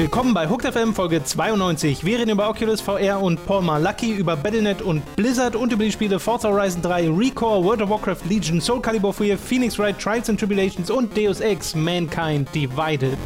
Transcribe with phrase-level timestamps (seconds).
[0.00, 2.04] Willkommen bei Hooked FM Folge 92.
[2.04, 5.92] Wir reden über Oculus VR und Paul Malaki, über Battlenet und Blizzard und über die
[5.92, 10.30] Spiele Forza Horizon 3, Recore, World of Warcraft Legion, Soul Calibur 4, Phoenix Wright, Trials
[10.30, 13.18] and Tribulations und Deus Ex Mankind Divided.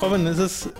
[0.00, 0.70] Robin, es ist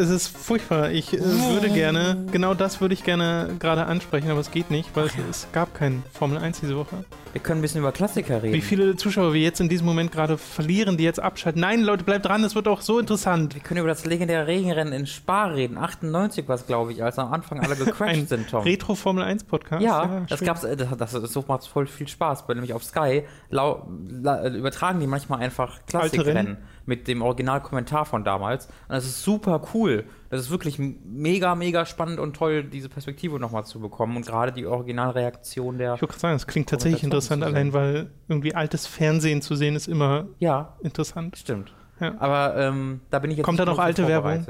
[0.00, 0.92] es ist furchtbar.
[0.92, 4.94] Ich äh, würde gerne, genau das würde ich gerne gerade ansprechen, aber es geht nicht,
[4.94, 7.04] weil es, es, gab kein Formel 1 diese Woche.
[7.32, 8.54] Wir können ein bisschen über Klassiker reden.
[8.54, 11.60] Wie viele Zuschauer wir jetzt in diesem Moment gerade verlieren, die jetzt abschalten.
[11.60, 13.56] Nein, Leute, bleibt dran, es wird auch so interessant.
[13.56, 15.76] Wir können über das legendäre Regenrennen in Spa reden.
[15.76, 18.62] 98 war es, glaube ich, als am Anfang alle gecrashed sind, Tom.
[18.62, 19.82] Retro Formel 1 Podcast.
[19.82, 22.84] Ja, ja das gab's, äh, das, das, das, macht voll viel Spaß, weil nämlich auf
[22.84, 26.58] Sky lau, la, übertragen die manchmal einfach Klassikrennen
[26.88, 28.66] mit dem Originalkommentar von damals.
[28.66, 30.04] Und das ist super cool.
[30.30, 34.52] Das ist wirklich mega, mega spannend und toll, diese Perspektive nochmal zu bekommen und gerade
[34.52, 35.94] die Originalreaktion der.
[35.94, 39.76] Ich würde gerade sagen, es klingt tatsächlich interessant, allein weil irgendwie altes Fernsehen zu sehen
[39.76, 41.36] ist immer ja, interessant.
[41.36, 41.72] Stimmt.
[42.00, 42.14] Ja.
[42.20, 43.44] Aber ähm, da bin ich jetzt.
[43.44, 44.46] Kommt da noch alte Werbung?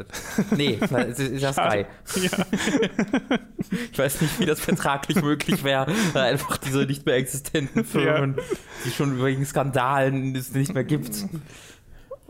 [0.50, 1.86] Nee, es ist ja Sky.
[2.16, 2.30] Ja.
[3.90, 8.42] ich weiß nicht, wie das vertraglich möglich wäre, einfach diese nicht mehr existenten Firmen, ja.
[8.84, 11.26] die schon wegen Skandalen es nicht mehr gibt.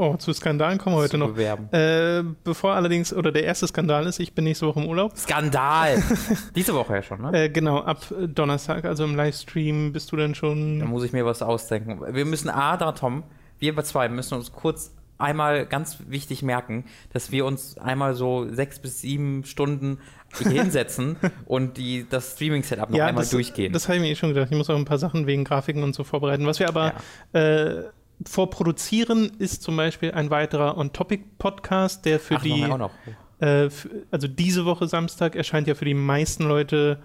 [0.00, 1.36] Oh, zu Skandalen kommen wir heute noch.
[1.36, 5.16] Äh, bevor allerdings, oder der erste Skandal ist, ich bin nächste Woche im Urlaub.
[5.16, 6.00] Skandal!
[6.54, 7.46] Diese Woche ja schon, ne?
[7.46, 10.78] Äh, genau, ab Donnerstag, also im Livestream bist du dann schon.
[10.78, 12.00] Da muss ich mir was ausdenken.
[12.14, 13.24] Wir müssen A, da Tom,
[13.58, 18.78] wir zwei müssen uns kurz einmal ganz wichtig merken, dass wir uns einmal so sechs
[18.78, 19.98] bis sieben Stunden
[20.38, 23.72] hinsetzen und die, das Streaming-Setup noch ja, einmal das, durchgehen.
[23.72, 24.48] Das habe ich mir eh schon gedacht.
[24.50, 26.46] Ich muss auch ein paar Sachen wegen Grafiken und so vorbereiten.
[26.46, 26.94] Was wir aber
[27.32, 27.40] ja.
[27.40, 27.84] äh,
[28.26, 33.44] vorproduzieren, ist zum Beispiel ein weiterer On-Topic-Podcast, der für Ach, die.
[33.44, 36.98] Äh, für, also diese Woche Samstag erscheint ja für die meisten Leute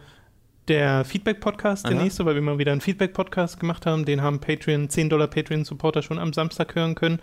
[0.68, 4.06] der Feedback-Podcast, der nächste, weil wir mal wieder einen Feedback-Podcast gemacht haben.
[4.06, 7.20] Den haben Patreon, 10 Dollar Patreon-Supporter schon am Samstag hören können.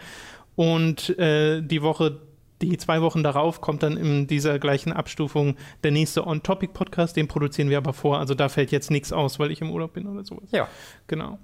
[0.56, 2.20] Und äh, die Woche
[2.62, 7.70] die zwei Wochen darauf kommt dann in dieser gleichen Abstufung der nächste On-Topic-Podcast, den produzieren
[7.70, 8.19] wir aber vor.
[8.19, 10.50] Also da fällt jetzt nichts aus, weil ich im Urlaub bin oder sowas.
[10.53, 10.69] Ja.
[11.06, 11.38] Genau.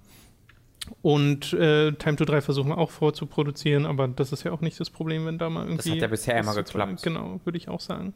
[1.02, 4.78] Und äh, Time to 3 versuchen wir auch vorzuproduzieren, aber das ist ja auch nicht
[4.78, 5.76] das Problem, wenn da mal irgendwie.
[5.76, 7.02] Das hat ja bisher immer geklappt.
[7.02, 8.14] Genau, würde ich auch sagen.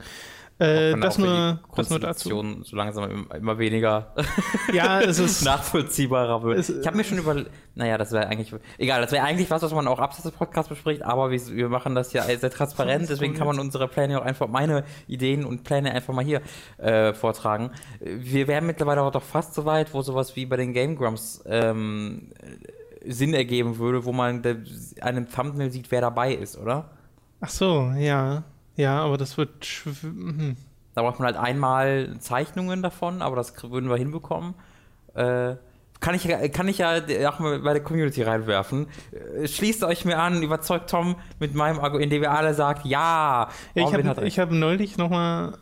[0.61, 2.45] Äh, das, nur, das nur dazu.
[2.65, 4.13] so langsam immer weniger
[4.75, 6.69] ja, es ist nachvollziehbarer wird.
[6.69, 7.45] Ich habe mir schon über,
[7.75, 10.69] naja, das wäre eigentlich, egal, das wäre eigentlich was, was man auch abseits des Podcasts
[10.69, 14.25] bespricht, aber wir, wir machen das ja sehr transparent, deswegen kann man unsere Pläne auch
[14.25, 16.43] einfach, meine Ideen und Pläne einfach mal hier
[16.77, 17.71] äh, vortragen.
[18.01, 21.43] Wir wären mittlerweile auch doch fast so weit, wo sowas wie bei den Game Grumps
[21.47, 22.33] ähm,
[23.07, 24.43] Sinn ergeben würde, wo man
[25.01, 26.91] einem Thumbnail sieht, wer dabei ist, oder?
[27.41, 28.45] Ach so, ja.
[28.81, 29.65] Ja, aber das wird.
[30.01, 30.57] Hm.
[30.95, 34.55] Da braucht man halt einmal Zeichnungen davon, aber das würden wir hinbekommen.
[35.15, 35.55] Äh,
[36.01, 38.87] kann ich, kann ich ja auch mal bei der Community reinwerfen.
[39.13, 43.51] Äh, schließt euch mir an, überzeugt Tom mit meinem Argument, indem ihr alle sagt, ja.
[43.75, 45.59] ja ich habe hab neulich nochmal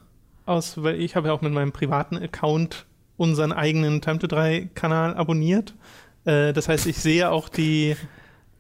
[0.47, 2.87] aus, weil ich habe ja auch mit meinem privaten Account
[3.17, 5.75] unseren eigenen Time to 3 Kanal abonniert.
[6.25, 7.97] Äh, das heißt, ich sehe auch die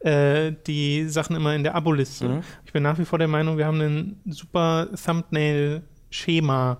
[0.00, 2.28] äh, die Sachen immer in der Abo-Liste.
[2.28, 2.42] Mhm.
[2.64, 6.78] Ich bin nach wie vor der Meinung, wir haben ein super Thumbnail-Schema.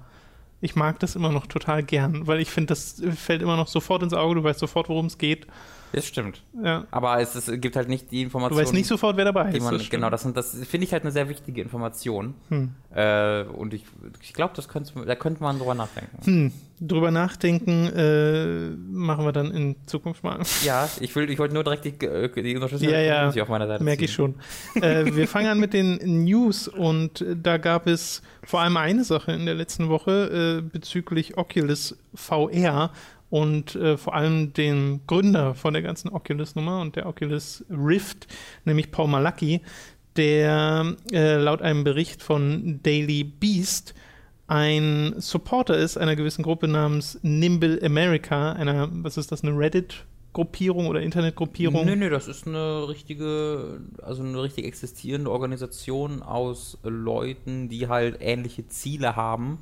[0.60, 4.02] Ich mag das immer noch total gern, weil ich finde, das fällt immer noch sofort
[4.02, 5.46] ins Auge, du weißt sofort, worum es geht.
[5.93, 6.43] Das stimmt.
[6.62, 6.87] Ja.
[6.91, 8.56] Aber es, es, gibt halt nicht die Information.
[8.56, 9.62] Du weißt nicht sofort, wer dabei ist.
[9.62, 12.34] Man, das genau, das, das finde ich halt eine sehr wichtige Information.
[12.49, 12.75] Hm.
[12.94, 13.84] Äh, und ich,
[14.22, 16.19] ich glaube, da könnte man drüber nachdenken.
[16.25, 16.53] Hm.
[16.81, 20.41] Drüber nachdenken äh, machen wir dann in Zukunft mal.
[20.65, 23.82] Ja, ich, ich wollte nur direkt die, äh, die Unterstützung ja, ja, auf meiner Seite
[23.82, 24.37] Merke ich schon.
[24.77, 29.32] äh, wir fangen an mit den News und da gab es vor allem eine Sache
[29.32, 32.93] in der letzten Woche äh, bezüglich Oculus VR
[33.31, 38.27] und äh, vor allem den Gründer von der ganzen Oculus-Nummer und der Oculus Rift,
[38.65, 39.61] nämlich Paul Malaki,
[40.16, 43.94] der äh, laut einem Bericht von Daily Beast
[44.48, 50.04] ein Supporter ist einer gewissen Gruppe namens Nimble America, einer, was ist das, eine Reddit-
[50.33, 51.84] Gruppierung oder Internetgruppierung?
[51.84, 58.19] Nee, nee, das ist eine richtige, also eine richtig existierende Organisation aus Leuten, die halt
[58.21, 59.59] ähnliche Ziele haben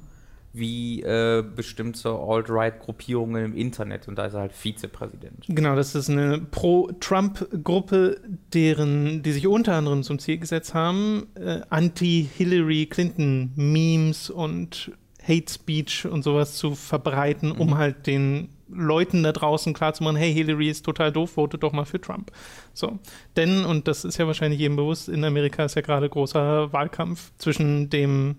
[0.56, 5.44] wie äh, bestimmte Alt-Right-Gruppierungen im Internet und da ist er halt Vizepräsident.
[5.48, 8.20] Genau, das ist eine Pro-Trump-Gruppe,
[8.52, 14.92] deren, die sich unter anderem zum Ziel gesetzt haben, äh, Anti-Hillary Clinton-Memes und
[15.26, 17.60] Hate Speech und sowas zu verbreiten, mhm.
[17.60, 21.84] um halt den Leuten da draußen klarzumachen, hey, Hillary ist total doof, votet doch mal
[21.84, 22.32] für Trump.
[22.72, 22.98] So.
[23.36, 27.32] Denn, und das ist ja wahrscheinlich jedem bewusst, in Amerika ist ja gerade großer Wahlkampf
[27.38, 28.36] zwischen dem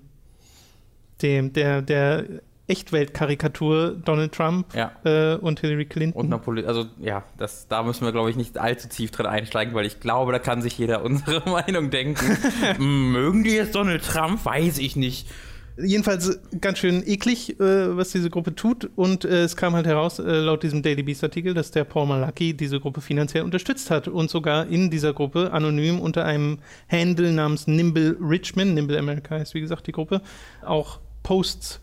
[1.22, 2.26] dem, der, der
[2.68, 4.92] Echtweltkarikatur Donald Trump ja.
[5.06, 6.20] äh, und Hillary Clinton.
[6.20, 9.74] Und Napoli also ja, das, da müssen wir, glaube ich, nicht allzu tief drin einsteigen,
[9.74, 12.38] weil ich glaube, da kann sich jeder unsere Meinung denken.
[13.12, 14.44] Mögen die jetzt Donald Trump?
[14.46, 15.28] Weiß ich nicht.
[15.80, 18.90] Jedenfalls ganz schön eklig, äh, was diese Gruppe tut.
[18.96, 22.56] Und äh, es kam halt heraus, äh, laut diesem Daily Beast-Artikel, dass der Paul Malaki
[22.56, 26.58] diese Gruppe finanziell unterstützt hat und sogar in dieser Gruppe anonym unter einem
[26.92, 30.22] Handle namens Nimble Richmond, Nimble America heißt wie gesagt die Gruppe,
[30.66, 31.82] auch Posts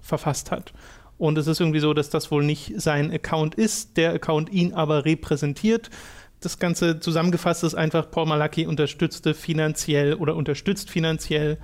[0.00, 0.72] verfasst hat.
[1.18, 4.72] Und es ist irgendwie so, dass das wohl nicht sein Account ist, der Account ihn
[4.72, 5.90] aber repräsentiert.
[6.38, 11.58] Das Ganze zusammengefasst ist einfach, Paul Malaki unterstützte finanziell oder unterstützt finanziell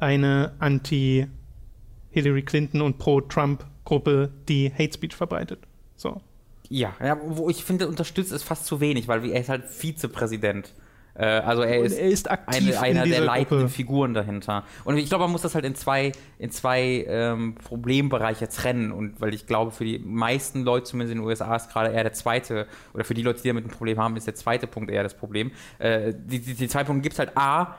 [0.00, 5.60] eine Anti-Hillary Clinton und Pro-Trump-Gruppe, die Hate Speech verbreitet.
[5.94, 6.20] So.
[6.68, 10.72] Ja, ja, wo ich finde, unterstützt ist fast zu wenig, weil er ist halt Vizepräsident.
[11.14, 13.68] Äh, also er ist, er ist eine, einer der leitenden Gruppe.
[13.68, 14.64] Figuren dahinter.
[14.84, 18.92] Und ich glaube, man muss das halt in zwei, in zwei ähm, Problembereiche trennen.
[18.92, 22.02] Und weil ich glaube, für die meisten Leute, zumindest in den USA, ist gerade eher
[22.02, 24.90] der zweite, oder für die Leute, die damit ein Problem haben, ist der zweite Punkt
[24.90, 25.52] eher das Problem.
[25.78, 27.76] Äh, die, die, die zwei Punkte gibt es halt A,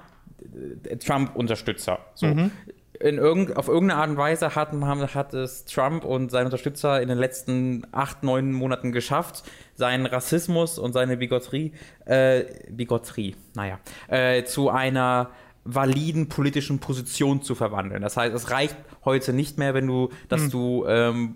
[0.84, 2.00] äh, Trump-Unterstützer.
[2.14, 2.28] So.
[2.28, 2.52] Mhm.
[3.00, 7.10] In irgend, auf irgendeine Art und Weise hat, hat es Trump und seine Unterstützer in
[7.10, 9.44] den letzten acht, neun Monaten geschafft,
[9.76, 11.72] seinen Rassismus und seine Bigotterie,
[12.06, 15.32] äh, Bigotterie, naja, äh, zu einer
[15.66, 18.02] validen politischen Position zu verwandeln.
[18.02, 18.76] Das heißt, es reicht
[19.06, 20.50] heute nicht mehr, wenn du, dass mhm.
[20.50, 21.36] du ähm,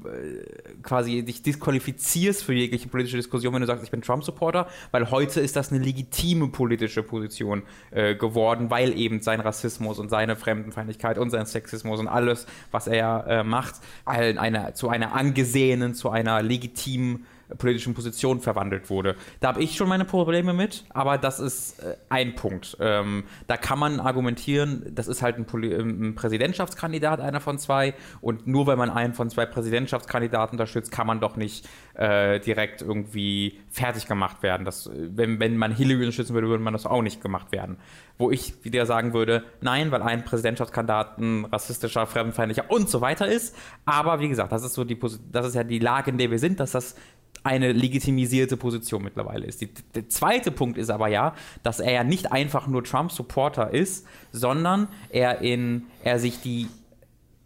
[0.83, 5.39] quasi dich disqualifizierst für jegliche politische Diskussion, wenn du sagst, ich bin Trump-Supporter, weil heute
[5.39, 11.17] ist das eine legitime politische Position äh, geworden, weil eben sein Rassismus und seine Fremdenfeindlichkeit
[11.17, 13.75] und sein Sexismus und alles, was er äh, macht,
[14.05, 17.25] eine, zu einer angesehenen, zu einer legitimen
[17.57, 19.15] politischen Position verwandelt wurde.
[19.39, 22.77] Da habe ich schon meine Probleme mit, aber das ist äh, ein Punkt.
[22.79, 27.93] Ähm, da kann man argumentieren, das ist halt ein, Poli ein Präsidentschaftskandidat, einer von zwei,
[28.21, 32.81] und nur weil man einen von zwei Präsidentschaftskandidaten unterstützt, kann man doch nicht äh, direkt
[32.81, 34.65] irgendwie fertig gemacht werden.
[34.65, 37.77] Das, wenn, wenn man Hillary unterstützen würde, würde man das auch nicht gemacht werden.
[38.17, 43.27] Wo ich wieder sagen würde, nein, weil ein Präsidentschaftskandidat ein rassistischer, fremdenfeindlicher und so weiter
[43.27, 43.55] ist.
[43.85, 44.97] Aber wie gesagt, das ist so die
[45.31, 46.95] das ist ja die Lage, in der wir sind, dass das
[47.43, 49.61] eine legitimisierte Position mittlerweile ist.
[49.61, 51.33] Die, der zweite Punkt ist aber ja,
[51.63, 56.67] dass er ja nicht einfach nur Trump-Supporter ist, sondern er in er sich die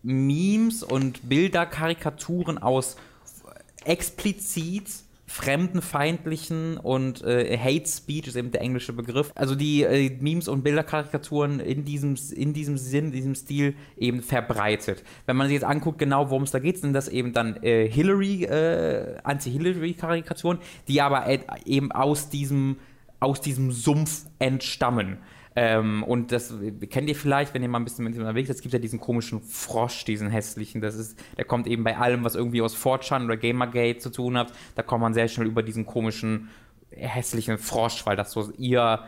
[0.01, 2.97] Memes und Bilder, Karikaturen aus
[3.85, 4.87] explizit
[5.31, 9.31] fremdenfeindlichen und äh, Hate Speech ist eben der englische Begriff.
[9.33, 14.21] Also die äh, Memes und Bilderkarikaturen in diesem, in diesem Sinn, in diesem Stil eben
[14.21, 15.03] verbreitet.
[15.25, 17.89] Wenn man sich jetzt anguckt, genau worum es da geht, sind das eben dann äh,
[17.89, 21.25] Hillary, äh, Anti-Hillary-Karikaturen, die aber
[21.65, 22.77] eben aus diesem,
[23.21, 25.17] aus diesem Sumpf entstammen.
[25.55, 26.53] Ähm, und das
[26.89, 28.55] kennt ihr vielleicht, wenn ihr mal ein bisschen mit ihm unterwegs seid.
[28.55, 30.81] Es gibt ja diesen komischen Frosch, diesen hässlichen.
[30.81, 34.37] Das ist, der kommt eben bei allem, was irgendwie aus 4chan oder Gamergate zu tun
[34.37, 34.53] hat.
[34.75, 36.49] Da kommt man sehr schnell über diesen komischen
[36.91, 39.01] hässlichen Frosch, weil das so ihr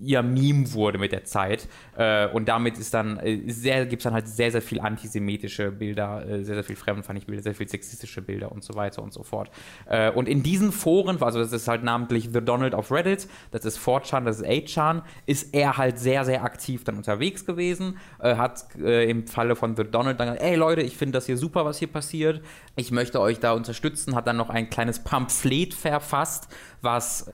[0.00, 1.68] ihr Meme wurde mit der Zeit.
[1.96, 6.24] Äh, und damit ist dann, äh, gibt es dann halt sehr, sehr viel antisemitische Bilder,
[6.26, 9.22] äh, sehr, sehr viel fremdenfeindliche Bilder, sehr viel sexistische Bilder und so weiter und so
[9.22, 9.50] fort.
[9.86, 13.64] Äh, und in diesen Foren, also das ist halt namentlich The Donald of Reddit, das
[13.64, 18.36] ist 4chan, das ist 8chan, ist er halt sehr, sehr aktiv dann unterwegs gewesen, äh,
[18.36, 21.64] hat im Falle von The Donald dann gesagt, ey Leute, ich finde das hier super,
[21.64, 22.40] was hier passiert,
[22.76, 26.48] ich möchte euch da unterstützen, hat dann noch ein kleines Pamphlet verfasst,
[26.80, 27.32] was,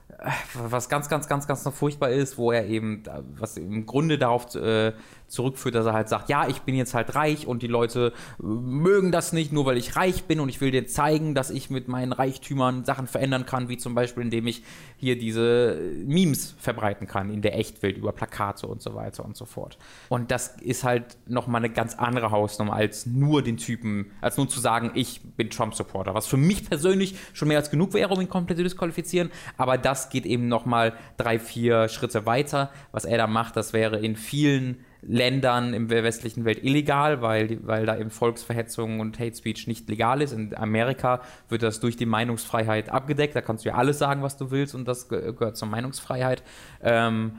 [0.53, 3.03] was ganz, ganz, ganz, ganz furchtbar ist, wo er eben,
[3.37, 4.93] was im Grunde darauf äh,
[5.27, 9.11] zurückführt, dass er halt sagt, ja, ich bin jetzt halt reich und die Leute mögen
[9.11, 11.87] das nicht, nur weil ich reich bin und ich will dir zeigen, dass ich mit
[11.87, 14.63] meinen Reichtümern Sachen verändern kann, wie zum Beispiel, indem ich
[14.97, 19.45] hier diese Memes verbreiten kann in der Echtwelt über Plakate und so weiter und so
[19.45, 19.77] fort.
[20.09, 24.47] Und das ist halt nochmal eine ganz andere Hausnummer als nur den Typen, als nur
[24.47, 28.21] zu sagen, ich bin Trump-Supporter, was für mich persönlich schon mehr als genug wäre, um
[28.21, 32.71] ihn komplett zu disqualifizieren, aber das geht eben nochmal drei, vier Schritte weiter.
[32.91, 37.85] Was er da macht, das wäre in vielen Ländern der westlichen Welt illegal, weil, weil
[37.85, 40.31] da eben Volksverhetzung und Hate Speech nicht legal ist.
[40.31, 43.35] In Amerika wird das durch die Meinungsfreiheit abgedeckt.
[43.35, 46.43] Da kannst du ja alles sagen, was du willst und das gehört zur Meinungsfreiheit.
[46.81, 47.33] Ähm,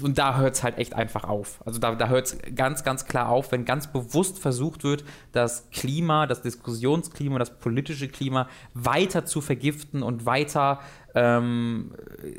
[0.00, 1.60] und da hört es halt echt einfach auf.
[1.66, 5.70] Also da, da hört es ganz, ganz klar auf, wenn ganz bewusst versucht wird, das
[5.70, 10.80] Klima, das Diskussionsklima, das politische Klima weiter zu vergiften und weiter
[11.14, 11.92] ähm,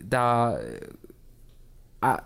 [0.03, 0.57] da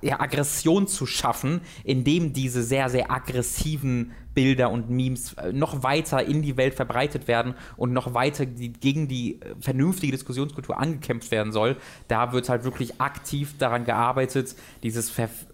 [0.02, 6.24] ja, Aggression zu schaffen, indem diese sehr, sehr aggressiven Bilder und Memes äh, noch weiter
[6.24, 11.32] in die Welt verbreitet werden und noch weiter die, gegen die äh, vernünftige Diskussionskultur angekämpft
[11.32, 11.76] werden soll,
[12.08, 15.12] da wird halt wirklich aktiv daran gearbeitet, dieses,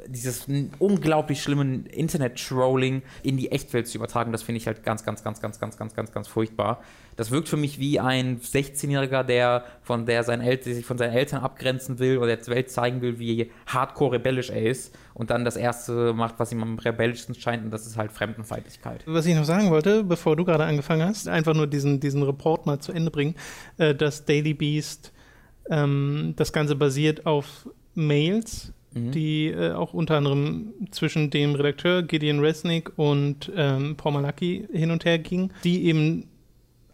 [0.07, 0.47] dieses
[0.79, 4.33] unglaublich schlimme Internet-Trolling in die Echtwelt zu übertragen.
[4.33, 6.81] Das finde ich halt ganz, ganz, ganz, ganz, ganz, ganz, ganz, ganz furchtbar.
[7.15, 11.13] Das wirkt für mich wie ein 16-Jähriger, der von der sein El sich von seinen
[11.13, 15.45] Eltern abgrenzen will oder der Welt zeigen will, wie hardcore rebellisch er ist und dann
[15.45, 19.03] das erste macht, was ihm am rebellischsten scheint und das ist halt Fremdenfeindlichkeit.
[19.05, 22.65] Was ich noch sagen wollte, bevor du gerade angefangen hast, einfach nur diesen, diesen Report
[22.65, 23.35] mal zu Ende bringen,
[23.77, 25.11] äh, dass Daily Beast
[25.69, 29.11] ähm, das Ganze basiert auf Mails, mhm.
[29.11, 34.91] die äh, auch unter anderem zwischen dem Redakteur Gideon Resnick und ähm, Paul Malaki hin
[34.91, 36.27] und her gingen, die eben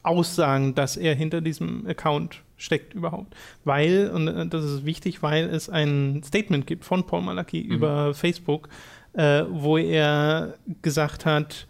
[0.04, 3.36] aussagen, dass er hinter diesem Account steckt überhaupt.
[3.64, 7.72] Weil, und äh, das ist wichtig, weil es ein Statement gibt von Paul Malaki mhm.
[7.72, 8.70] über Facebook,
[9.14, 11.68] äh, wo er gesagt hat,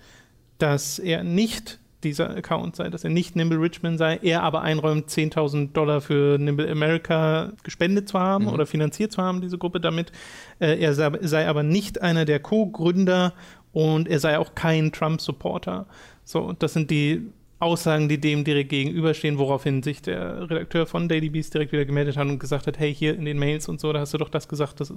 [0.57, 5.09] dass er nicht dieser Account sei, dass er nicht Nimble Richmond sei, er aber einräumt,
[5.09, 8.51] 10.000 Dollar für Nimble America gespendet zu haben mhm.
[8.51, 10.11] oder finanziert zu haben, diese Gruppe damit.
[10.59, 13.33] Äh, er sei, sei, aber nicht einer der Co-Gründer
[13.73, 15.87] und er sei auch kein Trump-Supporter.
[16.23, 21.29] So, das sind die Aussagen, die dem direkt gegenüberstehen, woraufhin sich der Redakteur von Daily
[21.29, 23.91] Beast direkt wieder gemeldet hat und gesagt hat, hey, hier in den Mails und so,
[23.91, 24.93] da hast du doch das gesagt, das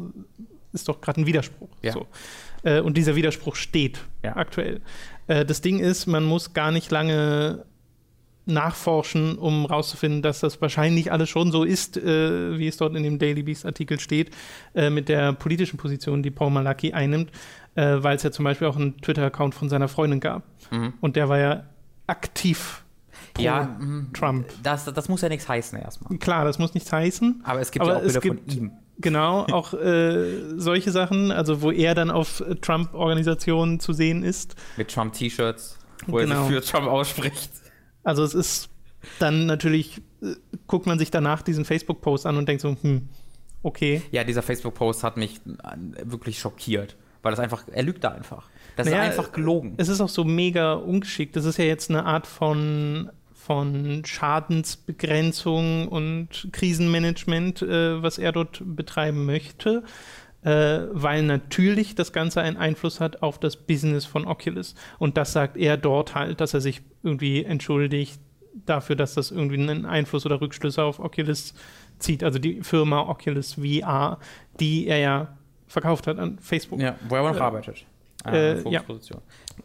[0.72, 1.68] ist doch gerade ein Widerspruch.
[1.82, 1.92] Ja.
[1.92, 2.06] So.
[2.62, 4.36] Äh, und dieser Widerspruch steht ja.
[4.36, 4.80] aktuell.
[5.26, 7.64] Äh, das Ding ist, man muss gar nicht lange
[8.44, 13.02] nachforschen, um herauszufinden, dass das wahrscheinlich alles schon so ist, äh, wie es dort in
[13.02, 14.30] dem Daily Beast Artikel steht,
[14.74, 17.30] äh, mit der politischen Position, die Paul Malaki einnimmt,
[17.74, 20.44] äh, weil es ja zum Beispiel auch einen Twitter-Account von seiner Freundin gab.
[20.70, 20.94] Mhm.
[21.00, 21.64] Und der war ja
[22.06, 22.82] aktiv
[23.38, 24.10] ja, mhm.
[24.12, 24.46] Trump.
[24.62, 26.18] Das, das muss ja nichts heißen erstmal.
[26.18, 27.42] Klar, das muss nichts heißen.
[27.44, 28.72] Aber es gibt aber ja auch Bilder gibt, von ihm.
[28.98, 34.54] Genau, auch äh, solche Sachen, also wo er dann auf Trump-Organisationen zu sehen ist.
[34.76, 36.34] Mit Trump-T-Shirts, wo genau.
[36.34, 37.50] er sich für Trump ausspricht.
[38.04, 38.68] Also es ist
[39.18, 40.34] dann natürlich, äh,
[40.66, 43.08] guckt man sich danach diesen Facebook-Post an und denkt so, hm,
[43.62, 44.02] okay.
[44.10, 48.48] Ja, dieser Facebook-Post hat mich äh, wirklich schockiert, weil das einfach, er lügt da einfach.
[48.76, 49.74] Das naja, ist einfach gelogen.
[49.76, 51.36] Es ist auch so mega ungeschickt.
[51.36, 58.62] Das ist ja jetzt eine Art von, von Schadensbegrenzung und Krisenmanagement, äh, was er dort
[58.64, 59.82] betreiben möchte.
[60.42, 64.74] Äh, weil natürlich das Ganze einen Einfluss hat auf das Business von Oculus.
[64.98, 68.20] Und das sagt er dort halt, dass er sich irgendwie entschuldigt
[68.66, 71.54] dafür, dass das irgendwie einen Einfluss oder Rückschlüsse auf Oculus
[71.98, 72.24] zieht.
[72.24, 74.18] Also die Firma Oculus VR,
[74.58, 75.38] die er ja
[75.68, 76.80] verkauft hat an Facebook.
[76.80, 77.86] Ja, wo er noch äh, arbeitet.
[78.24, 78.82] Ah, äh, ja.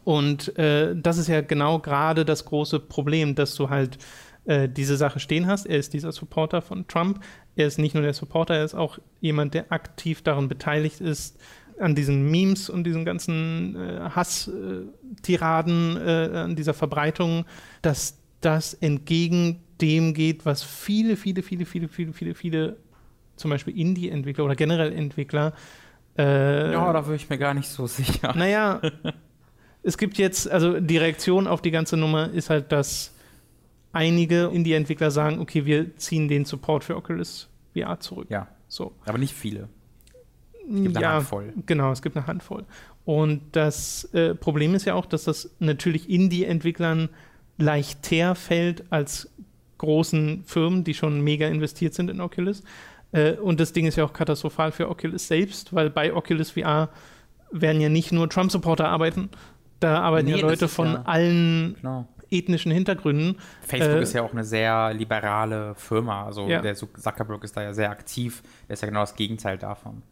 [0.04, 3.98] Und äh, das ist ja genau gerade das große Problem, dass du halt
[4.46, 5.66] äh, diese Sache stehen hast.
[5.66, 7.20] Er ist dieser Supporter von Trump.
[7.56, 11.38] Er ist nicht nur der Supporter, er ist auch jemand, der aktiv daran beteiligt ist,
[11.78, 17.44] an diesen Memes und diesen ganzen äh, Hass-Tiraden, äh, an dieser Verbreitung,
[17.82, 22.76] dass das entgegen dem geht, was viele, viele, viele, viele, viele, viele, viele,
[23.36, 25.87] zum Beispiel Indie-Entwickler oder generell Entwickler äh,
[26.22, 28.34] ja, da bin ich mir gar nicht so sicher.
[28.36, 28.80] Naja,
[29.82, 33.14] es gibt jetzt, also die Reaktion auf die ganze Nummer ist halt, dass
[33.92, 38.26] einige Indie-Entwickler sagen, okay, wir ziehen den Support für Oculus VR zurück.
[38.30, 38.48] Ja.
[38.68, 38.92] So.
[39.06, 39.68] Aber nicht viele.
[40.68, 41.54] Es gibt eine ja, Handvoll.
[41.66, 42.64] Genau, es gibt eine Handvoll.
[43.04, 47.08] Und das äh, Problem ist ja auch, dass das natürlich Indie-Entwicklern
[47.56, 49.30] leichter fällt als
[49.78, 52.62] großen Firmen, die schon mega investiert sind in Oculus.
[53.12, 56.90] Äh, und das Ding ist ja auch katastrophal für Oculus selbst, weil bei Oculus VR
[57.50, 59.30] werden ja nicht nur Trump-Supporter arbeiten,
[59.80, 62.08] da arbeiten nee, ja Leute von ja, allen genau.
[62.30, 63.36] ethnischen Hintergründen.
[63.62, 66.60] Facebook äh, ist ja auch eine sehr liberale Firma, also ja.
[66.60, 70.02] der Zuckerberg ist da ja sehr aktiv, der ist ja genau das Gegenteil davon.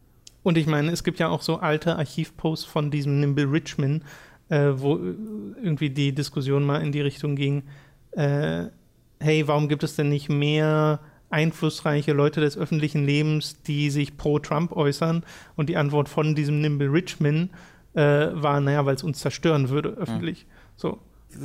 [0.43, 4.05] Und ich meine, es gibt ja auch so alte Archivposts von diesem Nimble Richmond,
[4.49, 7.65] äh, wo irgendwie die Diskussion mal in die Richtung ging,
[8.13, 8.67] äh,
[9.19, 11.01] hey, warum gibt es denn nicht mehr
[11.31, 15.25] einflussreiche Leute des öffentlichen Lebens, die sich pro Trump äußern.
[15.57, 17.51] Und die Antwort von diesem Nimble Richmond
[17.95, 18.01] äh,
[18.33, 20.45] war, naja, weil es uns zerstören würde, öffentlich.
[20.45, 20.51] Mhm.
[20.77, 20.99] So.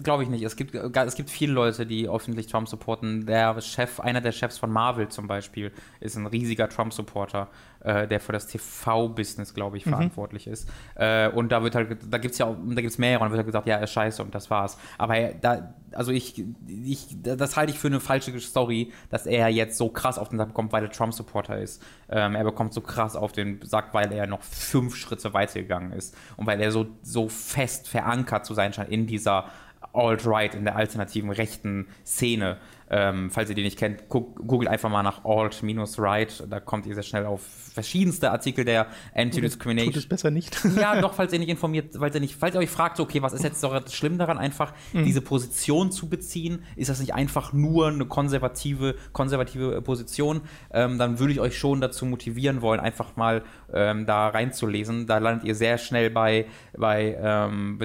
[0.04, 0.44] Glaube ich nicht.
[0.44, 3.26] Es gibt, es gibt viele Leute, die öffentlich Trump supporten.
[3.26, 7.50] Der Chef, einer der Chefs von Marvel zum Beispiel, ist ein riesiger Trump-Supporter,
[7.84, 9.92] äh, der für das TV-Business, glaube ich, mhm.
[9.92, 10.70] verantwortlich ist.
[10.96, 13.30] Äh, und da wird halt, da gibt es ja auch, da gibt es mehrere und
[13.30, 14.78] da wird halt gesagt, ja, er ist scheiße und das war's.
[14.98, 19.50] Aber er, da, also ich, ich, das halte ich für eine falsche Story, dass er
[19.50, 21.84] jetzt so krass auf den Sack bekommt, weil er Trump-Supporter ist.
[22.10, 26.16] Ähm, er bekommt so krass auf den Sack, weil er noch fünf Schritte weitergegangen ist
[26.38, 29.46] und weil er so, so fest verankert zu sein scheint in dieser
[29.94, 32.58] Alt-Right, in der alternativen rechten Szene.
[32.94, 36.44] Ähm, falls ihr die nicht kennt, googelt einfach mal nach Alt-Right.
[36.50, 39.94] Da kommt ihr sehr schnell auf verschiedenste Artikel der Anti-Discrimination.
[39.94, 40.60] Tut es besser nicht.
[40.76, 43.22] ja, doch, falls ihr nicht informiert, falls ihr nicht, falls ihr euch fragt, so, okay,
[43.22, 45.06] was ist jetzt doch schlimm daran, einfach mhm.
[45.06, 46.64] diese Position zu beziehen?
[46.76, 50.42] Ist das nicht einfach nur eine konservative, konservative Position?
[50.74, 53.44] Ähm, dann würde ich euch schon dazu motivieren wollen, einfach mal
[53.74, 55.08] ähm, da reinzulesen.
[55.08, 56.46] Da landet ihr sehr schnell bei,
[56.78, 57.80] bei ähm,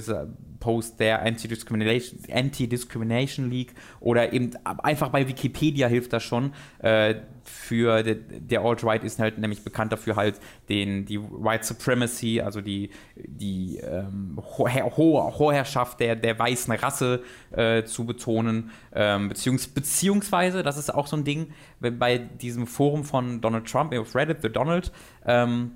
[0.59, 4.51] Post der Anti-Discrimination Anti League oder eben
[4.83, 6.53] einfach bei Wikipedia hilft das schon.
[6.79, 12.41] Äh, für der, der Alt-Right ist halt nämlich bekannt dafür halt den, die White Supremacy,
[12.41, 17.23] also die, die ähm, hohe Hoherrschaft der, der weißen Rasse
[17.53, 23.05] äh, zu betonen, ähm, beziehungs beziehungsweise, das ist auch so ein Ding, bei diesem Forum
[23.05, 24.91] von Donald Trump auf Reddit, The Donald,
[25.25, 25.73] ähm,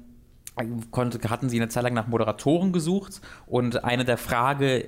[0.90, 4.82] konnte, hatten sie eine Zeit lang nach Moderatoren gesucht und eine der Fragen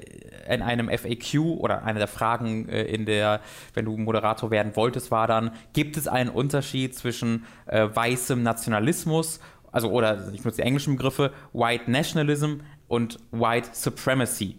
[0.48, 3.40] in einem FAQ oder eine der Fragen äh, in der,
[3.74, 9.40] wenn du Moderator werden wolltest, war dann, gibt es einen Unterschied zwischen äh, weißem Nationalismus,
[9.70, 14.58] also oder ich nutze die englischen Begriffe, White Nationalism und White Supremacy?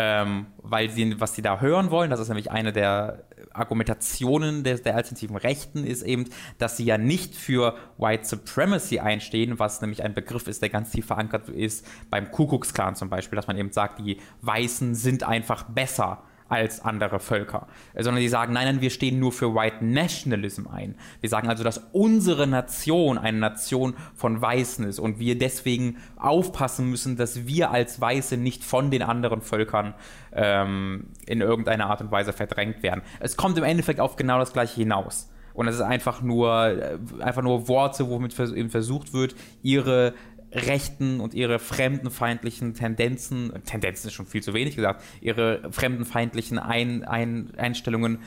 [0.00, 3.24] ähm, weil sie, was sie da hören wollen, das ist nämlich eine der
[3.58, 6.26] Argumentationen des, der alternativen Rechten, ist eben,
[6.58, 10.90] dass sie ja nicht für White Supremacy einstehen, was nämlich ein Begriff ist, der ganz
[10.90, 14.94] tief verankert ist beim Ku Klux Klan zum Beispiel, dass man eben sagt, die Weißen
[14.94, 19.54] sind einfach besser als andere Völker, sondern die sagen, nein, nein, wir stehen nur für
[19.54, 20.94] White Nationalism ein.
[21.20, 26.88] Wir sagen also, dass unsere Nation eine Nation von Weißen ist und wir deswegen aufpassen
[26.88, 29.94] müssen, dass wir als Weiße nicht von den anderen Völkern
[30.32, 33.02] ähm, in irgendeiner Art und Weise verdrängt werden.
[33.20, 35.30] Es kommt im Endeffekt auf genau das Gleiche hinaus.
[35.54, 40.14] Und es ist einfach nur, äh, einfach nur Worte, womit eben versucht wird, ihre
[40.52, 47.04] rechten und ihre fremdenfeindlichen Tendenzen, Tendenzen ist schon viel zu wenig gesagt, ihre fremdenfeindlichen Ein,
[47.04, 48.20] Ein, Einstellungen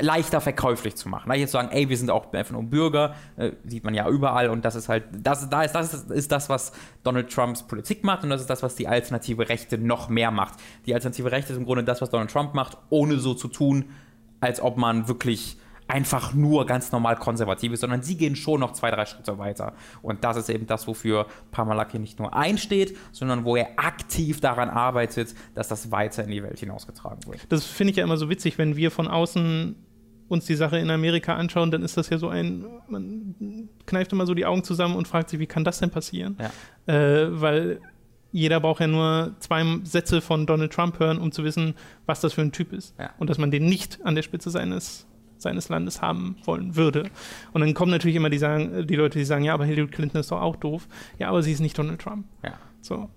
[0.00, 1.32] leichter verkäuflich zu machen.
[1.32, 4.64] Jetzt sagen, ey, wir sind auch einfach nur Bürger, äh, sieht man ja überall und
[4.64, 6.72] das ist halt, das, da ist, das ist das, was
[7.04, 10.54] Donald Trumps Politik macht und das ist das, was die alternative Rechte noch mehr macht.
[10.86, 13.90] Die alternative Rechte ist im Grunde das, was Donald Trump macht, ohne so zu tun,
[14.40, 15.56] als ob man wirklich
[15.90, 19.74] einfach nur ganz normal konservativ ist, sondern sie gehen schon noch zwei, drei Schritte weiter.
[20.02, 24.70] Und das ist eben das, wofür Parmalaki nicht nur einsteht, sondern wo er aktiv daran
[24.70, 27.40] arbeitet, dass das weiter in die Welt hinausgetragen wird.
[27.48, 29.76] Das finde ich ja immer so witzig, wenn wir von außen
[30.28, 34.26] uns die Sache in Amerika anschauen, dann ist das ja so ein, man kneift immer
[34.26, 36.38] so die Augen zusammen und fragt sich, wie kann das denn passieren?
[36.86, 36.94] Ja.
[36.94, 37.80] Äh, weil
[38.30, 41.74] jeder braucht ja nur zwei Sätze von Donald Trump hören, um zu wissen,
[42.06, 42.94] was das für ein Typ ist.
[42.96, 43.10] Ja.
[43.18, 45.06] Und dass man den nicht an der Spitze seines
[45.40, 47.10] seines Landes haben wollen würde.
[47.52, 50.20] Und dann kommen natürlich immer die, sagen, die Leute, die sagen, ja, aber Hillary Clinton
[50.20, 50.86] ist doch auch doof.
[51.18, 52.26] Ja, aber sie ist nicht Donald Trump.
[52.44, 52.54] Ja.
[52.80, 53.08] So.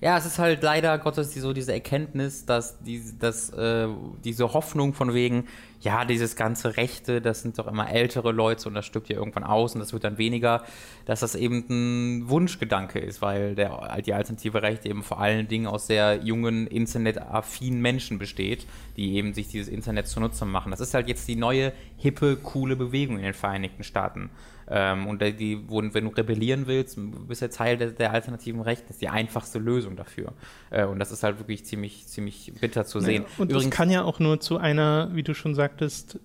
[0.00, 3.86] Ja, es ist halt leider Gottes die, so diese Erkenntnis, dass, die, dass äh,
[4.24, 5.46] diese Hoffnung von wegen,
[5.82, 9.44] ja, dieses ganze Rechte, das sind doch immer ältere Leute und das stirbt ja irgendwann
[9.44, 10.64] aus und das wird dann weniger,
[11.04, 15.66] dass das eben ein Wunschgedanke ist, weil der, die alternative Rechte eben vor allen Dingen
[15.66, 20.70] aus sehr jungen, internetaffinen Menschen besteht, die eben sich dieses Internet zunutze machen.
[20.70, 24.30] Das ist halt jetzt die neue, hippe, coole Bewegung in den Vereinigten Staaten.
[24.70, 28.60] Ähm, und die, wo, wenn du rebellieren willst, bist du ja Teil der, der, alternativen
[28.60, 28.84] Rechte.
[28.86, 30.32] Das ist die einfachste Lösung dafür.
[30.70, 33.24] Äh, und das ist halt wirklich ziemlich, ziemlich bitter zu sehen.
[33.24, 36.20] Ja, und Übrigens, das kann ja auch nur zu einer, wie du schon sagtest,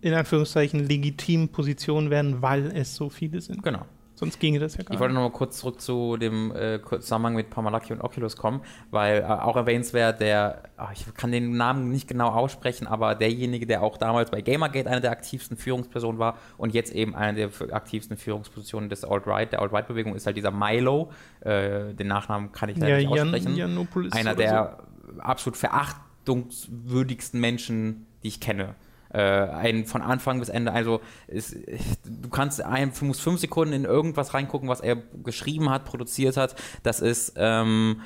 [0.00, 3.62] in Anführungszeichen legitimen Position werden, weil es so viele sind.
[3.62, 3.84] Genau.
[4.22, 4.94] Sonst ginge das ja gar nicht.
[4.94, 8.60] Ich wollte noch mal kurz zurück zu dem äh, Zusammenhang mit Parmalaki und Oculus kommen,
[8.92, 13.66] weil äh, auch erwähnenswert der, ach, ich kann den Namen nicht genau aussprechen, aber derjenige,
[13.66, 17.50] der auch damals bei Gamergate eine der aktivsten Führungspersonen war und jetzt eben eine der
[17.74, 21.10] aktivsten Führungspositionen des Alt-Right, der Alt-Right-Bewegung, ist halt dieser Milo.
[21.40, 23.56] Äh, den Nachnamen kann ich leider ja, nicht aussprechen.
[23.56, 24.78] Jan, Einer der
[25.16, 25.20] so.
[25.20, 28.76] absolut verachtungswürdigsten Menschen, die ich kenne
[29.12, 30.72] äh, ein von Anfang bis Ende.
[30.72, 31.56] Also ist,
[32.04, 36.36] du kannst ein, du musst fünf Sekunden in irgendwas reingucken, was er geschrieben hat, produziert
[36.36, 36.54] hat.
[36.82, 38.00] Das ist ähm,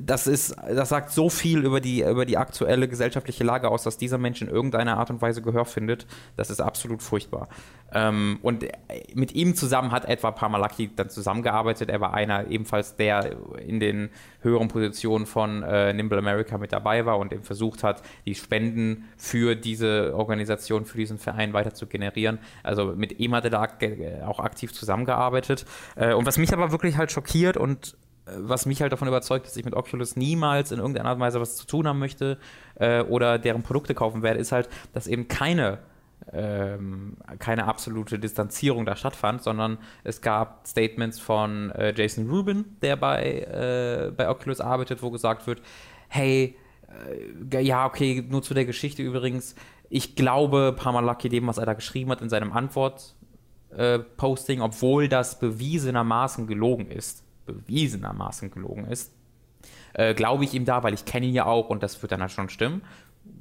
[0.00, 3.98] das ist, das sagt so viel über die, über die aktuelle gesellschaftliche Lage aus, dass
[3.98, 6.06] dieser Mensch in irgendeiner Art und Weise Gehör findet.
[6.36, 7.48] Das ist absolut furchtbar.
[7.92, 8.64] Ähm, und
[9.14, 11.90] mit ihm zusammen hat etwa Parmalaki dann zusammengearbeitet.
[11.90, 14.10] Er war einer ebenfalls, der in den
[14.42, 19.08] höheren Positionen von äh, Nimble America mit dabei war und eben versucht hat, die Spenden
[19.16, 22.38] für diese Organisation, für diesen Verein weiter zu generieren.
[22.62, 23.68] Also mit ihm hat er da
[24.26, 25.66] auch aktiv zusammengearbeitet.
[25.96, 29.56] Äh, und was mich aber wirklich halt schockiert und was mich halt davon überzeugt, dass
[29.56, 32.38] ich mit Oculus niemals in irgendeiner Art und Weise was zu tun haben möchte
[32.76, 35.78] äh, oder deren Produkte kaufen werde, ist halt, dass eben keine
[36.32, 42.96] ähm, keine absolute Distanzierung da stattfand, sondern es gab Statements von äh, Jason Rubin, der
[42.96, 45.62] bei, äh, bei Oculus arbeitet, wo gesagt wird,
[46.08, 46.56] hey,
[47.50, 49.54] äh, ja, okay, nur zu der Geschichte übrigens,
[49.88, 55.38] ich glaube Parmalucky dem, was er da geschrieben hat in seinem Antwort-Posting, äh, obwohl das
[55.38, 59.12] bewiesenermaßen gelogen ist, bewiesenermaßen gelogen ist,
[59.94, 62.20] äh, glaube ich ihm da, weil ich kenne ihn ja auch und das wird dann
[62.20, 62.82] halt schon stimmen.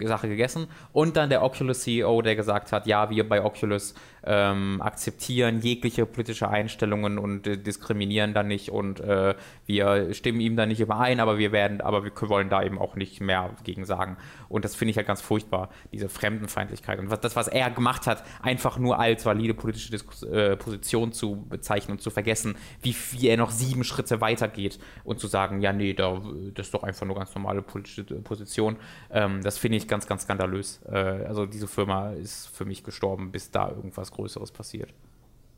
[0.03, 0.67] Sache gegessen.
[0.93, 6.05] Und dann der Oculus CEO, der gesagt hat, ja, wir bei Oculus ähm, akzeptieren jegliche
[6.05, 11.19] politische Einstellungen und äh, diskriminieren da nicht und äh, wir stimmen ihm da nicht überein,
[11.19, 14.17] aber wir werden, aber wir wollen da eben auch nicht mehr gegen sagen.
[14.49, 16.99] Und das finde ich halt ganz furchtbar, diese Fremdenfeindlichkeit.
[16.99, 21.13] Und was, das, was er gemacht hat, einfach nur als valide politische Diskus äh, Position
[21.13, 25.61] zu bezeichnen und zu vergessen, wie, wie er noch sieben Schritte weitergeht und zu sagen,
[25.61, 26.21] ja, nee, da,
[26.53, 28.77] das ist doch einfach nur ganz normale politische Position.
[29.09, 30.81] Ähm, das finde ich ganz, ganz skandalös.
[30.89, 34.93] Äh, also diese Firma ist für mich gestorben, bis da irgendwas Größeres passiert.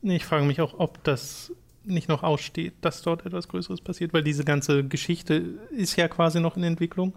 [0.02, 1.52] Ich frage mich auch, ob das
[1.86, 6.40] nicht noch aussteht, dass dort etwas Größeres passiert, weil diese ganze Geschichte ist ja quasi
[6.40, 7.14] noch in Entwicklung.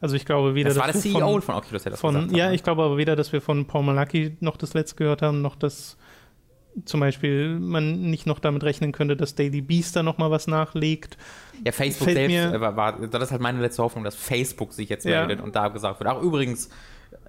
[0.00, 2.32] Also ich glaube weder, das war der CEO von, von Oculus, der das von, gesagt
[2.32, 2.54] hat, Ja, ne?
[2.54, 5.56] ich glaube aber weder, dass wir von Paul Malaki noch das letzte gehört haben, noch
[5.56, 5.96] dass
[6.84, 10.46] zum Beispiel man nicht noch damit rechnen könnte, dass Daily Beast da noch mal was
[10.46, 11.16] nachlegt.
[11.64, 14.88] Ja, Facebook Fällt selbst war, war, das ist halt meine letzte Hoffnung, dass Facebook sich
[14.88, 15.26] jetzt ja.
[15.26, 16.68] meldet und da gesagt wird, ach übrigens,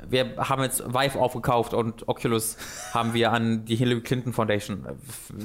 [0.08, 2.58] wir haben jetzt Vive aufgekauft und Oculus
[2.94, 4.86] haben wir an die Hillary Clinton Foundation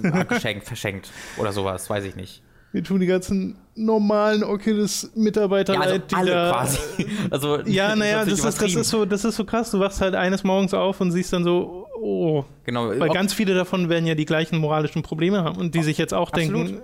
[0.02, 2.42] äh, geschenkt, verschenkt oder sowas, weiß ich nicht.
[2.72, 6.78] Wir tun die ganzen normalen Oculus-Mitarbeiter ja, also leid, die alle da, quasi.
[7.30, 9.70] Also, ja, naja, das, ist, das, ist so, das ist so krass.
[9.70, 12.44] Du wachst halt eines Morgens auf und siehst dann so, oh.
[12.64, 12.88] Genau.
[12.88, 16.12] Weil ganz viele davon werden ja die gleichen moralischen Probleme haben und die sich jetzt
[16.12, 16.68] auch Absolut.
[16.68, 16.82] denken,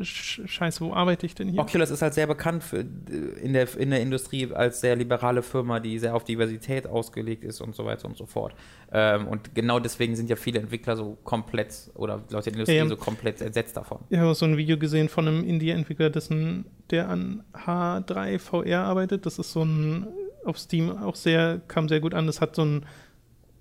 [0.00, 1.60] Scheiße, wo arbeite ich denn hier?
[1.60, 5.80] Oculus ist halt sehr bekannt für, in, der, in der Industrie als sehr liberale Firma,
[5.80, 8.54] die sehr auf Diversität ausgelegt ist und so weiter und so fort.
[8.92, 12.76] Ähm, und genau deswegen sind ja viele Entwickler so komplett oder Leute in der Industrie
[12.76, 14.00] ähm, so komplett entsetzt davon.
[14.10, 19.26] Ich habe so ein Video gesehen von einem Indie-Entwickler, der an H3 VR arbeitet.
[19.26, 20.06] Das ist so ein
[20.46, 22.26] auf Steam auch sehr, kam sehr gut an.
[22.26, 22.86] Das hat so einen,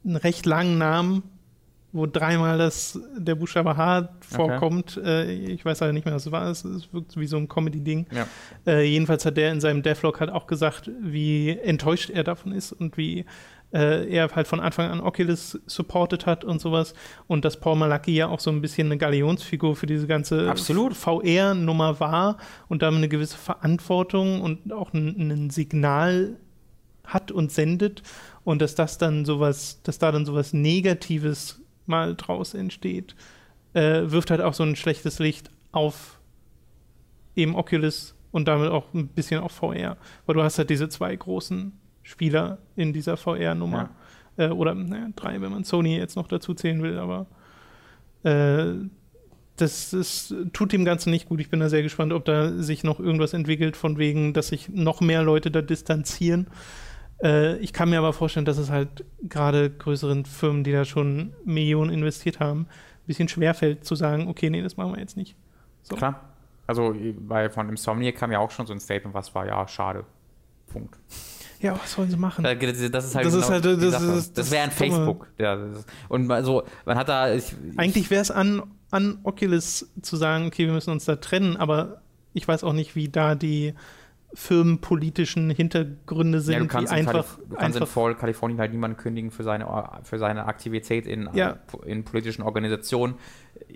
[0.04, 1.24] einen recht langen Namen,
[1.96, 4.98] wo dreimal das, der Buchstabe H vorkommt.
[4.98, 5.30] Okay.
[5.30, 6.50] Äh, ich weiß leider nicht mehr, was es war.
[6.50, 8.08] Es, es wirkt wie so ein Comedy-Ding.
[8.12, 8.28] Ja.
[8.68, 12.74] Äh, jedenfalls hat der in seinem Devlog halt auch gesagt, wie enttäuscht er davon ist
[12.74, 13.26] und wie
[13.74, 16.94] äh, er halt von Anfang an Oculus supported hat und sowas.
[17.28, 22.00] Und dass Paul Malaki ja auch so ein bisschen eine Galionsfigur für diese ganze VR-Nummer
[22.02, 26.36] war und damit eine gewisse Verantwortung und auch ein, ein Signal
[27.06, 28.04] hat und sendet
[28.44, 33.16] und dass das dann sowas, dass da dann sowas Negatives mal draus entsteht,
[33.74, 36.20] äh, wirft halt auch so ein schlechtes Licht auf
[37.36, 39.98] eben Oculus und damit auch ein bisschen auf VR.
[40.26, 43.90] Weil du hast halt diese zwei großen Spieler in dieser VR-Nummer.
[44.38, 44.46] Ja.
[44.46, 47.28] Äh, oder naja, drei, wenn man Sony jetzt noch dazu zählen will, aber
[48.24, 48.74] äh,
[49.58, 51.40] das, das tut dem Ganzen nicht gut.
[51.40, 54.70] Ich bin da sehr gespannt, ob da sich noch irgendwas entwickelt, von wegen, dass sich
[54.70, 56.48] noch mehr Leute da distanzieren.
[57.24, 61.34] Äh, ich kann mir aber vorstellen, dass es halt gerade größeren Firmen, die da schon
[61.46, 65.36] Millionen investiert haben, ein bisschen schwerfällt zu sagen, okay, nee, das machen wir jetzt nicht.
[65.84, 65.96] So.
[65.96, 66.22] Klar.
[66.68, 70.04] Also bei, von Insomniac kam ja auch schon so ein Statement, was war, ja, schade.
[70.68, 70.98] Punkt.
[71.62, 72.44] Ja, was wollen sie machen?
[72.44, 75.28] Das ist halt, das, genau ist halt, das, das, das wäre ein Facebook.
[75.38, 75.58] Ja,
[76.10, 77.34] und also, man hat da.
[77.34, 81.56] Ich, Eigentlich wäre es an, an Oculus zu sagen, okay, wir müssen uns da trennen,
[81.56, 82.02] aber
[82.34, 83.74] ich weiß auch nicht, wie da die
[84.36, 87.14] firmenpolitischen Hintergründe sind, ja, du kannst die einfach.
[87.14, 89.68] Kalif einfach in voll Kalifornien halt niemanden kündigen für seine,
[90.04, 91.58] für seine Aktivität in, ja.
[91.86, 93.16] in politischen Organisationen.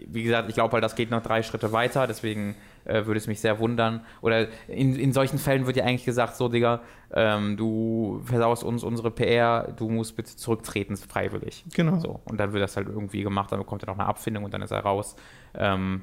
[0.07, 3.27] Wie gesagt, ich glaube halt, das geht noch drei Schritte weiter, deswegen äh, würde es
[3.27, 4.01] mich sehr wundern.
[4.21, 6.81] Oder in, in solchen Fällen wird ja eigentlich gesagt: so, Digga,
[7.13, 11.63] ähm, du versaust uns unsere PR, du musst bitte zurücktreten, freiwillig.
[11.73, 11.99] Genau.
[11.99, 14.53] So, und dann wird das halt irgendwie gemacht, dann bekommt er noch eine Abfindung und
[14.53, 15.15] dann ist er raus.
[15.53, 16.01] Ähm,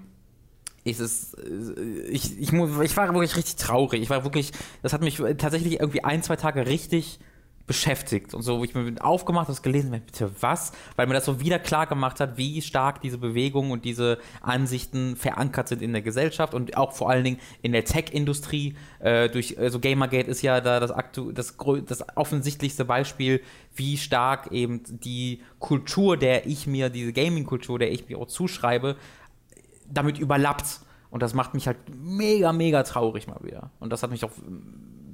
[0.87, 4.03] ist es, äh, ich, ich, ich war wirklich richtig traurig.
[4.03, 7.19] Ich war wirklich, das hat mich tatsächlich irgendwie ein, zwei Tage richtig
[7.67, 10.73] beschäftigt und so, wo ich mir aufgemacht habe, gelesen, bitte was?
[10.95, 15.17] Weil mir das so wieder klar gemacht hat, wie stark diese Bewegung und diese Ansichten
[15.17, 18.77] verankert sind in der Gesellschaft und auch vor allen Dingen in der Tech-Industrie.
[19.01, 23.43] Äh, durch, also Gamergate ist ja da das, aktu das, das offensichtlichste Beispiel,
[23.75, 28.97] wie stark eben die Kultur, der ich mir, diese Gaming-Kultur, der ich mir auch zuschreibe,
[29.91, 30.81] damit überlappt.
[31.11, 33.71] Und das macht mich halt mega, mega traurig mal wieder.
[33.79, 34.33] Und das hat mich auch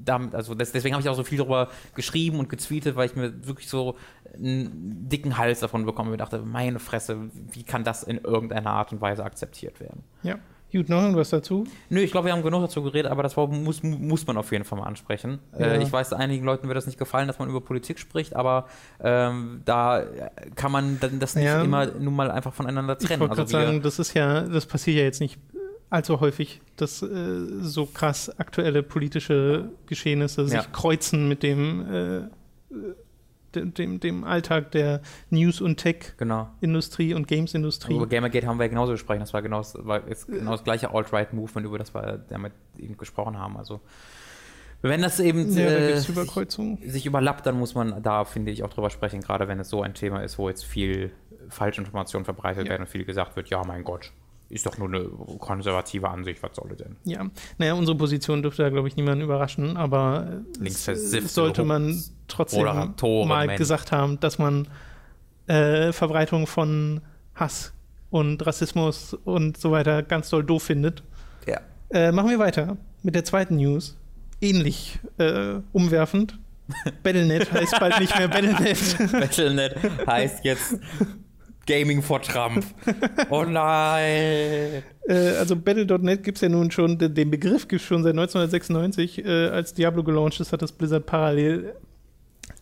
[0.04, 3.46] damit, also deswegen habe ich auch so viel darüber geschrieben und gezweetet, weil ich mir
[3.46, 3.96] wirklich so
[4.34, 8.92] einen dicken Hals davon bekomme und dachte, meine Fresse, wie kann das in irgendeiner Art
[8.92, 10.02] und Weise akzeptiert werden?
[10.22, 10.38] Ja.
[10.72, 11.64] Gut, noch irgendwas dazu?
[11.90, 14.64] Nö, ich glaube, wir haben genug dazu geredet, aber das muss, muss man auf jeden
[14.64, 15.38] Fall mal ansprechen.
[15.58, 15.66] Ja.
[15.66, 18.68] Äh, ich weiß, einigen Leuten wird das nicht gefallen, dass man über Politik spricht, aber
[19.02, 20.02] ähm, da
[20.54, 21.62] kann man das nicht ja.
[21.62, 23.22] immer nun mal einfach voneinander trennen.
[23.22, 25.38] Ich wollte also sagen, das ist ja, das passiert ja jetzt nicht
[25.90, 27.06] allzu häufig, dass äh,
[27.60, 30.64] so krass aktuelle politische Geschehnisse sich ja.
[30.72, 32.20] kreuzen mit dem äh,
[33.54, 37.16] dem, dem Alltag der News- und Tech-Industrie genau.
[37.18, 37.94] und Games-Industrie.
[37.94, 39.20] Über Gamergate haben wir ja genauso gesprochen.
[39.20, 43.38] Das war genau das, war genau das gleiche Alt-Right-Movement, über das wir damit eben gesprochen
[43.38, 43.56] haben.
[43.56, 43.80] Also
[44.82, 48.90] wenn das eben ja, äh, sich, überlappt, dann muss man da, finde ich, auch drüber
[48.90, 51.12] sprechen, gerade wenn es so ein Thema ist, wo jetzt viel
[51.48, 52.70] Falschinformationen verbreitet ja.
[52.70, 54.12] werden und viel gesagt wird, ja, mein Gott,
[54.52, 55.04] ist doch nur eine
[55.38, 56.96] konservative Ansicht, was soll denn?
[57.04, 57.26] Ja,
[57.58, 63.46] naja, unsere Position dürfte da, glaube ich, niemanden überraschen, aber Links sollte man trotzdem mal
[63.46, 63.58] Mensch.
[63.58, 64.68] gesagt haben, dass man
[65.46, 67.00] äh, Verbreitung von
[67.34, 67.72] Hass
[68.10, 71.02] und Rassismus und so weiter ganz doll doof findet.
[71.46, 71.60] Ja.
[71.90, 73.96] Äh, machen wir weiter mit der zweiten News.
[74.40, 76.38] Ähnlich äh, umwerfend.
[77.02, 79.12] Battlenet heißt bald nicht mehr Battlenet.
[79.12, 80.78] Battlenet heißt jetzt
[81.66, 82.64] Gaming for Trump.
[83.30, 84.82] Oh nein.
[85.08, 89.24] Äh, also Battle.net gibt es ja nun schon, den Begriff gibt es schon seit 1996.
[89.24, 91.74] Äh, als Diablo gelauncht ist, hat das Blizzard parallel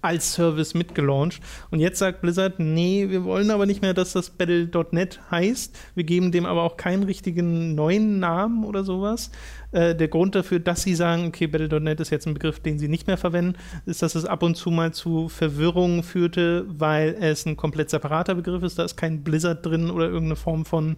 [0.02, 1.40] als Service mitgelauncht.
[1.70, 5.78] Und jetzt sagt Blizzard, nee, wir wollen aber nicht mehr, dass das Battle.net heißt.
[5.94, 9.30] Wir geben dem aber auch keinen richtigen neuen Namen oder sowas.
[9.72, 12.88] Äh, der Grund dafür, dass sie sagen, okay, Battle.net ist jetzt ein Begriff, den sie
[12.88, 17.44] nicht mehr verwenden, ist, dass es ab und zu mal zu Verwirrung führte, weil es
[17.46, 18.78] ein komplett separater Begriff ist.
[18.78, 20.96] Da ist kein Blizzard drin oder irgendeine Form von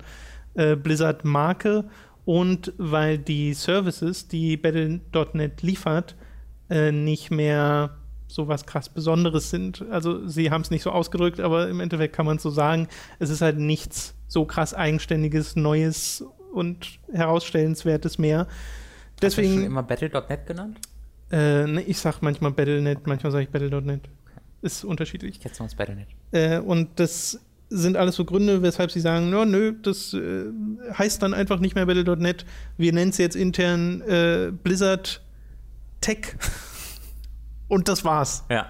[0.55, 1.85] äh, Blizzard-Marke.
[2.25, 6.15] Und weil die Services, die Battle.net liefert,
[6.71, 7.99] äh, nicht mehr
[8.35, 9.85] so was krass Besonderes sind.
[9.91, 12.89] Also sie haben es nicht so ausgedrückt, aber im Endeffekt kann man es so sagen,
[13.19, 18.47] es ist halt nichts so krass eigenständiges, Neues und herausstellenswertes mehr.
[19.21, 20.79] Deswegen, Hast du schon immer Battle.net genannt?
[21.31, 24.01] Äh, ne, ich sag manchmal Battle.net, manchmal sage ich Battle.net.
[24.01, 24.41] Okay.
[24.63, 25.37] Ist unterschiedlich.
[25.37, 26.09] Ich kenne sonst Battle.net.
[26.33, 30.45] Äh, und das sind alles so Gründe, weshalb sie sagen, no, nö, das äh,
[30.97, 32.45] heißt dann einfach nicht mehr Battle.net.
[32.77, 35.23] Wir nennen es jetzt intern äh, Blizzard
[36.01, 36.37] Tech.
[37.73, 38.45] Und das war's.
[38.51, 38.67] Ja.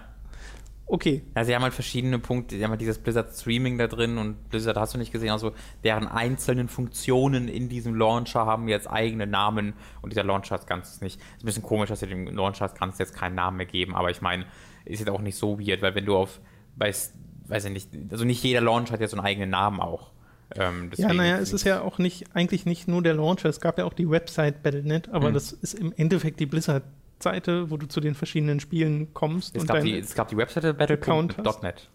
[0.86, 1.24] Okay.
[1.34, 2.56] Ja, sie haben halt verschiedene Punkte.
[2.56, 5.30] Sie haben halt dieses Blizzard Streaming da drin und Blizzard hast du nicht gesehen.
[5.30, 10.68] Also deren einzelnen Funktionen in diesem Launcher haben jetzt eigene Namen und dieser Launcher hat
[10.68, 11.18] ganz nicht.
[11.18, 14.10] Ist ein bisschen komisch, dass sie dem Launcher ganz jetzt keinen Namen mehr geben, aber
[14.10, 14.46] ich meine,
[14.84, 16.40] ist jetzt auch nicht so weird, weil wenn du auf,
[16.76, 17.14] weiß,
[17.48, 20.12] weiß ich nicht, also nicht jeder Launcher hat ja so einen eigenen Namen auch.
[20.54, 23.78] Ähm, ja, naja, es ist ja auch nicht, eigentlich nicht nur der Launcher, es gab
[23.78, 25.34] ja auch die Website Battle.net, aber hm.
[25.34, 26.84] das ist im Endeffekt die Blizzard
[27.22, 29.56] Seite, wo du zu den verschiedenen Spielen kommst.
[29.56, 31.88] Es, gab, die, es gab die Webseite Battle.net.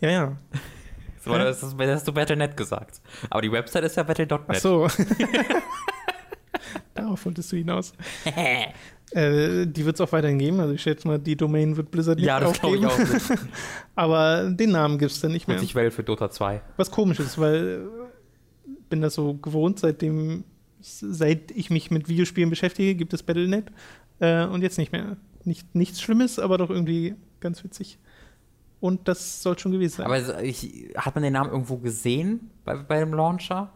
[0.00, 0.36] Ja, ja.
[1.22, 3.02] So, das, das, hast du Battle.net gesagt.
[3.28, 4.40] Aber die Website ist ja Battle.net.
[4.48, 4.88] Ach so.
[6.94, 7.92] Darauf wolltest du hinaus.
[9.10, 10.60] äh, die wird es auch weiterhin geben.
[10.60, 12.88] Also ich schätze mal, die Domain wird Blizzard nicht ja, das aufgeben.
[12.88, 13.36] Ich auch
[13.96, 15.58] Aber den Namen gibt es dann nicht mehr.
[15.58, 16.62] Und ich wähle für Dota 2.
[16.76, 17.86] Was komisch ist, weil
[18.64, 20.44] ich äh, bin das so gewohnt, seitdem
[20.80, 23.66] seit ich mich mit Videospielen beschäftige, gibt es Battle.net.
[24.20, 25.16] Äh, und jetzt nicht mehr.
[25.44, 27.98] Nicht, nichts Schlimmes, aber doch irgendwie ganz witzig.
[28.80, 30.06] Und das soll schon gewesen sein.
[30.06, 33.70] Aber ich, hat man den Namen irgendwo gesehen bei, bei dem Launcher?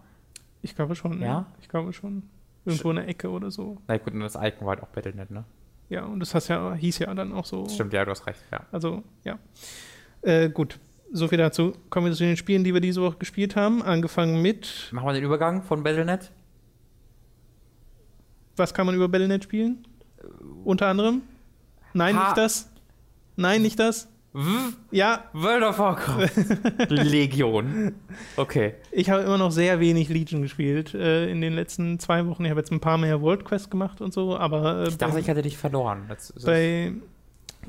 [0.63, 1.21] Ich glaube schon.
[1.21, 1.27] Ja?
[1.27, 1.47] ja.
[1.61, 2.23] Ich glaube schon.
[2.65, 3.77] Irgendwo in der Ecke oder so.
[3.87, 5.45] Na gut, und das Icon war halt auch Battlenet, ne?
[5.91, 7.69] Ja, und das heißt ja, hieß ja dann auch so.
[7.69, 8.61] Stimmt, ja, du hast recht, ja.
[8.73, 9.39] Also, ja.
[10.23, 10.79] Äh, gut,
[11.13, 11.75] so viel dazu.
[11.91, 13.83] Kommen wir zu den Spielen, die wir diese Woche gespielt haben.
[13.83, 14.89] Angefangen mit.
[14.93, 16.33] Machen wir den Übergang von Battlenet?
[18.57, 19.87] Was kann man über Battlenet spielen?
[20.65, 21.23] Unter anderem.
[21.93, 22.25] Nein, ha.
[22.25, 22.71] nicht das.
[23.37, 24.09] Nein, nicht das.
[24.91, 25.25] Ja.
[25.33, 26.31] World of Warcraft.
[26.89, 27.95] Legion.
[28.37, 28.75] Okay.
[28.91, 32.45] Ich habe immer noch sehr wenig Legion gespielt äh, in den letzten zwei Wochen.
[32.45, 34.85] Ich habe jetzt ein paar mehr World Quest gemacht und so, aber.
[34.85, 36.11] Äh, ich dachte, bei, ich hatte dich verloren.
[36.45, 36.95] bei,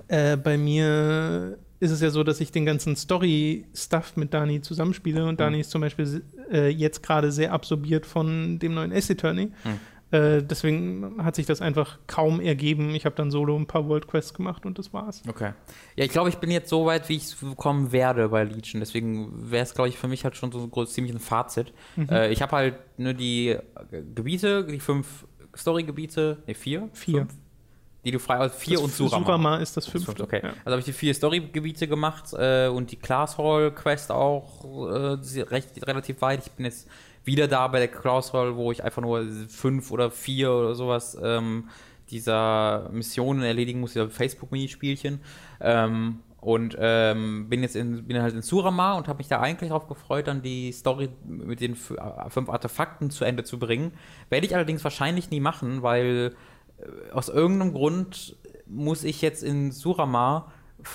[0.08, 5.24] äh, bei mir ist es ja so, dass ich den ganzen Story-Stuff mit Dani zusammenspiele
[5.24, 5.38] und mhm.
[5.38, 9.52] Dani ist zum Beispiel äh, jetzt gerade sehr absorbiert von dem neuen Ace Attorney.
[9.64, 9.80] Mhm.
[10.16, 12.96] Äh, deswegen hat sich das einfach kaum ergeben.
[12.96, 15.22] Ich habe dann solo ein paar World Quests gemacht und das war's.
[15.28, 15.52] Okay.
[15.96, 18.80] Ja, ich glaube, ich bin jetzt so weit, wie ich kommen werde bei Legion.
[18.80, 21.74] Deswegen wäre es, glaube ich, für mich halt schon so groß, ziemlich ein Fazit.
[21.96, 22.10] Mhm.
[22.10, 23.58] Äh, ich habe halt nur die
[24.14, 25.26] Gebiete, die fünf
[25.56, 26.90] Story-Gebiete, ne, vier?
[26.94, 27.20] Vier.
[27.20, 27.34] Fünf,
[28.06, 29.26] die du frei aus vier das und Surama.
[29.26, 30.24] Surama ist das fünfte.
[30.24, 30.42] Okay.
[30.44, 30.50] Ja.
[30.64, 35.42] Also habe ich die vier Story-Gebiete gemacht äh, und die Class Hall Quest auch äh,
[35.42, 36.46] recht, relativ weit.
[36.46, 36.88] Ich bin jetzt
[37.26, 41.70] wieder da bei der Crossroll, wo ich einfach nur fünf oder vier oder sowas ähm,
[42.10, 45.20] dieser Missionen erledigen muss, dieser Facebook-Minispielchen.
[45.60, 49.70] Ähm, Und ähm, bin jetzt in, bin halt in Surama und habe mich da eigentlich
[49.70, 53.94] darauf gefreut, dann die Story mit den äh, fünf Artefakten zu Ende zu bringen.
[54.30, 56.36] Werde ich allerdings wahrscheinlich nie machen, weil
[56.78, 60.52] äh, aus irgendeinem Grund muss ich jetzt in Surama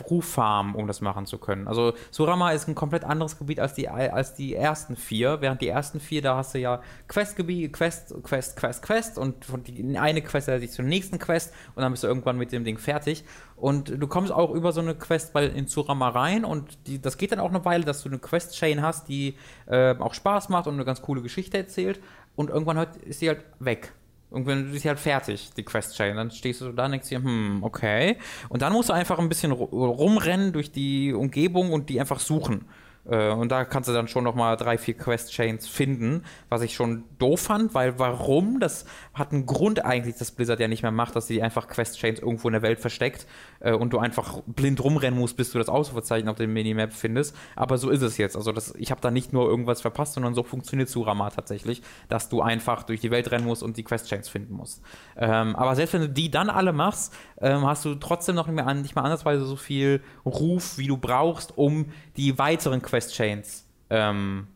[0.08, 1.68] Ruffarm, um das machen zu können.
[1.68, 5.40] Also Surama ist ein komplett anderes Gebiet als die, als die ersten vier.
[5.40, 9.62] Während die ersten vier, da hast du ja Questgebiet, Quest, Quest, Quest, Quest und von
[9.62, 12.64] die eine Quest leitet sich zur nächsten Quest und dann bist du irgendwann mit dem
[12.64, 13.24] Ding fertig.
[13.56, 17.18] Und du kommst auch über so eine Quest bei, in Surama rein und die, das
[17.18, 20.66] geht dann auch eine Weile, dass du eine Quest-Chain hast, die äh, auch Spaß macht
[20.66, 22.00] und eine ganz coole Geschichte erzählt.
[22.36, 23.92] Und irgendwann halt, ist sie halt weg.
[24.30, 26.16] Irgendwann ist sie halt fertig, die Quest-Chain.
[26.16, 28.16] Dann stehst du da und denkst dir, hm, okay.
[28.48, 32.66] Und dann musst du einfach ein bisschen rumrennen durch die Umgebung und die einfach suchen.
[33.08, 37.04] Äh, und da kannst du dann schon nochmal drei, vier Quest-Chains finden, was ich schon
[37.18, 38.60] doof fand, weil warum?
[38.60, 42.20] Das hat einen Grund eigentlich, dass Blizzard ja nicht mehr macht, dass sie einfach Quest-Chains
[42.20, 43.26] irgendwo in der Welt versteckt
[43.60, 47.36] äh, und du einfach blind rumrennen musst, bis du das Ausrufezeichen auf dem Minimap findest.
[47.56, 48.36] Aber so ist es jetzt.
[48.36, 52.28] Also das, ich habe da nicht nur irgendwas verpasst, sondern so funktioniert Surama tatsächlich, dass
[52.28, 54.82] du einfach durch die Welt rennen musst und die Quest-Chains finden musst.
[55.16, 58.56] Ähm, aber selbst wenn du die dann alle machst, ähm, hast du trotzdem noch nicht,
[58.56, 64.48] mehr, nicht mal andersweise so viel Ruf, wie du brauchst, um die weiteren Quest-Chains ähm,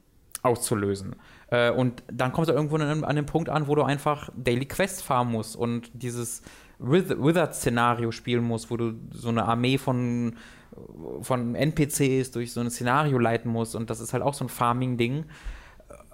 [0.43, 1.17] auszulösen.
[1.51, 4.67] Äh, und dann kommst du irgendwo an, an den Punkt an, wo du einfach Daily
[4.67, 6.43] Quest farmen musst und dieses
[6.79, 10.37] Wizard-Szenario spielen musst, wo du so eine Armee von,
[11.21, 13.75] von NPCs durch so ein Szenario leiten musst.
[13.75, 15.25] Und das ist halt auch so ein Farming-Ding.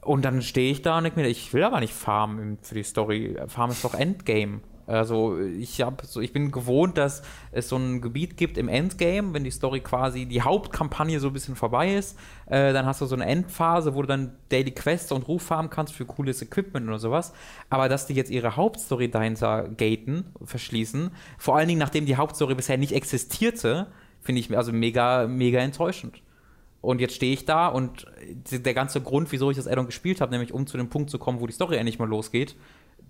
[0.03, 2.83] Und dann stehe ich da und denke mir, ich will aber nicht farmen für die
[2.83, 3.37] Story.
[3.49, 4.61] Farm ist doch Endgame.
[4.90, 7.22] Also ich habe so, ich bin gewohnt, dass
[7.53, 11.33] es so ein Gebiet gibt im Endgame, wenn die Story quasi die Hauptkampagne so ein
[11.33, 15.12] bisschen vorbei ist, äh, dann hast du so eine Endphase, wo du dann Daily Quests
[15.12, 17.33] und Ruf farmen kannst für cooles Equipment oder sowas.
[17.68, 22.57] Aber dass die jetzt ihre Hauptstory dahinter gaten, verschließen, vor allen Dingen nachdem die Hauptstory
[22.57, 23.87] bisher nicht existierte,
[24.20, 26.20] finde ich also mega, mega enttäuschend.
[26.83, 28.07] Und jetzt stehe ich da und
[28.50, 31.18] der ganze Grund, wieso ich das Addon gespielt habe, nämlich um zu dem Punkt zu
[31.18, 32.57] kommen, wo die Story endlich mal losgeht,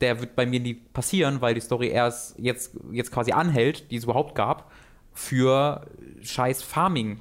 [0.01, 3.97] der wird bei mir nie passieren, weil die Story erst jetzt, jetzt quasi anhält, die
[3.97, 4.71] es überhaupt gab,
[5.13, 5.87] für
[6.23, 7.21] scheiß Farming.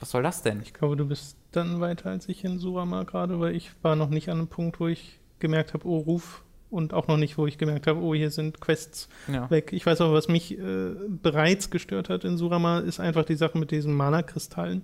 [0.00, 0.60] Was soll das denn?
[0.62, 4.10] Ich glaube, du bist dann weiter als ich in Surama gerade, weil ich war noch
[4.10, 7.46] nicht an einem Punkt, wo ich gemerkt habe, oh, Ruf und auch noch nicht, wo
[7.46, 9.48] ich gemerkt habe, oh, hier sind Quests ja.
[9.50, 9.72] weg.
[9.72, 13.56] Ich weiß auch, was mich äh, bereits gestört hat in Surama, ist einfach die Sache
[13.56, 14.82] mit diesen Mana-Kristallen.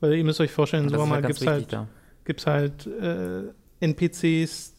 [0.00, 1.76] Weil ihr müsst euch vorstellen, in Surama gibt es halt,
[2.24, 3.42] gibt's halt äh,
[3.80, 4.73] NPCs,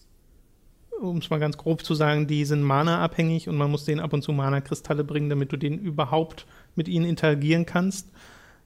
[1.02, 4.14] um es mal ganz grob zu sagen, die sind Mana-abhängig und man muss denen ab
[4.14, 8.10] und zu Mana-Kristalle bringen, damit du denen überhaupt mit ihnen interagieren kannst.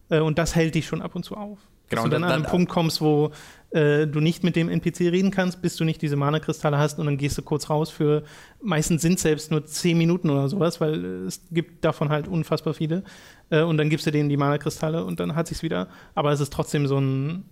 [0.09, 1.59] Äh, und das hält dich schon ab und zu auf.
[1.89, 3.31] Genau, Dass du dann, dann an einen Punkt kommst, wo
[3.71, 7.07] äh, du nicht mit dem NPC reden kannst, bis du nicht diese Mana-Kristalle hast und
[7.07, 8.23] dann gehst du kurz raus für,
[8.61, 12.75] meistens sind es selbst nur 10 Minuten oder sowas, weil es gibt davon halt unfassbar
[12.75, 13.03] viele.
[13.49, 15.87] Äh, und dann gibst du denen die Mana-Kristalle und dann hat sich's wieder.
[16.13, 17.45] Aber es ist trotzdem so ein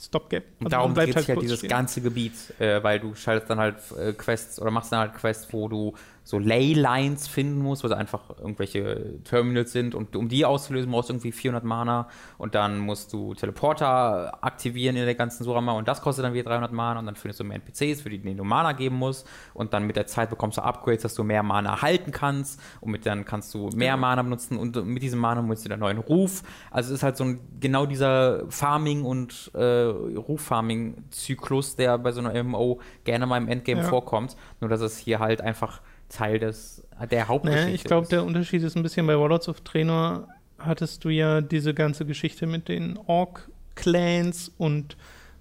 [0.00, 0.44] Stopgap.
[0.58, 1.70] Also darum dreht halt, halt dieses stehen.
[1.70, 5.52] ganze Gebiet, äh, weil du schaltest dann halt äh, Quests oder machst dann halt Quests,
[5.52, 10.44] wo du so Leylines finden musst, wo also einfach irgendwelche Terminals sind und um die
[10.44, 12.08] auszulösen brauchst du irgendwie 400 Mana
[12.38, 16.50] und dann musst du Teleporter aktivieren in der ganzen Surama und das kostet dann wieder
[16.50, 19.74] 300 Mana und dann findest du mehr NPCs, für die du Mana geben musst und
[19.74, 23.04] dann mit der Zeit bekommst du Upgrades, dass du mehr Mana halten kannst und mit
[23.04, 23.98] dann kannst du mehr.
[23.98, 26.42] Mana benutzen und mit diesem Mana musst du einen neuen Ruf.
[26.70, 32.20] Also es ist halt so ein, genau dieser Farming und äh, Ruf-Farming-Zyklus, der bei so
[32.20, 33.86] einer MMO gerne mal im Endgame ja.
[33.86, 38.24] vorkommt, nur dass es hier halt einfach Teil des, der Hauptgeschichte naja, Ich glaube, der
[38.24, 42.68] Unterschied ist ein bisschen bei Warlords of Trainer hattest du ja diese ganze Geschichte mit
[42.68, 44.96] den Orc-Clans und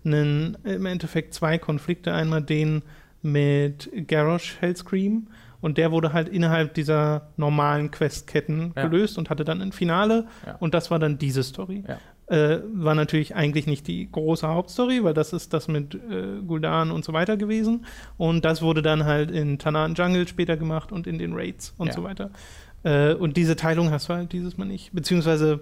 [0.06, 2.14] einen, im Endeffekt zwei Konflikte.
[2.14, 2.84] Einmal den
[3.22, 5.28] mit Garrosh Hellscream
[5.62, 8.88] und der wurde halt innerhalb dieser normalen Questketten ja.
[8.88, 10.56] gelöst und hatte dann ein Finale ja.
[10.56, 11.84] und das war dann diese Story.
[11.88, 12.00] Ja.
[12.28, 16.90] Äh, war natürlich eigentlich nicht die große Hauptstory, weil das ist das mit äh, Guldan
[16.90, 17.86] und so weiter gewesen.
[18.18, 21.88] Und das wurde dann halt in Tanan Jungle später gemacht und in den Raids und
[21.88, 21.94] ja.
[21.94, 22.32] so weiter.
[22.84, 24.94] Äh, und diese Teilung hast du halt dieses Mal nicht.
[24.94, 25.62] Beziehungsweise,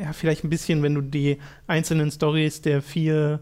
[0.00, 3.40] ja, vielleicht ein bisschen, wenn du die einzelnen Stories der vier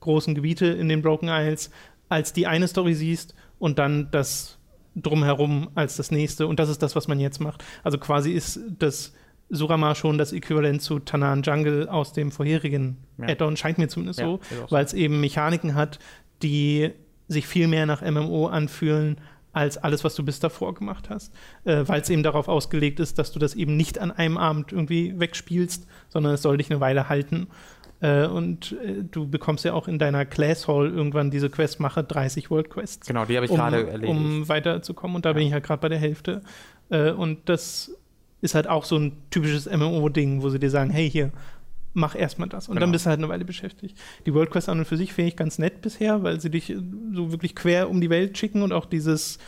[0.00, 1.70] großen Gebiete in den Broken Isles
[2.08, 4.58] als die eine Story siehst und dann das
[4.96, 6.46] drumherum als das nächste.
[6.46, 7.64] Und das ist das, was man jetzt macht.
[7.82, 9.14] Also quasi ist das
[9.52, 13.28] Surama schon das Äquivalent zu Tanan Jungle aus dem vorherigen ja.
[13.28, 15.98] Add-on, scheint mir zumindest ja, so, weil es eben Mechaniken hat,
[16.42, 16.90] die
[17.28, 19.18] sich viel mehr nach MMO anfühlen
[19.52, 21.34] als alles, was du bis davor gemacht hast,
[21.64, 24.72] äh, weil es eben darauf ausgelegt ist, dass du das eben nicht an einem Abend
[24.72, 27.48] irgendwie wegspielst, sondern es soll dich eine Weile halten.
[28.00, 32.02] Äh, und äh, du bekommst ja auch in deiner Class Hall irgendwann diese Quest, mache
[32.02, 33.06] 30 World Quests.
[33.06, 34.10] Genau, die habe ich um, gerade erledigt.
[34.10, 35.34] Um weiterzukommen und da ja.
[35.34, 36.40] bin ich ja gerade bei der Hälfte.
[36.88, 37.94] Äh, und das
[38.42, 41.32] ist halt auch so ein typisches MMO-Ding, wo sie dir sagen, hey, hier,
[41.94, 42.68] mach erstmal das.
[42.68, 42.84] Und genau.
[42.84, 43.96] dann bist du halt eine Weile beschäftigt.
[44.26, 46.74] Die World Quest an und für sich finde ich ganz nett bisher, weil sie dich
[47.12, 49.38] so wirklich quer um die Welt schicken und auch dieses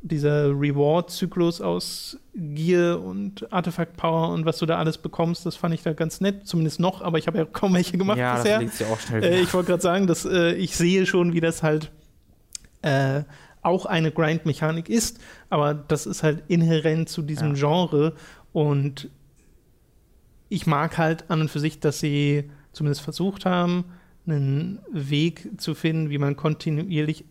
[0.00, 5.82] dieser Reward-Zyklus aus Gear und Artefakt-Power und was du da alles bekommst, das fand ich
[5.82, 8.60] da ganz nett, zumindest noch, aber ich habe ja kaum welche gemacht ja, bisher.
[8.60, 11.40] Das ja auch schnell äh, ich wollte gerade sagen, dass äh, ich sehe schon, wie
[11.40, 11.90] das halt
[12.82, 13.22] äh,
[13.62, 17.68] auch eine Grind-Mechanik ist, aber das ist halt inhärent zu diesem ja.
[17.68, 18.14] Genre
[18.52, 19.08] und
[20.48, 23.84] ich mag halt an und für sich, dass sie zumindest versucht haben,
[24.26, 27.24] einen Weg zu finden, wie man kontinuierlich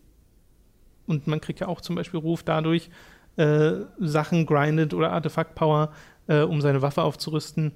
[1.06, 2.90] und man kriegt ja auch zum Beispiel Ruf dadurch,
[3.36, 5.92] äh, Sachen grindet oder Artefakt-Power,
[6.26, 7.72] äh, um seine Waffe aufzurüsten,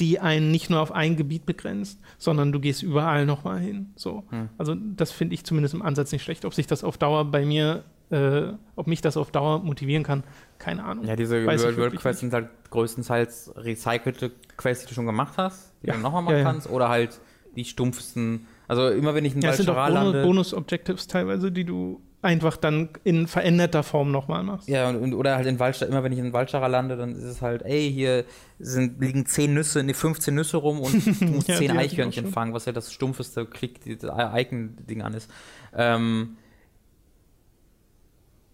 [0.00, 3.92] die einen nicht nur auf ein Gebiet begrenzt, sondern du gehst überall nochmal hin.
[3.96, 4.24] So.
[4.30, 4.48] Hm.
[4.58, 6.44] Also das finde ich zumindest im Ansatz nicht schlecht.
[6.44, 10.24] Ob sich das auf Dauer bei mir, äh, ob mich das auf Dauer motivieren kann,
[10.58, 11.04] keine Ahnung.
[11.04, 15.72] Ja, diese World, World Quests sind halt größtenteils recycelte Quests, die du schon gemacht hast,
[15.82, 15.94] die ja.
[15.94, 17.20] du nochmal machen ja, kannst, oder halt
[17.54, 18.46] die stumpfsten.
[18.68, 20.22] Also immer wenn ich in ja, Valchara lande...
[20.22, 24.68] Bonus-Objectives teilweise, die du einfach dann in veränderter Form nochmal machst.
[24.68, 27.40] Ja, und, oder halt in Waldstadt, immer wenn ich in Waldstacher lande, dann ist es
[27.40, 28.24] halt, ey, hier
[28.58, 32.52] sind, liegen 10 Nüsse, ne, 15 Nüsse rum und du musst ja, 10 Eichhörnchen fangen,
[32.52, 35.30] was ja das stumpfeste Klick, das Icon-Ding an ist.
[35.74, 36.36] Ähm,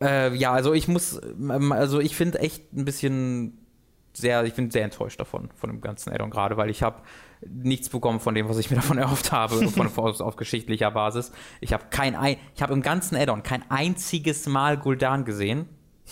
[0.02, 3.58] äh, ja, also ich muss, ähm, also ich finde echt ein bisschen
[4.12, 7.00] sehr, ich bin sehr enttäuscht davon, von dem ganzen Addon gerade, weil ich habe
[7.48, 11.32] nichts bekommen von dem, was ich mir davon erhofft habe, von, auf, auf geschichtlicher Basis.
[11.60, 12.16] Ich habe kein,
[12.54, 15.68] ich habe im ganzen Addon kein einziges Mal Guldan gesehen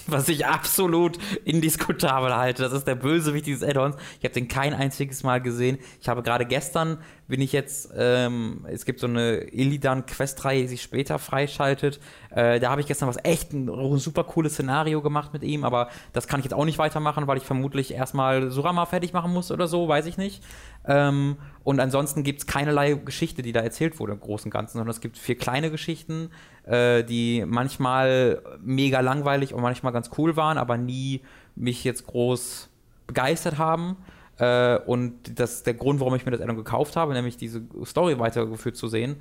[0.06, 2.62] was ich absolut indiskutabel halte.
[2.62, 3.96] Das ist der Bösewicht dieses Addons.
[4.18, 5.78] Ich habe den kein einziges Mal gesehen.
[6.00, 10.82] Ich habe gerade gestern, bin ich jetzt, ähm, es gibt so eine Illidan-Questreihe, die sich
[10.82, 12.00] später freischaltet.
[12.30, 15.64] Äh, da habe ich gestern was echt ein, ein super cooles Szenario gemacht mit ihm,
[15.64, 19.32] aber das kann ich jetzt auch nicht weitermachen, weil ich vermutlich erstmal Surama fertig machen
[19.32, 20.42] muss oder so, weiß ich nicht.
[20.86, 24.78] Ähm, und ansonsten gibt es keinerlei Geschichte, die da erzählt wurde im Großen und Ganzen,
[24.78, 26.30] sondern es gibt vier kleine Geschichten,
[26.64, 31.20] äh, die manchmal mega langweilig und manchmal ganz cool waren, aber nie
[31.54, 32.70] mich jetzt groß
[33.06, 33.96] begeistert haben.
[34.38, 38.18] Äh, und das der Grund, warum ich mir das Addon gekauft habe, nämlich diese Story
[38.18, 39.16] weitergeführt zu sehen,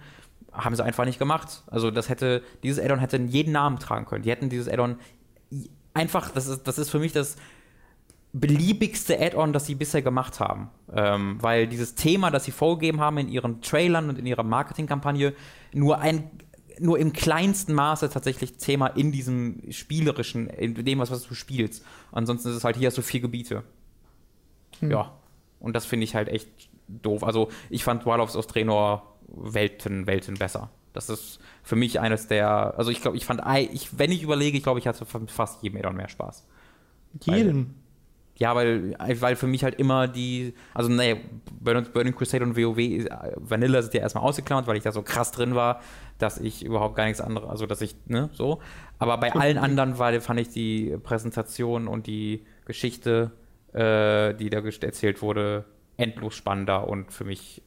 [0.53, 1.63] haben sie einfach nicht gemacht.
[1.67, 4.23] Also das hätte, dieses Addon hätte jeden Namen tragen können.
[4.23, 4.97] Die hätten dieses Addon
[5.93, 7.35] einfach, das ist, das ist für mich das
[8.31, 10.69] beliebigste Add-on, das sie bisher gemacht haben.
[10.93, 15.33] Ähm, weil dieses Thema, das sie vorgegeben haben in ihren Trailern und in ihrer Marketingkampagne,
[15.73, 16.29] nur ein
[16.81, 21.83] nur im kleinsten Maße tatsächlich Thema in diesem spielerischen, in dem, was, was du spielst.
[22.13, 23.63] Ansonsten ist es halt, hier so vier Gebiete.
[24.79, 24.91] Hm.
[24.91, 25.11] Ja.
[25.59, 26.47] Und das finde ich halt echt
[26.87, 27.23] doof.
[27.23, 30.69] Also, ich fand Warlords of Draenor Welten, Welten besser.
[30.93, 33.41] Das ist für mich eines der, also ich glaube, ich fand,
[33.73, 36.47] ich, wenn ich überlege, ich glaube, ich hatte fast jedem Addon mehr Spaß.
[37.25, 37.75] Jedem?
[38.39, 41.15] Ja, weil, weil für mich halt immer die, also naja,
[41.59, 45.31] Burning Crusade und WoW, äh, Vanilla sind ja erstmal ausgeklammert, weil ich da so krass
[45.31, 45.81] drin war,
[46.19, 48.61] dass ich überhaupt gar nichts anderes, also dass ich, ne, so.
[48.97, 53.31] Aber bei allen anderen war, fand ich die Präsentation und die Geschichte,
[53.73, 55.65] äh, die da erzählt wurde,
[55.97, 57.61] endlos spannender und für mich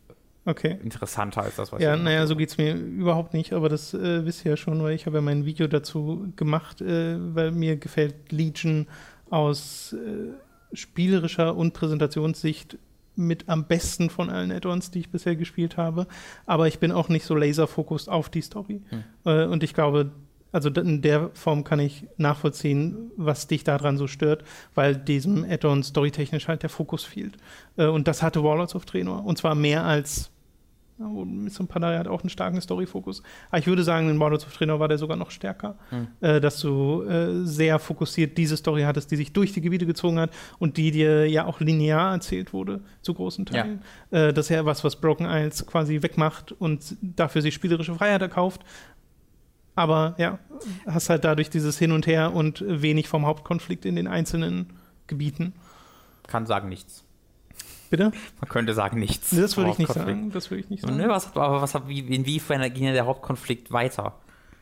[0.46, 0.78] okay.
[0.82, 4.24] interessanter als das, was Ja, naja, so geht es mir überhaupt nicht, aber das äh,
[4.24, 7.76] wisst ihr ja schon, weil ich habe ja mein Video dazu gemacht, äh, weil mir
[7.76, 8.86] gefällt Legion
[9.28, 10.32] aus äh,
[10.72, 12.78] spielerischer und Präsentationssicht
[13.14, 16.06] mit am besten von allen Add-ons, die ich bisher gespielt habe.
[16.46, 18.80] Aber ich bin auch nicht so laserfokussiert auf die Story.
[18.88, 19.04] Hm.
[19.24, 20.10] Äh, und ich glaube,
[20.50, 24.44] also in der Form kann ich nachvollziehen, was dich daran so stört,
[24.74, 27.36] weil diesem Add-on storytechnisch halt der Fokus fehlt.
[27.76, 29.24] Äh, und das hatte Warlords of Draenor.
[29.24, 30.31] Und zwar mehr als
[31.08, 33.22] Mission Pandaria hat auch einen starken Story-Fokus.
[33.50, 36.08] Aber ich würde sagen, in Models of Trainer war der sogar noch stärker, mhm.
[36.20, 40.18] äh, dass du äh, sehr fokussiert diese Story hattest, die sich durch die Gebiete gezogen
[40.18, 43.82] hat und die dir ja auch linear erzählt wurde, zu großen Teilen.
[44.10, 44.28] Ja.
[44.28, 48.22] Äh, das ist ja was, was Broken Isles quasi wegmacht und dafür sich spielerische Freiheit
[48.22, 48.62] erkauft.
[49.74, 50.38] Aber ja,
[50.86, 54.66] hast halt dadurch dieses Hin und Her und wenig vom Hauptkonflikt in den einzelnen
[55.06, 55.54] Gebieten.
[56.26, 57.04] Kann sagen nichts.
[57.92, 58.10] Bitte?
[58.40, 59.36] Man könnte sagen, nichts.
[59.36, 60.30] das würde ich nicht sagen.
[60.32, 60.96] Das würde ich nicht sagen.
[60.96, 64.14] Ne, was, aber was, wie, inwiefern ging der Hauptkonflikt weiter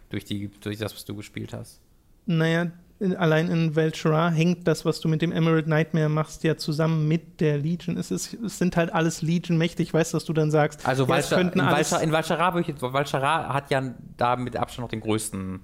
[0.09, 1.81] durch, die, durch das, was du gespielt hast?
[2.27, 6.57] Naja, in, allein in Velchara hängt das, was du mit dem Emerald Nightmare machst, ja
[6.57, 7.97] zusammen mit der Legion.
[7.97, 9.87] Es, ist, es sind halt alles Legion-mächtig.
[9.87, 13.95] Ich weiß, dass du dann sagst, also ja, Valcha, in, Valcha, in Valchara hat ja
[14.17, 15.61] da mit Abstand noch den größten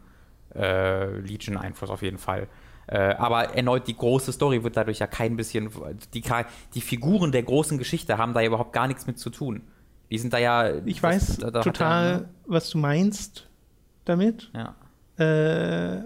[0.54, 2.46] äh, Legion-Einfluss auf jeden Fall.
[2.88, 5.70] Äh, aber erneut, die große Story wird dadurch ja kein bisschen.
[6.14, 6.22] Die,
[6.74, 9.62] die Figuren der großen Geschichte haben da ja überhaupt gar nichts mit zu tun.
[10.10, 10.72] Die sind da ja.
[10.84, 13.48] Ich weiß da, da total, ja, was du meinst
[14.04, 14.50] damit.
[14.54, 14.76] Ja.
[15.18, 16.04] Äh,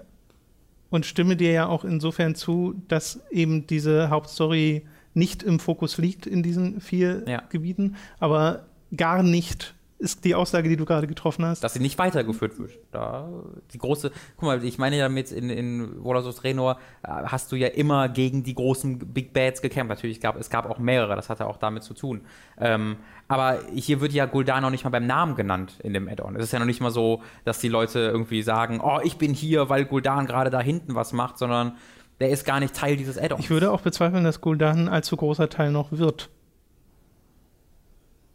[0.88, 6.26] und stimme dir ja auch insofern zu, dass eben diese Hauptstory nicht im Fokus liegt
[6.26, 7.42] in diesen vier ja.
[7.48, 8.66] Gebieten, aber
[8.96, 11.62] gar nicht ist die Aussage, die du gerade getroffen hast.
[11.62, 12.72] Dass sie nicht weitergeführt wird.
[12.90, 13.28] Da,
[13.72, 17.52] die große, guck mal, ich meine ja damit in, in Warlords of Draenor äh, hast
[17.52, 19.90] du ja immer gegen die großen Big Bads gekämpft.
[19.90, 22.22] Natürlich gab es gab auch mehrere, das hatte auch damit zu tun.
[22.58, 22.96] Ähm,
[23.28, 26.34] aber hier wird ja Gul'dan noch nicht mal beim Namen genannt in dem Add-on.
[26.34, 29.34] Es ist ja noch nicht mal so, dass die Leute irgendwie sagen, oh, ich bin
[29.34, 31.76] hier, weil Gul'dan gerade da hinten was macht, sondern
[32.20, 33.44] der ist gar nicht Teil dieses Add-ons.
[33.44, 36.30] Ich würde auch bezweifeln, dass Gul'dan ein allzu großer Teil noch wird.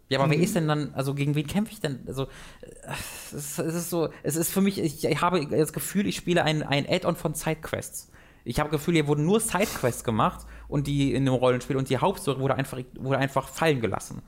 [0.10, 0.32] Ja, aber mhm.
[0.32, 2.04] wer ist denn dann, also gegen wen kämpfe ich denn?
[2.08, 2.28] Also,
[2.92, 6.16] es ist, es ist so, es ist für mich, ich, ich habe das Gefühl, ich
[6.16, 8.12] spiele ein, ein Add-on von Sidequests.
[8.44, 11.90] Ich habe das Gefühl, hier wurden nur Sidequests gemacht und die in einem Rollenspiel und
[11.90, 14.22] die Hauptstory wurde einfach, wurde einfach fallen gelassen.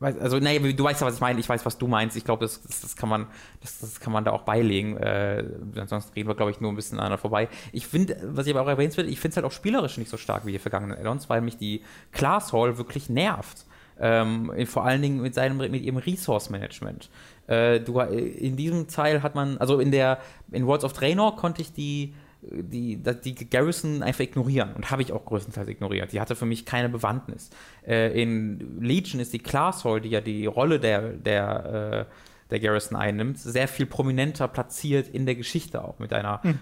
[0.00, 1.40] Also, nee, du weißt ja, was ich meine.
[1.40, 2.16] Ich weiß, was du meinst.
[2.16, 3.26] Ich glaube, das, das, das, kann man,
[3.62, 4.98] das, das kann man da auch beilegen.
[4.98, 5.44] Äh,
[5.76, 7.48] ansonsten reden wir, glaube ich, nur ein bisschen aneinander vorbei.
[7.72, 10.10] Ich finde, was ich aber auch erwähnt will, ich finde es halt auch spielerisch nicht
[10.10, 11.82] so stark wie die vergangenen Addons, weil mich die
[12.12, 13.64] Class Hall wirklich nervt.
[14.00, 17.10] Ähm, vor allen Dingen mit seinem mit ihrem Resource Management.
[17.46, 20.18] Äh, du, in diesem Teil hat man, also in der
[20.50, 22.14] in Worlds of Draenor konnte ich die
[22.50, 26.12] die, die Garrison einfach ignorieren und habe ich auch größtenteils ignoriert.
[26.12, 27.50] Die hatte für mich keine Bewandtnis.
[27.86, 32.14] Äh, in Legion ist die Class Hall, die ja die Rolle der, der, äh,
[32.50, 36.58] der Garrison einnimmt, sehr viel prominenter platziert in der Geschichte auch mit einer hm.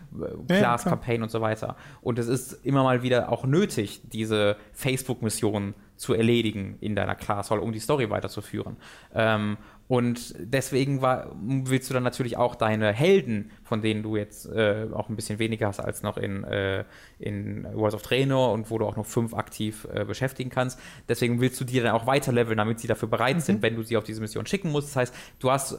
[0.49, 1.77] Äh, Class-Campaign ja, und so weiter.
[2.01, 7.51] Und es ist immer mal wieder auch nötig, diese Facebook-Missionen zu erledigen in deiner Class
[7.51, 8.77] Hall, um die Story weiterzuführen.
[9.15, 14.47] Ähm, und deswegen war, willst du dann natürlich auch deine Helden, von denen du jetzt
[14.47, 16.85] äh, auch ein bisschen weniger hast als noch in, äh,
[17.19, 20.81] in World of Draenor und wo du auch noch fünf aktiv äh, beschäftigen kannst.
[21.09, 23.41] Deswegen willst du die dann auch weiterleveln, damit sie dafür bereit mhm.
[23.41, 24.89] sind, wenn du sie auf diese Mission schicken musst.
[24.89, 25.79] Das heißt, du hast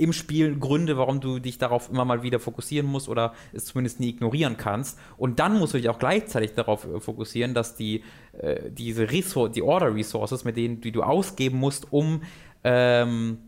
[0.00, 4.00] im Spiel Gründe, warum du dich darauf immer mal wieder fokussieren musst oder es zumindest
[4.00, 4.98] nie ignorieren kannst.
[5.18, 8.02] Und dann musst du dich auch gleichzeitig darauf äh, fokussieren, dass die,
[8.38, 12.22] äh, diese Ressource, die Order Resources, mit denen die du ausgeben musst, um
[12.64, 13.38] ähm,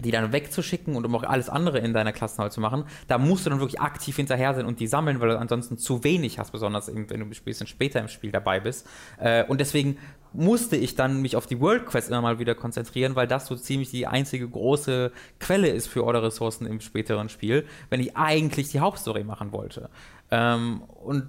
[0.00, 3.46] die dann wegzuschicken und um auch alles andere in deiner Klassenhalle zu machen, da musst
[3.46, 6.52] du dann wirklich aktiv hinterher sein und die sammeln, weil du ansonsten zu wenig hast,
[6.52, 8.86] besonders eben, wenn du ein bisschen später im Spiel dabei bist.
[9.18, 9.98] Äh, und deswegen
[10.32, 13.56] musste ich dann mich auf die World Quest immer mal wieder konzentrieren, weil das so
[13.56, 18.78] ziemlich die einzige große Quelle ist für Order-Ressourcen im späteren Spiel, wenn ich eigentlich die
[18.78, 19.90] Hauptstory machen wollte.
[20.30, 21.26] Ähm, und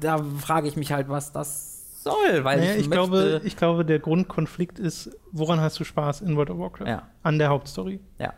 [0.00, 1.77] da frage ich mich halt, was das
[2.10, 6.20] soll, weil naja, ich, ich glaube, ich glaube, der Grundkonflikt ist, woran hast du Spaß
[6.22, 6.86] in World of Warcraft?
[6.86, 7.08] Ja.
[7.22, 8.00] An der Hauptstory.
[8.18, 8.34] Ja.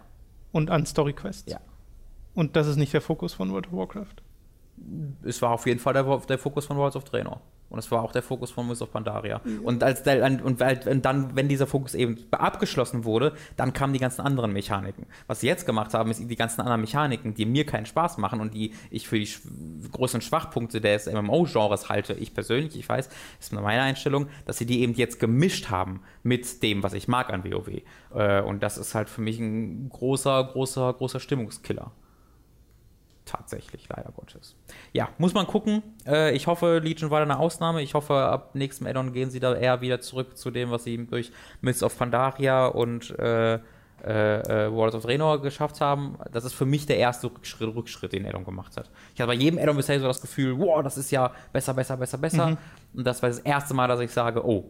[0.53, 1.51] Und an Story Quests.
[1.51, 1.61] Ja.
[2.35, 4.23] Und das ist nicht der Fokus von World of Warcraft.
[5.23, 7.41] Es war auf jeden Fall der, der Fokus von Worlds of Draenor.
[7.71, 9.41] Und das war auch der Fokus von Mists of Pandaria.
[9.45, 9.61] Mhm.
[9.61, 10.61] Und, als der, und, und,
[11.05, 15.07] dann, wenn dieser Fokus eben abgeschlossen wurde, dann kamen die ganzen anderen Mechaniken.
[15.29, 18.41] Was sie jetzt gemacht haben, ist die ganzen anderen Mechaniken, die mir keinen Spaß machen
[18.41, 19.29] und die ich für die
[19.93, 23.09] großen Schwachpunkte des MMO-Genres halte, ich persönlich, ich weiß,
[23.39, 27.33] ist meine Einstellung, dass sie die eben jetzt gemischt haben mit dem, was ich mag
[27.33, 27.83] an WoW.
[28.15, 31.93] Äh, und das ist halt für mich ein großer, großer, großer Stimmungskiller
[33.31, 34.57] tatsächlich, leider Gottes.
[34.93, 35.83] Ja, muss man gucken.
[36.07, 37.83] Äh, ich hoffe, Legion war da eine Ausnahme.
[37.83, 41.07] Ich hoffe, ab nächstem Addon gehen sie da eher wieder zurück zu dem, was sie
[41.07, 43.59] durch Mists of Pandaria und äh, äh,
[44.05, 46.19] äh World of Draenor geschafft haben.
[46.33, 48.91] Das ist für mich der erste Rückschritt, Rückschritt den Addon gemacht hat.
[49.15, 51.97] Ich hatte bei jedem Addon bisher so das Gefühl, wow, das ist ja besser, besser,
[51.97, 52.47] besser, besser.
[52.49, 52.59] Mhm.
[52.95, 54.65] Und das war das erste Mal, dass ich sage, oh,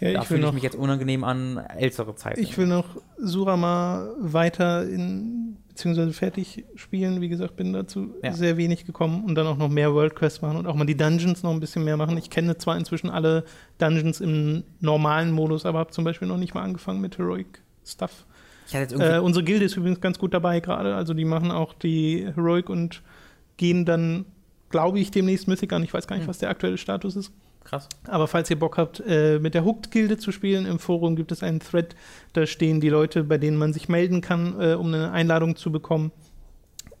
[0.00, 2.40] ja, da fühle ich mich jetzt unangenehm an ältere Zeiten.
[2.40, 2.86] Ich will noch
[3.18, 7.20] Surama weiter in beziehungsweise fertig spielen.
[7.20, 8.32] Wie gesagt, bin dazu ja.
[8.32, 10.96] sehr wenig gekommen und dann auch noch mehr World Quest machen und auch mal die
[10.96, 12.16] Dungeons noch ein bisschen mehr machen.
[12.18, 13.44] Ich kenne zwar inzwischen alle
[13.78, 18.26] Dungeons im normalen Modus, aber habe zum Beispiel noch nicht mal angefangen mit Heroic Stuff.
[18.72, 20.94] Äh, unsere Gilde ist übrigens ganz gut dabei gerade.
[20.94, 23.02] Also die machen auch die Heroic und
[23.56, 24.26] gehen dann,
[24.68, 25.82] glaube ich, demnächst Mythic an.
[25.82, 26.30] Ich weiß gar nicht, mhm.
[26.30, 27.32] was der aktuelle Status ist.
[27.64, 27.88] Krass.
[28.06, 31.42] Aber falls ihr Bock habt, äh, mit der Hooked-Gilde zu spielen, im Forum gibt es
[31.42, 31.94] einen Thread,
[32.32, 35.70] da stehen die Leute, bei denen man sich melden kann, äh, um eine Einladung zu
[35.70, 36.12] bekommen.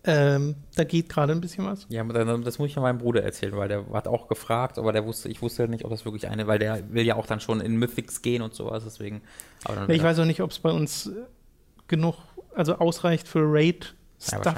[0.04, 1.86] Ähm, da geht gerade ein bisschen was.
[1.88, 5.04] Ja, das muss ich ja meinem Bruder erzählen, weil der hat auch gefragt, aber der
[5.04, 7.38] wusste, ich wusste halt nicht, ob das wirklich eine, weil der will ja auch dann
[7.38, 9.22] schon in Mythics gehen und sowas, deswegen.
[9.68, 11.12] Ja, ich weiß auch nicht, ob es bei uns äh,
[11.86, 12.16] genug,
[12.54, 13.94] also ausreicht für Raid.
[14.18, 14.44] Stuff.
[14.44, 14.54] Ja,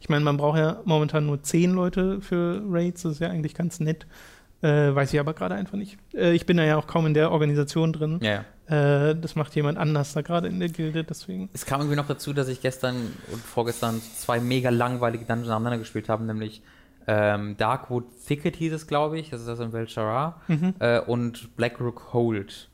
[0.00, 3.54] ich meine, man braucht ja momentan nur zehn Leute für Raids, das ist ja eigentlich
[3.54, 4.06] ganz nett.
[4.60, 5.98] Äh, weiß ich aber gerade einfach nicht.
[6.14, 8.18] Äh, ich bin da ja auch kaum in der Organisation drin.
[8.22, 9.10] Ja, ja.
[9.10, 11.48] Äh, das macht jemand anders da gerade in der Gilde, deswegen.
[11.52, 12.96] Es kam irgendwie noch dazu, dass ich gestern
[13.32, 16.62] und vorgestern zwei mega langweilige Dungeons aneinander gespielt habe, nämlich
[17.06, 20.74] ähm, Darkwood Thicket hieß es, glaube ich, das ist das in Velchara, mhm.
[20.78, 22.68] Äh, und Blackrook Hold.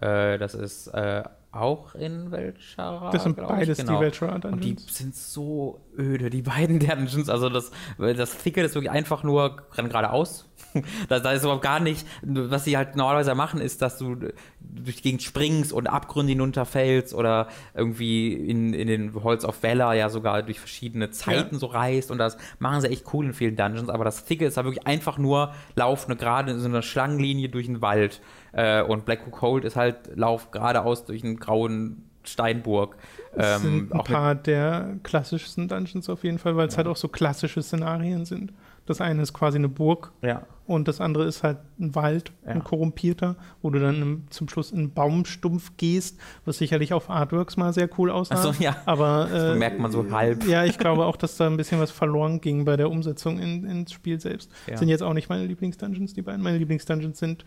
[0.00, 3.10] Äh, das ist äh, auch in Welchara.
[3.10, 3.96] Das sind beides genau.
[3.96, 4.52] die Welchara Dungeons.
[4.52, 7.28] Und die sind so öde, die beiden Dungeons.
[7.28, 10.46] Also das, das Thicket ist wirklich einfach nur geradeaus.
[11.08, 14.16] da, da ist überhaupt gar nicht, was sie halt normalerweise machen, ist, dass du
[14.60, 19.92] durch die Gegend springst und Abgründe hinunterfällst oder irgendwie in, in den Holz auf Weller
[19.94, 21.58] ja sogar durch verschiedene Zeiten ja.
[21.58, 24.56] so reist und das machen sie echt cool in vielen Dungeons, aber das Thicket ist
[24.56, 28.20] da wirklich einfach nur laufende gerade in so einer Schlangenlinie durch den Wald
[28.52, 32.96] äh, und Blackwood Hold ist halt Lauf geradeaus durch einen grauen Steinburg.
[33.34, 36.78] Das ähm, sind ein paar der klassischsten Dungeons auf jeden Fall, weil es ja.
[36.78, 38.52] halt auch so klassische Szenarien sind.
[38.90, 40.42] Das eine ist quasi eine Burg ja.
[40.66, 42.50] und das andere ist halt ein Wald, ja.
[42.50, 47.08] ein korrumpierter, wo du dann im, zum Schluss in einen Baumstumpf gehst, was sicherlich auf
[47.08, 48.34] Artworks mal sehr cool aussah.
[48.34, 48.74] Ach so, ja.
[48.86, 50.44] Aber äh, das merkt man so halb.
[50.44, 53.64] Ja, ich glaube auch, dass da ein bisschen was verloren ging bei der Umsetzung in,
[53.64, 54.50] ins Spiel selbst.
[54.66, 54.76] Ja.
[54.76, 56.42] Sind jetzt auch nicht meine Lieblingsdungeons, die beiden.
[56.42, 57.44] Meine Lieblingsdungeons sind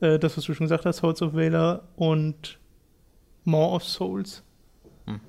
[0.00, 2.58] äh, das, was du schon gesagt hast, Holds of Valor und
[3.44, 4.42] More of Souls.
[5.06, 5.20] Hm.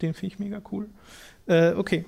[0.00, 0.88] Den finde ich mega cool.
[1.44, 2.06] Äh, okay.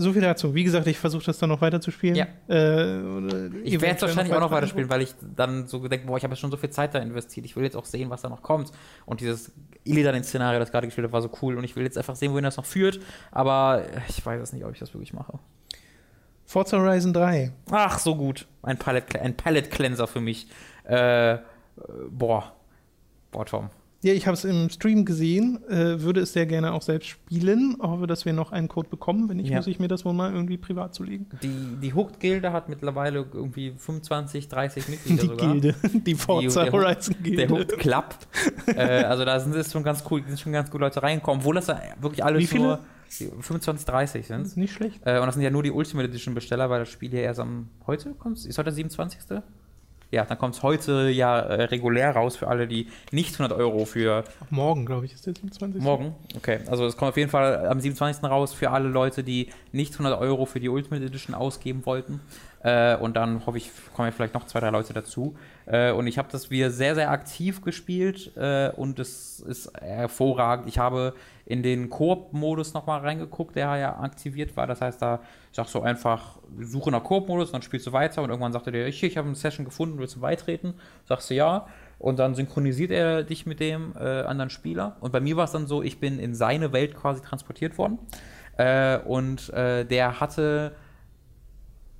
[0.00, 0.54] So viel dazu.
[0.54, 2.14] Wie gesagt, ich versuche das dann noch weiter zu spielen.
[2.14, 2.26] Ja.
[2.48, 6.24] Äh, ich werde es wahrscheinlich auch noch weiterspielen, weil ich dann so denke, boah, ich
[6.24, 7.44] habe schon so viel Zeit da investiert.
[7.44, 8.72] Ich will jetzt auch sehen, was da noch kommt.
[9.04, 9.52] Und dieses
[9.84, 11.58] Illidan-Szenario, das gerade gespielt habe, war so cool.
[11.58, 12.98] Und ich will jetzt einfach sehen, wohin das noch führt.
[13.30, 15.38] Aber ich weiß es nicht, ob ich das wirklich mache.
[16.46, 17.52] Forza Horizon 3.
[17.70, 18.46] Ach, so gut.
[18.62, 20.48] Ein Palette, ein Palette Cleanser für mich.
[20.84, 21.36] Äh,
[22.10, 22.54] boah.
[23.32, 23.68] Boah, Tom.
[24.02, 27.76] Ja, ich habe es im Stream gesehen, äh, würde es sehr gerne auch selbst spielen.
[27.80, 29.28] Hoffe, dass wir noch einen Code bekommen.
[29.28, 29.58] Wenn nicht, ja.
[29.58, 31.26] muss ich mir das wohl mal irgendwie privat zulegen.
[31.42, 35.52] Die, die Hooked-Gilde hat mittlerweile irgendwie 25, 30 Mitglieder die sogar.
[35.52, 37.46] Gilde, die Forza die, Horizon-Gilde.
[37.46, 38.16] Der Hooked Club.
[38.68, 41.56] äh, also da sind es schon ganz cool, sind schon ganz gute Leute reingekommen, obwohl
[41.56, 41.68] das
[42.00, 42.62] wirklich alles Wie viele?
[42.62, 42.80] nur
[43.10, 44.40] 25, 30 sind.
[44.40, 45.00] Das ist nicht schlecht.
[45.04, 47.40] Äh, und das sind ja nur die Ultimate Edition Besteller, weil das Spiel ja erst
[47.40, 48.38] am heute kommt.
[48.38, 49.18] Ist heute der 27.
[50.10, 53.84] Ja, dann kommt es heute ja äh, regulär raus für alle, die nicht 100 Euro
[53.84, 54.24] für.
[54.50, 55.80] Morgen, glaube ich, ist der 27.
[55.80, 56.60] Morgen, okay.
[56.68, 58.24] Also es kommt auf jeden Fall am 27.
[58.24, 62.20] raus für alle Leute, die nicht 100 Euro für die Ultimate Edition ausgeben wollten.
[62.62, 65.36] Äh, und dann hoffe ich, kommen ja vielleicht noch zwei, drei Leute dazu.
[65.66, 70.68] Äh, und ich habe das wieder sehr, sehr aktiv gespielt äh, und es ist hervorragend.
[70.68, 71.14] Ich habe
[71.46, 74.66] in den Koop-Modus nochmal reingeguckt, der ja aktiviert war.
[74.66, 75.20] Das heißt, da
[75.52, 78.86] sagst du einfach, suche nach Koop-Modus, dann spielst du weiter und irgendwann sagt er dir,
[78.86, 80.74] ich, ich habe eine Session gefunden, willst du beitreten?
[81.04, 81.66] Sagst du ja.
[81.98, 84.96] Und dann synchronisiert er dich mit dem äh, anderen Spieler.
[85.00, 87.98] Und bei mir war es dann so, ich bin in seine Welt quasi transportiert worden.
[88.56, 90.72] Äh, und äh, der hatte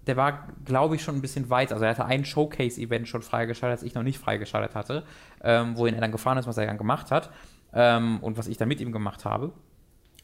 [0.07, 1.73] der war, glaube ich, schon ein bisschen weit.
[1.73, 5.05] Also er hatte ein Showcase-Event schon freigeschaltet, das ich noch nicht freigeschaltet hatte,
[5.43, 7.31] ähm, wohin er dann gefahren ist, was er dann gemacht hat
[7.73, 9.53] ähm, und was ich dann mit ihm gemacht habe.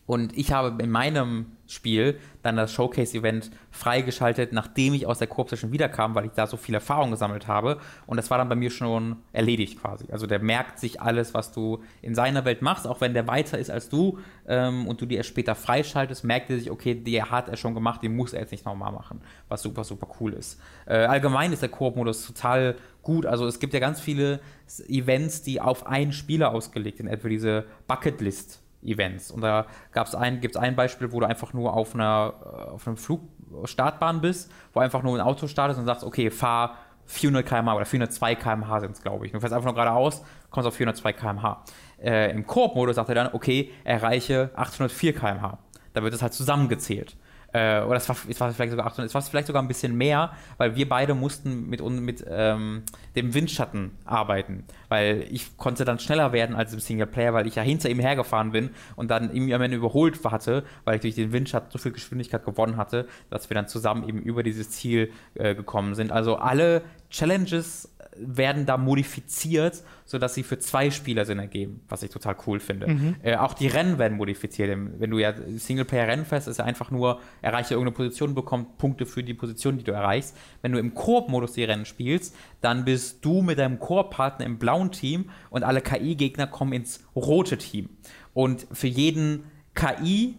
[0.07, 5.73] Und ich habe in meinem Spiel dann das Showcase-Event freigeschaltet, nachdem ich aus der Koop-Session
[5.73, 7.79] wiederkam, weil ich da so viel Erfahrung gesammelt habe.
[8.07, 10.07] Und das war dann bei mir schon erledigt quasi.
[10.13, 13.59] Also der merkt sich alles, was du in seiner Welt machst, auch wenn der weiter
[13.59, 17.33] ist als du ähm, und du die erst später freischaltest, merkt er sich, okay, der
[17.33, 20.35] hat er schon gemacht, den muss er jetzt nicht nochmal machen, was super, super cool
[20.35, 20.61] ist.
[20.87, 23.27] Äh, allgemein ist der Koop-Modus total gut.
[23.27, 24.41] Also es gibt ja ganz viele
[24.89, 28.63] Events, die auf einen Spieler ausgelegt sind, etwa diese Bucketlist.
[28.87, 29.31] Events.
[29.31, 32.87] Und da ein, gibt es ein Beispiel, wo du einfach nur auf einer, äh, auf
[32.87, 36.77] einem Flugstartbahn bist, wo einfach nur ein Auto startest und sagst, okay, fahr
[37.07, 39.33] 400 km/h oder 402 km/h sind es, glaube ich.
[39.33, 41.65] Du fährst einfach nur geradeaus, kommst auf 402 km/h.
[42.03, 45.59] Äh, Im Koop-Modus sagt er dann, okay, erreiche 804 km/h.
[45.93, 47.17] Da wird es halt zusammengezählt
[47.57, 49.97] äh, oder es war, es war vielleicht sogar 800, es war vielleicht sogar ein bisschen
[49.97, 52.83] mehr, weil wir beide mussten mit, mit ähm,
[53.15, 57.63] dem Windschatten arbeiten, weil ich konnte dann schneller werden als im Singleplayer, weil ich ja
[57.63, 61.33] hinter ihm hergefahren bin und dann ihm am Ende überholt hatte, weil ich durch den
[61.33, 65.55] Windschatten so viel Geschwindigkeit gewonnen hatte, dass wir dann zusammen eben über dieses Ziel äh,
[65.55, 66.13] gekommen sind.
[66.13, 72.11] Also alle Challenges werden da modifiziert, sodass sie für zwei Spieler Sinn ergeben, was ich
[72.11, 72.89] total cool finde.
[72.89, 73.17] Mhm.
[73.23, 74.77] Äh, auch die Rennen werden modifiziert.
[74.99, 79.23] Wenn du ja Singleplayer-Rennen fährst, ist ja einfach nur, erreiche irgendeine Position, bekommt Punkte für
[79.23, 80.37] die Position, die du erreichst.
[80.63, 84.93] Wenn du im Koop-Modus die Rennen spielst, dann bist du mit deinem Koop-Partner im blauen
[84.93, 87.89] Team und alle KI-Gegner kommen ins rote Team.
[88.35, 89.45] Und für jeden
[89.75, 90.37] KI-Menschen,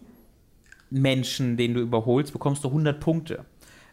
[1.56, 3.44] den du überholst, bekommst du 100 Punkte.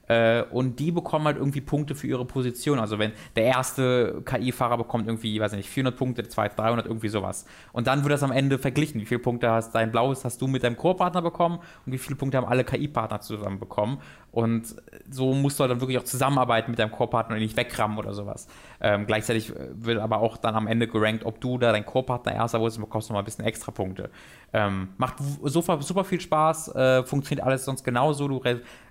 [0.07, 2.79] Äh, und die bekommen halt irgendwie Punkte für ihre Position.
[2.79, 6.85] Also wenn der erste KI-Fahrer bekommt irgendwie, weiß ich nicht, 400 Punkte, der zweite 300,
[6.85, 7.45] irgendwie sowas.
[7.73, 9.01] Und dann wird das am Ende verglichen.
[9.01, 12.15] Wie viele Punkte hast dein blaues hast du mit deinem Core-Partner bekommen und wie viele
[12.15, 13.99] Punkte haben alle KI-Partner zusammen bekommen.
[14.31, 14.75] Und
[15.09, 18.13] so musst du halt dann wirklich auch zusammenarbeiten mit deinem Core-Partner und nicht wegrammen oder
[18.13, 18.47] sowas.
[18.81, 22.59] Ähm, gleichzeitig wird aber auch dann am Ende gerankt, ob du da dein Core-Partner erster
[22.59, 24.09] wurdest bekommst nochmal ein bisschen extra Punkte.
[24.51, 28.41] Ähm, macht super, super viel Spaß, äh, funktioniert alles sonst genauso du,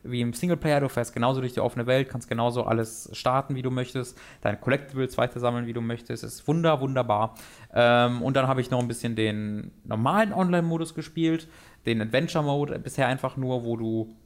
[0.03, 0.81] wie im Singleplayer.
[0.81, 4.57] Du fährst genauso durch die offene Welt, kannst genauso alles starten, wie du möchtest, deine
[4.57, 6.25] Collectibles weiter sammeln, wie du möchtest.
[6.25, 7.35] Ist wunder, wunderbar.
[7.75, 11.47] Ähm, und dann habe ich noch ein bisschen den normalen Online-Modus gespielt,
[11.85, 14.17] den Adventure-Mode bisher einfach nur, wo du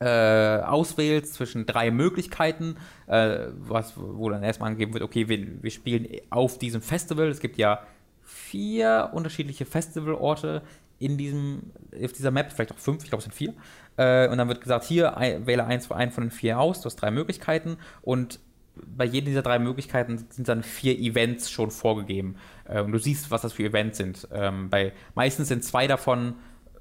[0.00, 5.70] äh, auswählst zwischen drei Möglichkeiten, äh, was, wo dann erstmal angegeben wird, okay, wir, wir
[5.70, 7.28] spielen auf diesem Festival.
[7.28, 7.80] Es gibt ja
[8.22, 10.62] vier unterschiedliche Festivalorte
[10.98, 13.52] in diesem, auf dieser Map, vielleicht auch fünf, ich glaube es sind vier.
[13.96, 15.14] Äh, und dann wird gesagt, hier
[15.44, 18.40] wähle eins einen von den vier aus, du hast drei Möglichkeiten und
[18.76, 22.36] bei jedem dieser drei Möglichkeiten sind dann vier Events schon vorgegeben.
[22.64, 24.28] Äh, und du siehst, was das für Events sind.
[24.32, 26.30] Ähm, bei, meistens sind zwei davon
[26.74, 26.78] äh,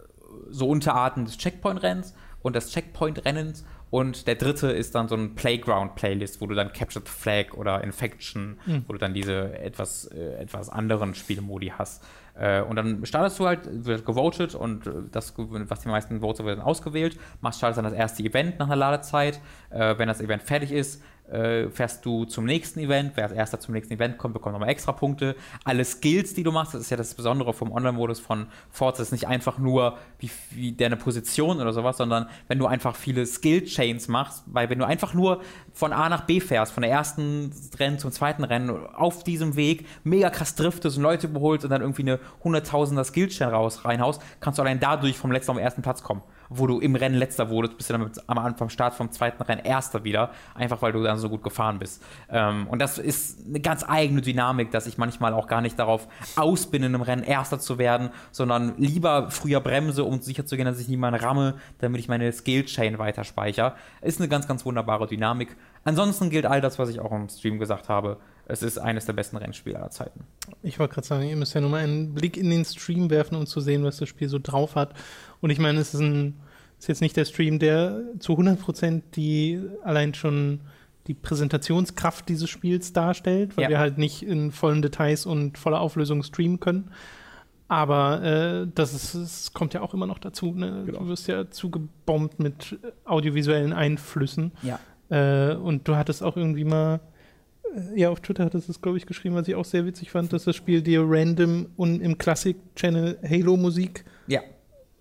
[0.49, 6.41] so Unterarten des Checkpoint-Rennens und des Checkpoint-Rennens und der dritte ist dann so ein Playground-Playlist,
[6.41, 8.85] wo du dann Captured Flag oder Infection, mhm.
[8.87, 12.03] wo du dann diese etwas, äh, etwas anderen Spielmodi hast.
[12.35, 16.43] Äh, und dann startest du halt, wird gewotet und äh, das, was die meisten Votes
[16.45, 19.39] wird dann ausgewählt, machst startest dann das erste Event nach einer Ladezeit.
[19.69, 23.13] Äh, wenn das Event fertig ist, äh, fährst du zum nächsten Event.
[23.15, 25.35] Wer als erster zum nächsten Event kommt, bekommt nochmal extra Punkte.
[25.63, 29.11] Alle Skills, die du machst, das ist ja das Besondere vom Online-Modus von Forza, ist
[29.11, 34.09] nicht einfach nur wie, wie deine Position oder sowas, sondern wenn du einfach viele Skill-Chains
[34.09, 35.41] machst, weil wenn du einfach nur
[35.73, 39.87] von A nach B fährst, von der ersten Rennen zum zweiten Rennen, auf diesem Weg
[40.03, 44.59] mega krass driftest und Leute überholst und dann irgendwie eine hunderttausender Skill-Chain raus reinhaust, kannst
[44.59, 47.49] du allein dadurch vom letzten auf den ersten Platz kommen wo du im Rennen letzter
[47.49, 51.03] wurdest, bist du dann am Anfang Start vom zweiten Rennen erster wieder, einfach weil du
[51.03, 52.03] dann so gut gefahren bist.
[52.29, 56.07] Ähm, und das ist eine ganz eigene Dynamik, dass ich manchmal auch gar nicht darauf
[56.35, 60.55] aus bin, in einem Rennen erster zu werden, sondern lieber früher bremse, um sicher zu
[60.55, 63.75] gehen, dass ich niemanden ramme, damit ich meine Skill-Chain weiter speichere.
[64.01, 65.55] Ist eine ganz, ganz wunderbare Dynamik.
[65.85, 68.17] Ansonsten gilt all das, was ich auch im Stream gesagt habe.
[68.45, 70.25] Es ist eines der besten Rennspiele aller Zeiten.
[70.61, 73.35] Ich wollte gerade sagen, ihr müsst ja nur mal einen Blick in den Stream werfen,
[73.35, 74.93] um zu sehen, was das Spiel so drauf hat.
[75.41, 76.39] Und ich meine, es ist, ein,
[76.79, 80.61] ist jetzt nicht der Stream, der zu 100% die allein schon
[81.07, 83.69] die Präsentationskraft dieses Spiels darstellt, weil ja.
[83.69, 86.91] wir halt nicht in vollen Details und voller Auflösung streamen können.
[87.67, 90.53] Aber äh, das, ist, das kommt ja auch immer noch dazu.
[90.53, 90.83] Ne?
[90.85, 90.99] Genau.
[90.99, 94.51] Du wirst ja zugebombt mit audiovisuellen Einflüssen.
[94.61, 94.79] Ja.
[95.13, 96.99] Äh, und du hattest auch irgendwie mal,
[97.75, 100.09] äh, ja, auf Twitter hattest du es, glaube ich, geschrieben, was ich auch sehr witzig
[100.09, 104.41] fand, dass das Spiel dir random und im Classic-Channel Halo-Musik ja.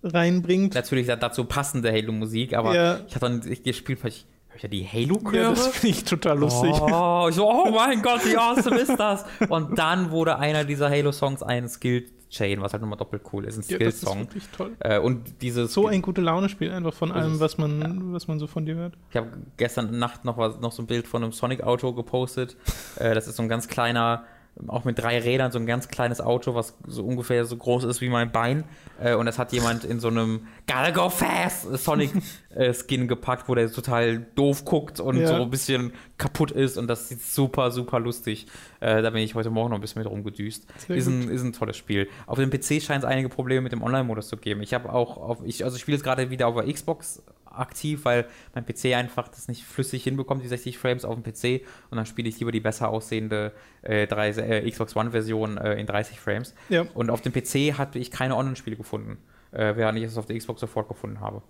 [0.03, 0.75] reinbringt.
[0.75, 2.99] Natürlich dazu passende Halo-Musik, aber ja.
[3.07, 5.35] ich habe dann ich gespielt, weil ich habe ich ja die Halo-Chöre.
[5.35, 6.71] Ja, das finde ich total lustig.
[6.79, 9.25] Oh, ich so, oh mein Gott, wie awesome ist das?
[9.49, 13.57] Und dann wurde einer dieser Halo-Songs ein Skill Chain, was halt nochmal doppelt cool ist,
[13.57, 14.27] ein Skill-Song.
[14.33, 14.75] Ja, toll.
[14.79, 18.13] Äh, und dieses so ein gute Laune-Spiel einfach von allem, was man, ja.
[18.13, 18.95] was man so von dir hört.
[19.11, 22.57] Ich habe gestern Nacht noch, was, noch so ein Bild von einem Sonic-Auto gepostet.
[22.97, 24.23] äh, das ist so ein ganz kleiner
[24.67, 28.01] auch mit drei Rädern, so ein ganz kleines Auto, was so ungefähr so groß ist
[28.01, 28.65] wie mein Bein.
[29.01, 33.55] Äh, und das hat jemand in so einem Gotta go fast Sonic-Skin äh, gepackt, wo
[33.55, 35.27] der total doof guckt und ja.
[35.27, 36.77] so ein bisschen kaputt ist.
[36.77, 38.47] Und das sieht super, super lustig.
[38.79, 40.67] Äh, da bin ich heute Morgen noch ein bisschen mit rumgedüst.
[40.87, 42.07] Ist ein, ist ein tolles Spiel.
[42.27, 44.61] Auf dem PC scheint es einige Probleme mit dem Online-Modus zu geben.
[44.61, 47.23] Ich habe auch auf, ich, also ich spiele jetzt gerade wieder auf der Xbox
[47.53, 51.65] aktiv, weil mein PC einfach das nicht flüssig hinbekommt, die 60 Frames auf dem PC.
[51.89, 55.85] Und dann spiele ich lieber die besser aussehende äh, drei, äh, Xbox One-Version äh, in
[55.85, 56.53] 30 Frames.
[56.69, 56.85] Ja.
[56.93, 59.17] Und auf dem PC hatte ich keine Online-Spiele gefunden,
[59.51, 61.41] äh, während ich es auf der Xbox sofort gefunden habe.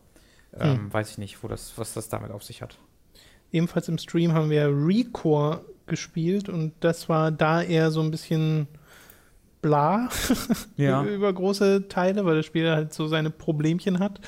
[0.59, 0.93] Ähm, hm.
[0.93, 2.77] Weiß ich nicht, wo das, was das damit auf sich hat.
[3.51, 8.67] Ebenfalls im Stream haben wir Recore gespielt und das war da eher so ein bisschen
[9.61, 10.09] bla
[10.77, 11.03] ja.
[11.15, 14.19] über große Teile, weil das Spiel halt so seine Problemchen hat.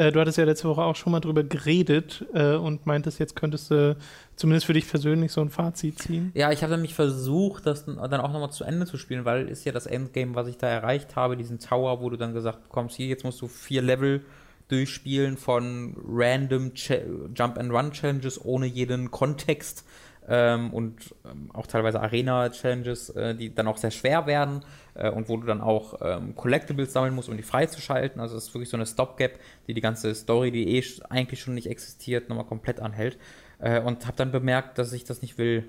[0.00, 3.36] Äh, du hattest ja letzte Woche auch schon mal drüber geredet äh, und meintest, jetzt
[3.36, 3.98] könntest du
[4.34, 6.32] zumindest für dich persönlich so ein Fazit ziehen.
[6.34, 9.66] Ja, ich habe nämlich versucht, das dann auch nochmal zu Ende zu spielen, weil ist
[9.66, 12.96] ja das Endgame, was ich da erreicht habe, diesen Tower, wo du dann gesagt bekommst,
[12.96, 14.22] hier, jetzt musst du vier Level
[14.68, 19.84] durchspielen von random Jump-and-Run-Challenges ohne jeden Kontext
[20.30, 24.64] ähm, und ähm, auch teilweise Arena-Challenges, äh, die dann auch sehr schwer werden
[24.94, 28.20] äh, und wo du dann auch ähm, Collectibles sammeln musst, um die freizuschalten.
[28.20, 29.32] Also es ist wirklich so eine Stopgap,
[29.66, 33.18] die die ganze Story, die eh eigentlich schon nicht existiert, nochmal komplett anhält.
[33.58, 35.68] Äh, und habe dann bemerkt, dass ich das nicht will.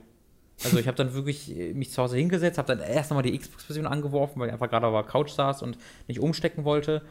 [0.64, 3.36] Also ich habe dann wirklich äh, mich zu Hause hingesetzt, habe dann erst nochmal die
[3.36, 7.02] Xbox-Version angeworfen, weil ich einfach gerade auf der Couch saß und nicht umstecken wollte.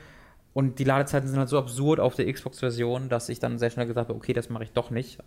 [0.52, 3.86] Und die Ladezeiten sind halt so absurd auf der Xbox-Version, dass ich dann sehr schnell
[3.86, 5.18] gesagt habe, okay, das mache ich doch nicht.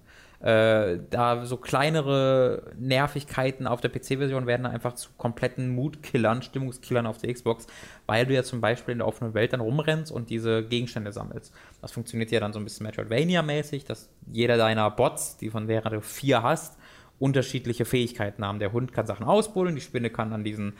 [0.42, 7.06] Äh, da so kleinere Nervigkeiten auf der PC-Version werden dann einfach zu kompletten Mutkillern, Stimmungskillern
[7.06, 7.68] auf der Xbox,
[8.06, 11.54] weil du ja zum Beispiel in der offenen Welt dann rumrennst und diese Gegenstände sammelst.
[11.82, 15.94] Das funktioniert ja dann so ein bisschen Metroidvania-mäßig, dass jeder deiner Bots, die von während
[15.94, 16.78] du vier hast,
[17.20, 18.60] unterschiedliche Fähigkeiten haben.
[18.60, 20.74] Der Hund kann Sachen ausbullen, die Spinne kann an diesen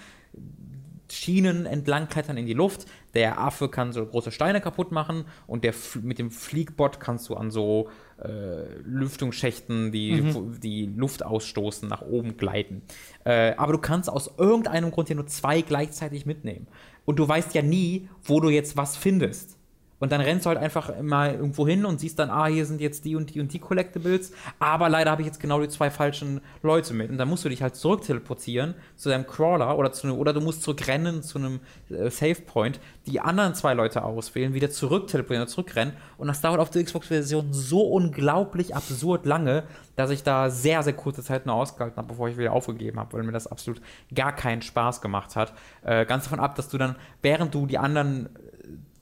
[1.12, 2.86] Schienen entlang klettern in die Luft.
[3.14, 7.36] Der Affe kann so große Steine kaputt machen und der mit dem Fliegbot kannst du
[7.36, 7.90] an so
[8.22, 10.60] äh, Lüftungsschächten, die, mhm.
[10.60, 12.82] die Luft ausstoßen, nach oben gleiten.
[13.26, 16.68] Äh, aber du kannst aus irgendeinem Grund ja nur zwei gleichzeitig mitnehmen.
[17.06, 19.58] Und du weißt ja nie, wo du jetzt was findest.
[20.04, 22.82] Und dann rennst du halt einfach mal irgendwo hin und siehst dann, ah, hier sind
[22.82, 25.90] jetzt die und die und die Collectibles, aber leider habe ich jetzt genau die zwei
[25.90, 27.10] falschen Leute mit.
[27.10, 30.42] Und dann musst du dich halt zurück teleportieren zu deinem Crawler oder, zu, oder du
[30.42, 35.44] musst zurückrennen zu einem äh, Save Point, die anderen zwei Leute auswählen, wieder zurück teleportieren
[35.44, 35.94] oder zurückrennen.
[36.18, 39.64] Und das dauert auf der Xbox-Version so unglaublich absurd lange,
[39.96, 43.14] dass ich da sehr, sehr kurze Zeit nur ausgehalten habe, bevor ich wieder aufgegeben habe,
[43.14, 43.82] weil mir das absolut
[44.14, 45.54] gar keinen Spaß gemacht hat.
[45.84, 48.28] Äh, ganz davon ab, dass du dann, während du die anderen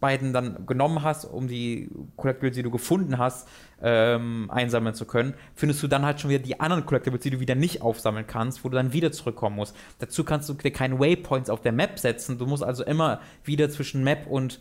[0.02, 3.48] beiden dann genommen hast, um die Collectibles, die du gefunden hast,
[3.82, 7.40] ähm, einsammeln zu können, findest du dann halt schon wieder die anderen Collectibles, die du
[7.40, 9.76] wieder nicht aufsammeln kannst, wo du dann wieder zurückkommen musst.
[10.00, 12.38] Dazu kannst du dir keine Waypoints auf der Map setzen.
[12.38, 14.60] Du musst also immer wieder zwischen Map und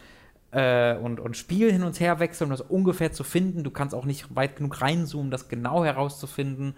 [0.53, 3.64] äh, und, und Spiel hin und her wechseln, um das ungefähr zu finden.
[3.64, 6.74] Du kannst auch nicht weit genug reinzoomen, das genau herauszufinden.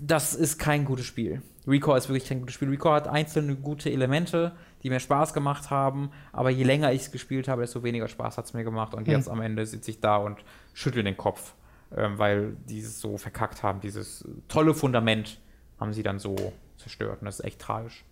[0.00, 1.42] Das ist kein gutes Spiel.
[1.66, 2.68] Recore ist wirklich kein gutes Spiel.
[2.68, 7.12] Recore hat einzelne gute Elemente, die mir Spaß gemacht haben, aber je länger ich es
[7.12, 8.94] gespielt habe, desto weniger Spaß hat es mir gemacht.
[8.94, 9.14] Und hm.
[9.14, 10.38] jetzt am Ende sitze ich da und
[10.72, 11.54] schüttel den Kopf,
[11.96, 13.80] ähm, weil die es so verkackt haben.
[13.80, 15.40] Dieses tolle Fundament
[15.78, 16.36] haben sie dann so
[16.78, 17.20] zerstört.
[17.20, 18.04] Und das ist echt tragisch.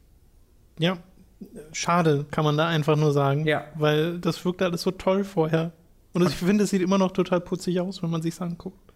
[0.79, 0.99] Ja,
[1.73, 3.47] schade, kann man da einfach nur sagen.
[3.47, 3.65] Ja.
[3.75, 5.73] Weil das wirkt alles so toll vorher.
[6.13, 8.90] Und ich finde, es sieht immer noch total putzig aus, wenn man sich anguckt.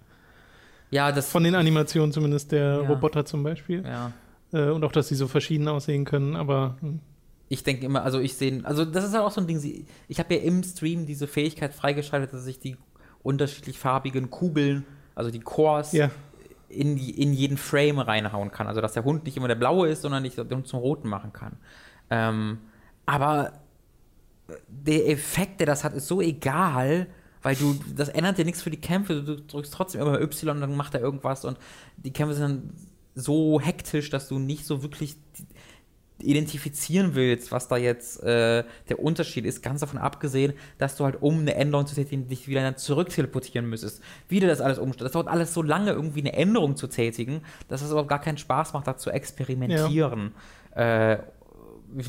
[0.94, 1.28] Ja, das.
[1.28, 2.88] Von den Animationen zumindest, der ja.
[2.88, 3.84] Roboter zum Beispiel.
[3.84, 4.12] Ja.
[4.52, 6.76] Äh, und auch, dass sie so verschieden aussehen können, aber.
[6.80, 7.00] Hm.
[7.48, 10.18] Ich denke immer, also ich sehe, also das ist halt auch so ein Ding, ich
[10.18, 12.76] habe ja im Stream diese Fähigkeit freigeschaltet, dass ich die
[13.22, 14.84] unterschiedlich farbigen Kugeln,
[15.14, 16.10] also die Cores, ja.
[16.68, 18.66] in, die, in jeden Frame reinhauen kann.
[18.66, 21.08] Also dass der Hund nicht immer der blaue ist, sondern ich den Hund zum roten
[21.08, 21.56] machen kann.
[22.08, 22.58] Ähm,
[23.04, 23.52] aber
[24.68, 27.08] der Effekt, der das hat, ist so egal,
[27.44, 30.60] weil du, das ändert dir nichts für die Kämpfe, du drückst trotzdem immer Y und
[30.62, 31.58] dann macht er irgendwas und
[31.98, 32.70] die Kämpfe sind dann
[33.14, 35.16] so hektisch, dass du nicht so wirklich
[36.18, 41.20] identifizieren willst, was da jetzt äh, der Unterschied ist, ganz davon abgesehen, dass du halt
[41.20, 44.02] um eine Änderung zu tätigen, dich wieder zurück teleportieren müsstest.
[44.28, 45.04] Wieder das alles umstellen.
[45.04, 48.38] Das dauert alles so lange, irgendwie eine Änderung zu tätigen, dass es überhaupt gar keinen
[48.38, 50.32] Spaß macht, da zu experimentieren.
[50.74, 51.12] Ja.
[51.12, 51.18] Äh,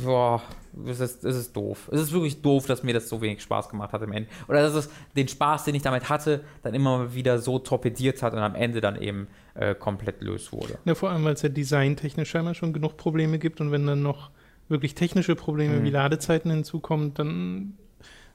[0.03, 0.41] boah,
[0.88, 1.89] es ist, es ist doof.
[1.91, 4.29] Es ist wirklich doof, dass mir das so wenig Spaß gemacht hat im Ende.
[4.47, 8.33] Oder dass es den Spaß, den ich damit hatte, dann immer wieder so torpediert hat
[8.33, 10.77] und am Ende dann eben äh, komplett lös wurde.
[10.86, 14.01] Ja, vor allem, weil es ja designtechnisch scheinbar schon genug Probleme gibt und wenn dann
[14.01, 14.31] noch
[14.67, 15.83] wirklich technische Probleme mhm.
[15.83, 17.77] wie Ladezeiten hinzukommen, dann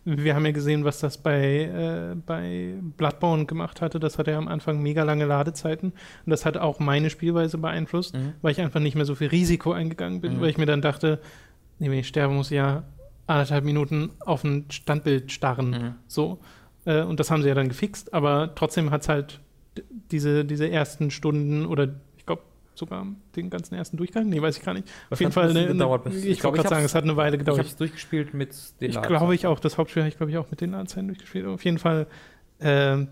[0.04, 4.00] wir haben ja gesehen, was das bei, äh, bei Bloodborne gemacht hatte.
[4.00, 5.92] Das hatte ja am Anfang mega lange Ladezeiten.
[5.92, 8.34] Und das hat auch meine Spielweise beeinflusst, mhm.
[8.42, 10.40] weil ich einfach nicht mehr so viel Risiko eingegangen bin, mhm.
[10.40, 11.20] weil ich mir dann dachte,
[11.78, 12.84] nee, wenn ich sterbe, muss ich ja
[13.26, 15.70] anderthalb Minuten auf ein Standbild starren.
[15.70, 15.94] Mhm.
[16.06, 16.38] So.
[16.84, 19.40] Äh, und das haben sie ja dann gefixt, aber trotzdem hat es halt
[20.10, 21.88] diese, diese ersten Stunden oder
[22.74, 23.06] sogar
[23.36, 24.28] den ganzen ersten Durchgang?
[24.28, 24.88] Nee, weiß ich gar nicht.
[25.10, 27.38] Auf jeden Fall eine, gedauert, eine, ich, ich wollte gerade sagen, es hat eine Weile
[27.38, 27.58] gedauert.
[27.58, 30.32] Ich habe es durchgespielt mit den Ich glaube ich auch, das Hauptspiel habe ich glaube
[30.32, 31.46] ich auch mit den Ladezeiten durchgespielt.
[31.46, 32.06] Auf jeden Fall
[32.58, 33.06] äh,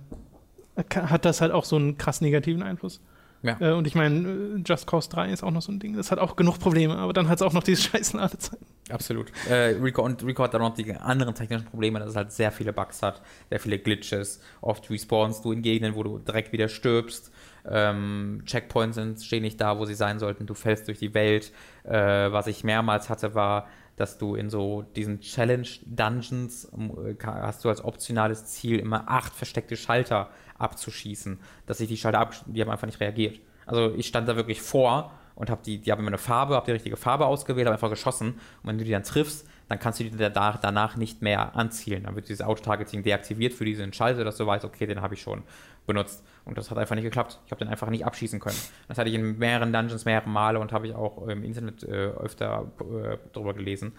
[0.95, 3.01] hat das halt auch so einen krass negativen Einfluss.
[3.43, 3.57] Ja.
[3.61, 6.11] Äh, und ich meine, äh, Just Cause 3 ist auch noch so ein Ding, das
[6.11, 8.67] hat auch genug Probleme, aber dann hat es auch noch diese scheiß Ladezeiten.
[8.91, 9.31] Absolut.
[9.49, 12.51] Äh, Rico, und Rico hat dann noch die anderen technischen Probleme, dass es halt sehr
[12.51, 14.41] viele Bugs hat, sehr viele Glitches.
[14.61, 17.31] Oft respawnst du in Gegenden, wo du direkt wieder stirbst.
[17.67, 20.47] Ähm, Checkpoints stehen nicht da, wo sie sein sollten.
[20.47, 21.53] Du fällst durch die Welt.
[21.85, 21.93] Äh,
[22.33, 27.85] was ich mehrmals hatte, war, dass du in so diesen Challenge-Dungeons äh, hast du als
[27.85, 31.41] optionales Ziel immer acht versteckte Schalter abzuschießen.
[31.67, 33.41] Dass sich die Schalter ab, die haben einfach nicht reagiert.
[33.67, 36.67] Also ich stand da wirklich vor und habe die, die haben immer eine Farbe, habe
[36.67, 38.35] die richtige Farbe ausgewählt, habe einfach geschossen.
[38.63, 42.05] Und wenn du die dann triffst, dann kannst du die danach nicht mehr anzielen.
[42.05, 45.21] Dann wird dieses Auto-Targeting deaktiviert für diesen Schalter, dass du weißt, okay, den habe ich
[45.21, 45.43] schon
[45.87, 46.25] benutzt.
[46.49, 47.39] Und das hat einfach nicht geklappt.
[47.45, 48.57] Ich habe den einfach nicht abschießen können.
[48.89, 52.07] Das hatte ich in mehreren Dungeons mehrere Male und habe ich auch im Internet äh,
[52.07, 53.93] öfter äh, drüber gelesen.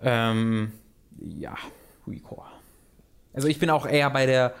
[0.00, 0.70] Ähm,
[1.18, 1.56] ja,
[2.06, 2.46] Recore.
[3.34, 4.54] Also ich bin auch eher bei der,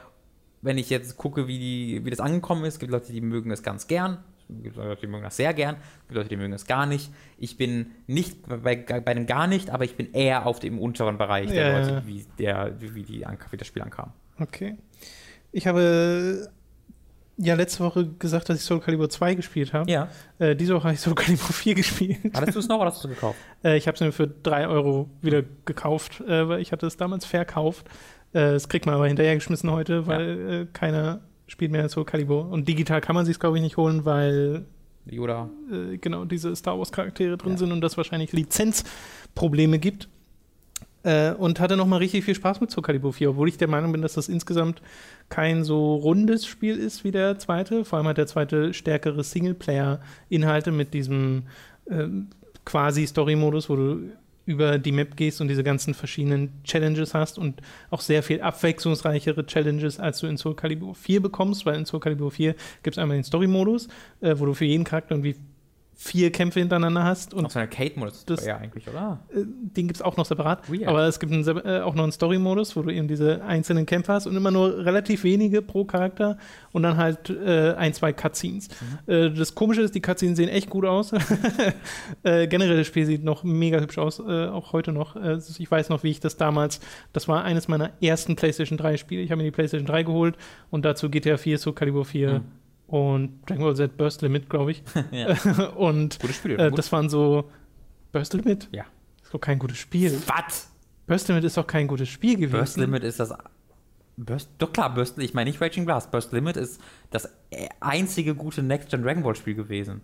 [0.60, 3.62] wenn ich jetzt gucke, wie, die, wie das angekommen ist, gibt Leute, die mögen es
[3.62, 4.18] ganz gern.
[4.48, 6.84] Es gibt Leute, die mögen das sehr gern, es gibt Leute, die mögen es gar
[6.84, 7.12] nicht.
[7.38, 11.18] Ich bin nicht bei, bei dem gar nicht, aber ich bin eher auf dem unteren
[11.18, 14.12] Bereich der ja, Leute, wie, der, wie, die, wie das Spiel ankam.
[14.40, 14.76] Okay.
[15.52, 16.50] Ich habe
[17.40, 19.90] ja letzte Woche gesagt, dass ich Soul Calibur 2 gespielt habe.
[19.90, 20.08] Ja.
[20.38, 22.18] Äh, diese Woche habe ich Soul Calibur 4 gespielt.
[22.34, 23.38] Hattest du es noch oder hast du es gekauft?
[23.62, 26.96] Äh, ich habe es mir für 3 Euro wieder gekauft, äh, weil ich hatte es
[26.96, 27.86] damals verkauft.
[28.32, 30.60] Äh, das kriegt man aber hinterhergeschmissen heute, weil ja.
[30.60, 32.48] Äh, keiner spielt mehr Soul Calibur.
[32.48, 34.64] Und digital kann man sich glaube ich, nicht holen, weil
[35.04, 35.50] Yoda.
[35.70, 37.58] Äh, genau, diese Star Wars Charaktere drin ja.
[37.58, 40.08] sind und das wahrscheinlich Lizenzprobleme gibt.
[41.02, 44.02] Äh, und hatte nochmal richtig viel Spaß mit Calibur 4, obwohl ich der Meinung bin,
[44.02, 44.82] dass das insgesamt
[45.30, 47.86] kein so rundes Spiel ist wie der zweite.
[47.86, 51.44] Vor allem hat der zweite stärkere Singleplayer-Inhalte mit diesem
[51.86, 52.06] äh,
[52.66, 54.10] quasi Story-Modus, wo du
[54.44, 59.46] über die Map gehst und diese ganzen verschiedenen Challenges hast und auch sehr viel abwechslungsreichere
[59.46, 62.98] Challenges, als du in Soul Calibur 4 bekommst, weil in Soul Calibur 4 gibt es
[62.98, 63.88] einmal den Story-Modus,
[64.20, 65.36] äh, wo du für jeden Charakter irgendwie
[66.02, 67.34] vier Kämpfe hintereinander hast.
[67.34, 69.20] Und Auf so einer Kate-Modus ja eigentlich, oder?
[69.34, 70.72] Äh, den gibt es auch noch separat.
[70.72, 70.88] Weird.
[70.88, 74.14] Aber es gibt einen, äh, auch noch einen Story-Modus, wo du eben diese einzelnen Kämpfe
[74.14, 76.38] hast und immer nur relativ wenige pro Charakter
[76.72, 78.68] und dann halt äh, ein, zwei Cutscenes.
[79.06, 79.12] Mhm.
[79.12, 81.12] Äh, das Komische ist, die Cutscenes sehen echt gut aus.
[82.22, 85.16] Äh, generell das Spiel sieht noch mega hübsch aus, äh, auch heute noch.
[85.16, 86.80] ich weiß noch, wie ich das damals,
[87.12, 89.22] das war eines meiner ersten PlayStation 3 Spiele.
[89.22, 90.36] Ich habe mir die PlayStation 3 geholt
[90.70, 92.32] und dazu GTA 4, so Calibur 4.
[92.34, 92.60] Mhm
[92.90, 94.82] und Dragon Ball Z Burst Limit, glaube ich.
[95.76, 97.48] und gutes Spiel, äh, das waren so
[98.12, 98.68] Burst Limit?
[98.72, 98.84] Ja.
[99.18, 100.20] Das ist doch kein gutes Spiel.
[100.26, 100.70] Was?
[101.06, 102.52] Burst Limit ist doch kein gutes Spiel gewesen.
[102.52, 103.32] Burst Limit ist das
[104.16, 106.10] Burst, doch klar, Burst, ich meine nicht Raging Blast.
[106.10, 106.80] Burst Limit ist
[107.10, 107.28] das
[107.78, 110.00] einzige gute Next-Gen Dragon Ball Spiel gewesen.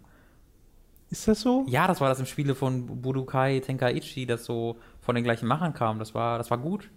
[1.10, 1.64] Ist das so?
[1.68, 5.74] Ja, das war das im Spiele von Budokai Tenkaichi, das so von den gleichen Machern
[5.74, 5.98] kam.
[5.98, 6.88] Das war, das war gut.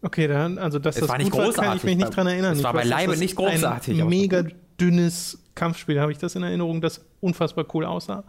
[0.00, 2.26] Okay, dann, also dass es das war nicht großartig, war, kann ich mich nicht dran
[2.28, 2.52] erinnern.
[2.52, 4.00] Es war bei Leibe nicht großartig.
[4.00, 4.44] Ein mega
[4.80, 8.24] dünnes Kampfspiel, habe ich das in Erinnerung, das unfassbar cool aussah.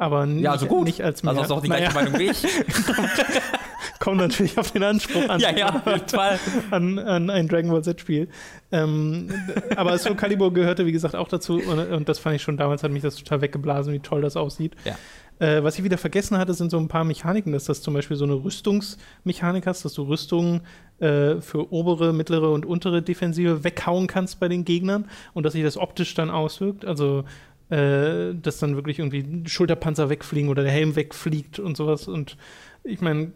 [0.00, 0.84] Aber nicht, ja, also gut.
[0.84, 1.30] nicht als mehr.
[1.30, 2.04] Also hast du auch die gleiche naja.
[2.04, 2.42] Meinung wie ich.
[3.98, 5.40] Kommt natürlich auf den Anspruch an.
[5.40, 6.38] ja, ja, Fall.
[6.70, 8.28] An, an ein Dragon Ball Z-Spiel.
[8.72, 9.28] Ähm,
[9.76, 11.60] aber Soul Calibur gehörte, wie gesagt, auch dazu.
[11.60, 14.36] Und, und, das fand ich schon damals, hat mich das total weggeblasen, wie toll das
[14.36, 14.74] aussieht.
[14.84, 14.96] Ja.
[15.40, 18.16] Äh, was ich wieder vergessen hatte, sind so ein paar Mechaniken, dass das zum Beispiel
[18.16, 20.60] so eine Rüstungsmechanik hast, dass du Rüstungen
[21.00, 25.62] äh, für obere, mittlere und untere Defensive weghauen kannst bei den Gegnern und dass sich
[25.62, 26.84] das optisch dann auswirkt.
[26.84, 27.24] Also
[27.70, 32.06] äh, dass dann wirklich irgendwie Schulterpanzer wegfliegen oder der Helm wegfliegt und sowas.
[32.06, 32.36] Und
[32.84, 33.32] ich meine,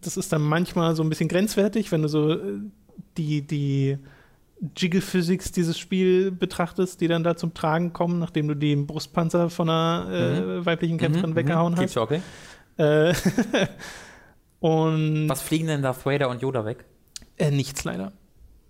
[0.00, 2.60] das ist dann manchmal so ein bisschen grenzwertig, wenn du so äh,
[3.18, 3.98] die, die
[4.76, 9.50] Jiggle Physics dieses Spiel betrachtest, die dann da zum Tragen kommen, nachdem du den Brustpanzer
[9.50, 10.66] von einer äh, mhm.
[10.66, 11.78] weiblichen Kämpferin mhm, weggehauen mhm.
[11.78, 11.96] hast.
[11.96, 12.22] Okay.
[12.76, 13.14] Äh,
[14.60, 16.84] und Was fliegen denn Darth Vader und Yoda weg?
[17.36, 18.12] Äh, nichts leider.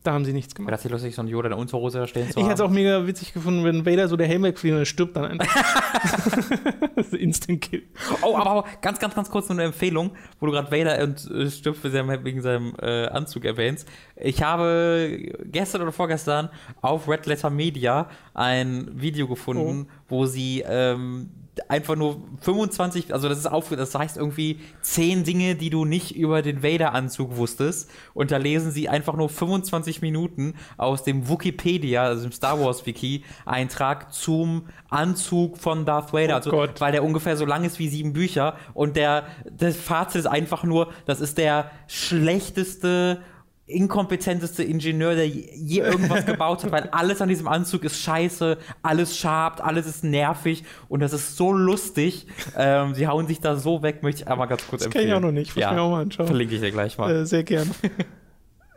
[0.05, 0.69] Da haben sie nichts gemacht.
[0.69, 2.57] Wäre das nicht lustig, so ein Yoda in der Unterhose da stehen zu Ich hätte
[2.57, 5.25] es auch mega witzig gefunden, wenn Vader so der Helm wegfliegt und er stirbt dann
[5.25, 5.47] einfach.
[7.13, 7.85] Instant Kill.
[8.21, 11.31] Oh, aber, aber, ganz, ganz, ganz kurz nur eine Empfehlung, wo du gerade Vader und
[11.31, 13.89] äh, stirbt wegen seinem äh, Anzug erwähnst.
[14.17, 16.51] Ich habe gestern oder vorgestern
[16.83, 20.05] auf Red Letter Media ein Video gefunden, oh.
[20.09, 21.31] wo sie ähm,
[21.69, 26.17] einfach nur 25, also das ist auf, das heißt irgendwie 10 Dinge, die du nicht
[26.17, 27.91] über den Vader-Anzug wusstest.
[28.13, 32.87] Und da lesen sie einfach nur 25 Minuten aus dem Wikipedia, also dem Star Wars
[32.87, 36.35] Wiki, Eintrag zum Anzug von Darth Vader.
[36.35, 36.81] Oh also, Gott.
[36.81, 38.57] weil der ungefähr so lang ist wie sieben Bücher.
[38.75, 43.21] Und der, das Fazit ist einfach nur, das ist der schlechteste
[43.67, 49.17] inkompetenteste Ingenieur, der je irgendwas gebaut hat, weil alles an diesem Anzug ist scheiße, alles
[49.17, 52.27] schabt, alles ist nervig und das ist so lustig.
[52.57, 55.09] Ähm, sie hauen sich da so weg, möchte ich einmal ganz kurz das empfehlen.
[55.09, 56.27] Das kenne ich auch noch nicht, muss ja, mir auch mal anschauen.
[56.27, 57.11] Verlinke ich dir gleich mal.
[57.11, 57.71] Äh, sehr gern.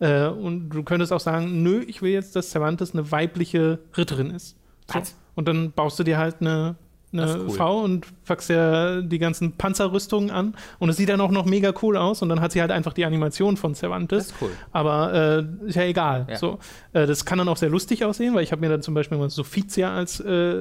[0.00, 4.30] Äh, und du könntest auch sagen, nö, ich will jetzt, dass Cervantes eine weibliche Ritterin
[4.30, 4.56] ist.
[4.90, 5.00] So.
[5.34, 6.76] Und dann baust du dir halt eine
[7.12, 7.50] eine cool.
[7.50, 11.72] Frau und packst ja die ganzen Panzerrüstungen an und es sieht dann auch noch mega
[11.82, 14.28] cool aus und dann hat sie halt einfach die Animation von Cervantes.
[14.28, 14.50] Das ist cool.
[14.72, 16.26] Aber äh, ist ja egal.
[16.30, 16.36] Ja.
[16.36, 16.58] So,
[16.92, 19.18] äh, das kann dann auch sehr lustig aussehen, weil ich habe mir dann zum Beispiel
[19.18, 20.54] mal Sophizia als, äh,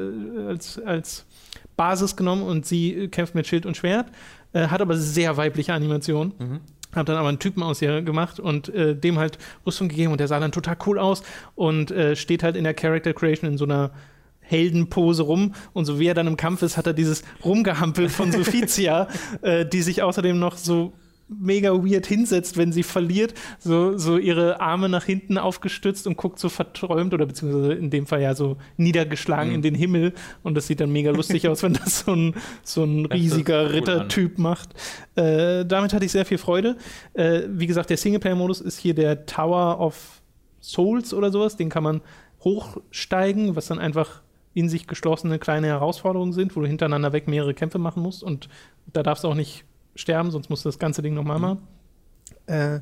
[0.48, 1.26] als, als
[1.78, 4.08] Basis genommen und sie kämpft mit Schild und Schwert,
[4.54, 6.34] äh, hat aber sehr weibliche Animationen.
[6.38, 6.60] Mhm.
[6.94, 10.20] Hab dann aber einen Typen aus ihr gemacht und äh, dem halt Rüstung gegeben und
[10.20, 11.22] der sah dann total cool aus
[11.54, 13.92] und äh, steht halt in der Character Creation in so einer
[14.50, 15.54] Heldenpose rum.
[15.74, 19.08] Und so wie er dann im Kampf ist, hat er dieses Rumgehampel von Sophizia,
[19.42, 20.94] äh, die sich außerdem noch so
[21.30, 26.40] mega weird hinsetzt, wenn sie verliert, so, so ihre Arme nach hinten aufgestützt und guckt
[26.40, 29.56] so verträumt oder beziehungsweise in dem Fall ja so niedergeschlagen mhm.
[29.56, 32.34] in den Himmel und das sieht dann mega lustig aus, wenn das so ein,
[32.64, 34.70] so ein riesiger cool Rittertyp macht.
[35.16, 36.78] Äh, damit hatte ich sehr viel Freude.
[37.14, 40.22] Äh, wie gesagt, der Singleplayer-Modus ist hier der Tower of
[40.62, 42.02] Souls oder sowas, den kann man
[42.44, 44.24] hochsteigen, was dann einfach
[44.54, 48.50] in sich geschlossene kleine Herausforderungen sind, wo du hintereinander weg mehrere Kämpfe machen musst und
[48.88, 51.42] da darfst du auch nicht sterben, sonst musst du das ganze Ding nochmal mhm.
[51.42, 51.68] machen.
[52.48, 52.80] Äh,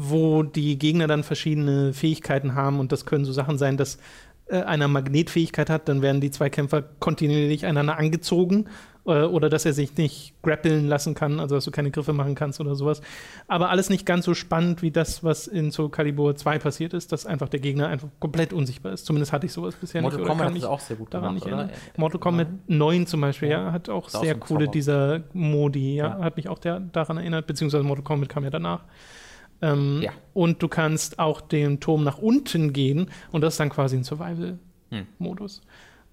[0.00, 3.98] wo die Gegner dann verschiedene Fähigkeiten haben und das können so Sachen sein, dass
[4.46, 8.66] äh, einer Magnetfähigkeit hat, dann werden die zwei Kämpfer kontinuierlich einander angezogen
[9.08, 12.34] äh, oder dass er sich nicht grappeln lassen kann, also dass du keine Griffe machen
[12.34, 13.00] kannst oder sowas.
[13.48, 17.10] Aber alles nicht ganz so spannend wie das, was in Soul Calibur 2 passiert ist,
[17.10, 19.06] dass einfach der Gegner einfach komplett unsichtbar ist.
[19.06, 20.28] Zumindest hatte ich sowas bisher Mortal nicht.
[20.28, 22.76] Mortal Kombat hat auch sehr gut daran gemacht, nicht Mortal Kombat ja.
[22.76, 26.58] 9 zum Beispiel, ja, hat auch sehr coole dieser Modi, ja, ja, hat mich auch
[26.58, 28.84] der, daran erinnert, beziehungsweise Mortal Kombat kam ja danach.
[29.60, 30.12] Ähm, ja.
[30.34, 34.04] Und du kannst auch den Turm nach unten gehen und das ist dann quasi ein
[34.04, 35.62] Survival-Modus.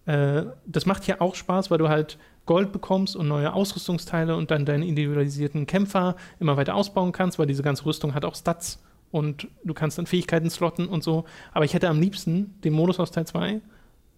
[0.05, 0.13] Hm.
[0.13, 4.51] Äh, das macht ja auch Spaß, weil du halt Gold bekommst und neue Ausrüstungsteile und
[4.51, 8.79] dann deinen individualisierten Kämpfer immer weiter ausbauen kannst, weil diese ganze Rüstung hat auch Stats
[9.11, 11.25] und du kannst dann Fähigkeiten slotten und so.
[11.53, 13.61] Aber ich hätte am liebsten den Modus aus Teil 2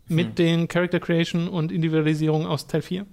[0.08, 0.36] mit hm.
[0.36, 3.06] den Character Creation und Individualisierung aus Teil 4.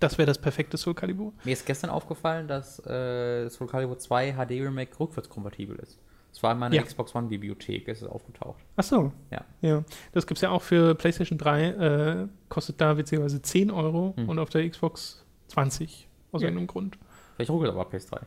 [0.00, 1.32] Das wäre das perfekte Soul Calibur.
[1.44, 5.98] Mir ist gestern aufgefallen, dass äh, Soul Calibur 2 HD Remake rückwärtskompatibel ist.
[6.32, 6.82] Das war in meiner ja.
[6.82, 8.58] Xbox One Bibliothek, ist es aufgetaucht.
[8.76, 9.12] Ach so.
[9.30, 9.44] Ja.
[9.60, 9.84] ja.
[10.12, 14.28] Das gibt es ja auch für PlayStation 3, äh, kostet da witzigerweise 10 Euro hm.
[14.28, 16.48] und auf der Xbox 20, aus ja.
[16.48, 16.98] irgendeinem Grund.
[17.38, 18.20] Vielleicht ruckelt aber PS3.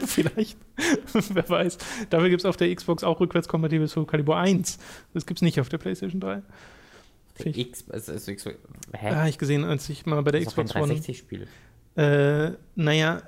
[0.06, 0.56] Vielleicht.
[1.34, 1.78] Wer weiß.
[2.10, 4.78] Dafür gibt es auf der Xbox auch rückwärtskompatibel Soul Calibur 1.
[5.14, 6.42] Das gibt es nicht auf der PlayStation 3.
[7.40, 8.50] Der X, also, also,
[8.92, 9.08] hä?
[9.08, 10.94] Ah, ich gesehen, als ich mal bei der das Xbox One.
[10.94, 11.48] 360-Spiel.
[11.96, 13.22] Äh, naja,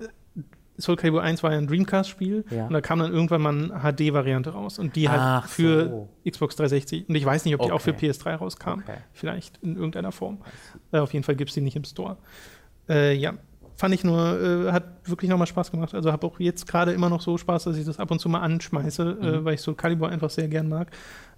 [0.79, 2.67] Soul Calibur 1 war ja ein Dreamcast-Spiel ja.
[2.67, 6.09] und da kam dann irgendwann mal eine HD-Variante raus und die halt Ach für so.
[6.31, 7.73] Xbox 360 und ich weiß nicht, ob die okay.
[7.73, 8.81] auch für PS3 rauskam.
[8.81, 8.99] Okay.
[9.13, 10.39] Vielleicht in irgendeiner Form.
[10.93, 12.17] Äh, auf jeden Fall gibt es die nicht im Store.
[12.89, 13.35] Äh, ja,
[13.77, 15.95] fand ich nur, äh, hat wirklich nochmal Spaß gemacht.
[15.95, 18.29] Also habe auch jetzt gerade immer noch so Spaß, dass ich das ab und zu
[18.29, 19.45] mal anschmeiße, äh, mhm.
[19.45, 20.91] weil ich Soul Calibur einfach sehr gern mag.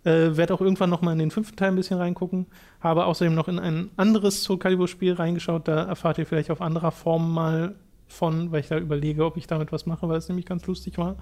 [0.04, 2.46] Äh, Werde auch irgendwann nochmal in den fünften Teil ein bisschen reingucken.
[2.80, 5.66] Habe außerdem noch in ein anderes Soul Calibur-Spiel reingeschaut.
[5.66, 7.74] Da erfahrt ihr vielleicht auf anderer Form mal
[8.08, 10.98] von, weil ich da überlege, ob ich damit was mache, weil es nämlich ganz lustig
[10.98, 11.16] war.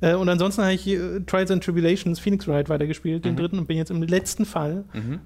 [0.00, 3.38] Äh, und ansonsten habe ich äh, Trials and Tribulations Phoenix Wright weitergespielt, den mhm.
[3.38, 4.84] dritten, und bin jetzt im letzten Fall.
[4.92, 5.20] Mhm.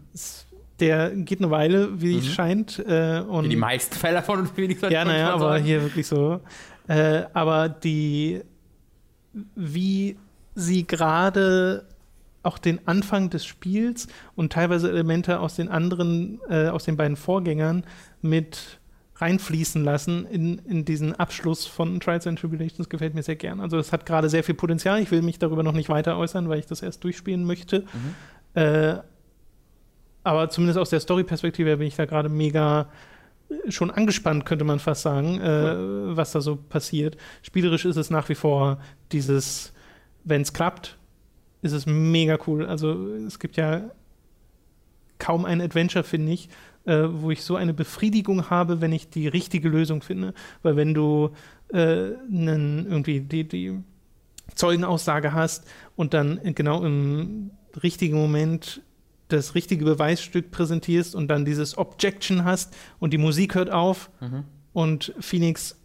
[0.81, 2.19] Der geht eine Weile, wie mhm.
[2.19, 2.79] es scheint.
[2.87, 4.93] Äh, und wie die meisten Fälle von Phoenix Wright.
[4.93, 5.65] Ja, naja, aber sagen.
[5.65, 6.41] hier wirklich so.
[6.87, 8.43] Äh, aber die,
[9.55, 10.17] wie
[10.55, 11.87] sie gerade
[12.43, 17.17] auch den Anfang des Spiels und teilweise Elemente aus den anderen, äh, aus den beiden
[17.17, 17.85] Vorgängern
[18.23, 18.79] mit
[19.21, 23.61] reinfließen lassen in, in diesen Abschluss von Trials and Tribulations gefällt mir sehr gern.
[23.61, 25.01] Also es hat gerade sehr viel Potenzial.
[25.03, 27.81] Ich will mich darüber noch nicht weiter äußern, weil ich das erst durchspielen möchte.
[27.81, 28.61] Mhm.
[28.61, 28.99] Äh,
[30.23, 32.91] aber zumindest aus der Story-Perspektive bin ich da gerade mega
[33.49, 36.17] äh, schon angespannt, könnte man fast sagen, äh, cool.
[36.17, 37.17] was da so passiert.
[37.43, 38.79] Spielerisch ist es nach wie vor
[39.11, 39.73] dieses,
[40.23, 40.97] wenn es klappt,
[41.63, 42.67] ist es mega cool.
[42.67, 43.91] Also es gibt ja
[45.19, 46.49] kaum ein Adventure, finde ich,
[46.89, 50.33] äh, wo ich so eine Befriedigung habe, wenn ich die richtige Lösung finde.
[50.63, 51.31] Weil wenn du
[51.69, 53.79] äh, einen, irgendwie die, die
[54.55, 55.67] Zeugenaussage hast
[55.97, 57.51] und dann genau im
[57.83, 58.81] richtigen Moment
[59.29, 64.45] das richtige Beweisstück präsentierst und dann dieses Objection hast und die Musik hört auf mhm.
[64.73, 65.77] und Phoenix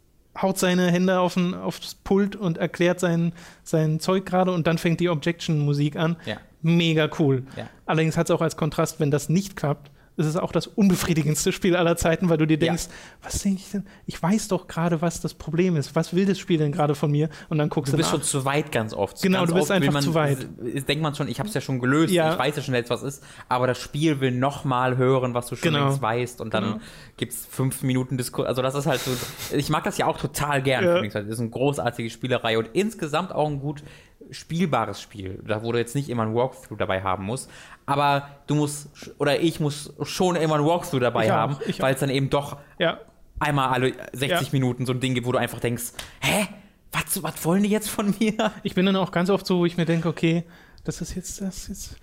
[0.42, 3.34] haut seine Hände auf ein, aufs Pult und erklärt sein,
[3.64, 6.16] sein Zeug gerade und dann fängt die Objection-Musik an.
[6.26, 6.38] Ja.
[6.62, 7.44] Mega cool.
[7.58, 7.70] Ja.
[7.86, 11.52] Allerdings hat es auch als Kontrast, wenn das nicht klappt, es ist auch das unbefriedigendste
[11.52, 12.94] Spiel aller Zeiten, weil du dir denkst, ja.
[13.24, 13.86] was denke ich denn?
[14.06, 15.96] Ich weiß doch gerade, was das Problem ist.
[15.96, 17.30] Was will das Spiel denn gerade von mir?
[17.50, 18.20] Und dann guckst du Du bist nach.
[18.20, 19.22] schon zu weit ganz oft.
[19.22, 20.48] Genau, ganz du bist einfach man, zu weit.
[20.88, 22.34] Denkt man schon, ich habe es ja schon gelöst, ja.
[22.34, 25.48] ich weiß ja schon jetzt, was ist, aber das Spiel will noch mal hören, was
[25.48, 25.88] du schon genau.
[25.88, 26.80] längst weißt und dann genau.
[27.18, 28.48] gibt es fünf Minuten Diskurs.
[28.48, 29.12] Also das ist halt so,
[29.56, 30.84] ich mag das ja auch total gern.
[30.84, 31.02] Ja.
[31.02, 33.84] Das ist eine großartige Spielerei und insgesamt auch ein gut
[34.32, 37.50] spielbares Spiel, da wo du jetzt nicht immer ein Walkthrough dabei haben musst,
[37.86, 42.00] aber du musst, oder ich muss schon immer ein Walkthrough dabei ich haben, weil es
[42.00, 43.00] dann eben doch ja.
[43.40, 44.42] einmal alle 60 ja.
[44.52, 46.48] Minuten so ein Ding gibt, wo du einfach denkst, hä?
[46.92, 48.52] Was, was wollen die jetzt von mir?
[48.62, 50.44] Ich bin dann auch ganz oft so, wo ich mir denke, okay,
[50.84, 51.98] das ist jetzt, das ist jetzt.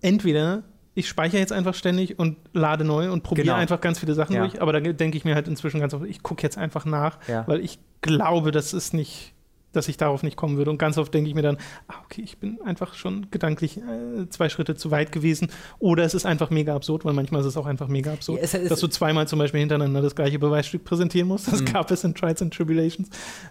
[0.00, 0.62] Entweder
[0.94, 3.56] ich speichere jetzt einfach ständig und lade neu und probiere genau.
[3.56, 4.42] einfach ganz viele Sachen ja.
[4.42, 7.18] durch, aber da denke ich mir halt inzwischen ganz oft, ich gucke jetzt einfach nach,
[7.28, 7.46] ja.
[7.46, 9.34] weil ich glaube, das ist nicht
[9.72, 10.70] dass ich darauf nicht kommen würde.
[10.70, 11.56] Und ganz oft denke ich mir dann,
[11.88, 15.48] ah, okay, ich bin einfach schon gedanklich äh, zwei Schritte zu weit gewesen.
[15.78, 18.44] Oder es ist einfach mega absurd, weil manchmal ist es auch einfach mega absurd, ja,
[18.44, 21.50] es, es, dass du zweimal zum Beispiel hintereinander das gleiche Beweisstück präsentieren musst.
[21.52, 21.66] Das mhm.
[21.66, 23.08] gab es in Trials and Tribulations,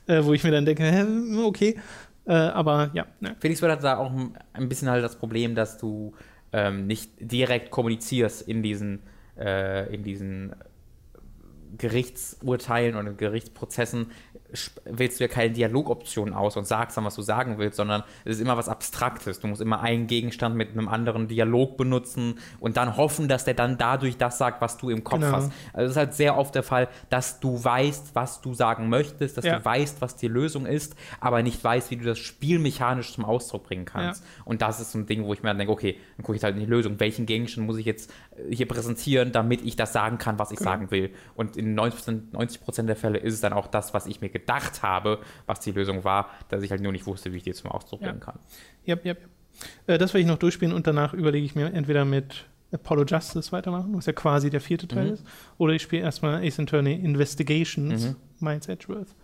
[0.07, 1.05] äh, wo ich mir dann denke, hä,
[1.43, 1.79] okay.
[2.25, 3.05] Äh, aber ja.
[3.19, 3.35] Ne.
[3.39, 4.11] Felix wird da auch
[4.53, 6.13] ein bisschen halt das Problem, dass du
[6.51, 9.01] ähm, nicht direkt kommunizierst in diesen,
[9.37, 10.55] äh, in diesen
[11.77, 14.07] Gerichtsurteilen und Gerichtsprozessen
[14.85, 18.37] wählst du ja keine Dialogoptionen aus und sagst dann, was du sagen willst, sondern es
[18.37, 19.39] ist immer was Abstraktes.
[19.39, 23.53] Du musst immer einen Gegenstand mit einem anderen Dialog benutzen und dann hoffen, dass der
[23.53, 25.33] dann dadurch das sagt, was du im Kopf genau.
[25.33, 25.51] hast.
[25.73, 29.37] Also es ist halt sehr oft der Fall, dass du weißt, was du sagen möchtest,
[29.37, 29.59] dass ja.
[29.59, 33.65] du weißt, was die Lösung ist, aber nicht weißt, wie du das spielmechanisch zum Ausdruck
[33.65, 34.23] bringen kannst.
[34.23, 34.29] Ja.
[34.45, 36.43] Und das ist so ein Ding, wo ich mir dann denke, okay, dann gucke ich
[36.43, 36.99] halt in die Lösung.
[36.99, 40.57] Welchen Gegenstand muss ich jetzt äh, hier präsentieren, damit ich das sagen kann, was ich
[40.57, 40.71] genau.
[40.71, 41.11] sagen will?
[41.35, 44.38] Und in 90%, 90 der Fälle ist es dann auch das, was ich mir gedacht
[44.47, 47.71] habe, was die Lösung war, dass ich halt nur nicht wusste, wie ich die zum
[47.71, 48.39] Ausdruck bringen kann.
[48.85, 49.15] Ja, ja,
[49.87, 49.97] ja.
[49.97, 53.95] das werde ich noch durchspielen und danach überlege ich mir entweder mit Apollo Justice weitermachen,
[53.95, 55.13] was ja quasi der vierte Teil mhm.
[55.13, 55.25] ist,
[55.57, 58.15] oder ich spiele erstmal Ace Attorney Investigations, mhm.
[58.39, 59.15] Miles Edgeworth.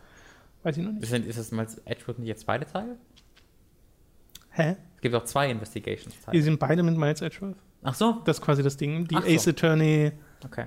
[0.63, 1.03] Weiß ich noch nicht.
[1.03, 2.97] Ist, ist das Miles Edgeworth nicht jetzt beide Teile?
[4.49, 4.75] Hä?
[4.95, 6.35] Es gibt auch zwei Investigations-Teile.
[6.35, 7.57] Die sind beide mit Miles Edgeworth.
[7.83, 8.21] Ach so?
[8.25, 9.07] Das ist quasi das Ding.
[9.07, 9.51] Die Ach Ace so.
[9.51, 10.11] Attorney.
[10.43, 10.65] Okay.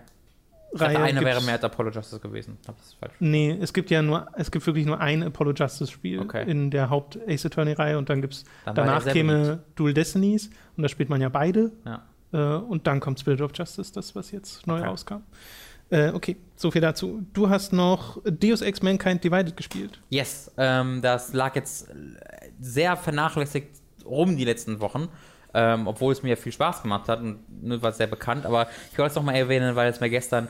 [0.72, 2.58] Dachte, eine wäre mehr als Apollo Justice gewesen.
[2.66, 3.14] Das falsch.
[3.20, 6.48] Nee, es gibt ja nur, es gibt wirklich nur ein Apollo Justice Spiel okay.
[6.48, 9.62] in der Haupt Ace Attorney Reihe und dann gibt's dann danach käme beliebt.
[9.76, 11.72] Dual Destinies und da spielt man ja beide.
[11.86, 12.02] Ja.
[12.32, 14.88] Äh, und dann kommt Spirit of Justice, das was jetzt neu okay.
[14.88, 15.22] rauskam.
[15.90, 17.22] Äh, okay, so viel dazu.
[17.32, 20.00] Du hast noch Deus Ex Mankind Divided gespielt.
[20.10, 21.88] Yes, ähm, das lag jetzt
[22.60, 23.70] sehr vernachlässigt
[24.04, 25.08] rum die letzten Wochen
[25.58, 28.46] ähm, obwohl es mir viel Spaß gemacht hat und nur war sehr bekannt.
[28.46, 30.46] Aber ich wollte es noch mal erwähnen, weil es mir gestern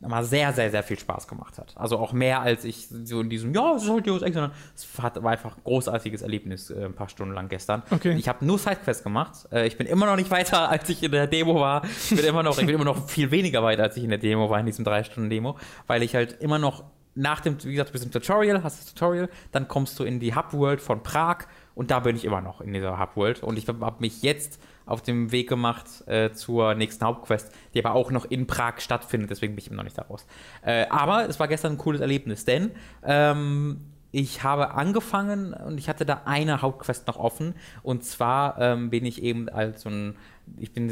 [0.00, 1.72] mal sehr, sehr, sehr viel Spaß gemacht hat.
[1.76, 4.52] Also auch mehr als ich so in diesem, ja, es ist halt Deus Ex, sondern
[4.74, 7.82] es hat, war einfach ein großartiges Erlebnis äh, ein paar Stunden lang gestern.
[7.90, 8.14] Okay.
[8.18, 9.48] Ich habe nur Sidequests gemacht.
[9.50, 11.82] Äh, ich bin immer noch nicht weiter, als ich in der Demo war.
[11.84, 14.18] Ich bin immer noch, ich bin immer noch viel weniger weiter, als ich in der
[14.18, 15.56] Demo war, in diesem drei Stunden Demo,
[15.86, 16.84] weil ich halt immer noch
[17.14, 20.20] nach dem, wie gesagt, du bist im Tutorial, hast das Tutorial, dann kommst du in
[20.20, 21.46] die Hub-World von Prag
[21.80, 23.42] und da bin ich immer noch in dieser Hub-World.
[23.42, 27.94] Und ich habe mich jetzt auf dem Weg gemacht äh, zur nächsten Hauptquest, die aber
[27.94, 29.30] auch noch in Prag stattfindet.
[29.30, 30.26] Deswegen bin ich immer noch nicht da raus.
[30.60, 33.80] Äh, aber es war gestern ein cooles Erlebnis, denn ähm,
[34.12, 37.54] ich habe angefangen und ich hatte da eine Hauptquest noch offen.
[37.82, 40.16] Und zwar ähm, bin ich eben als so ein,
[40.58, 40.90] ich bin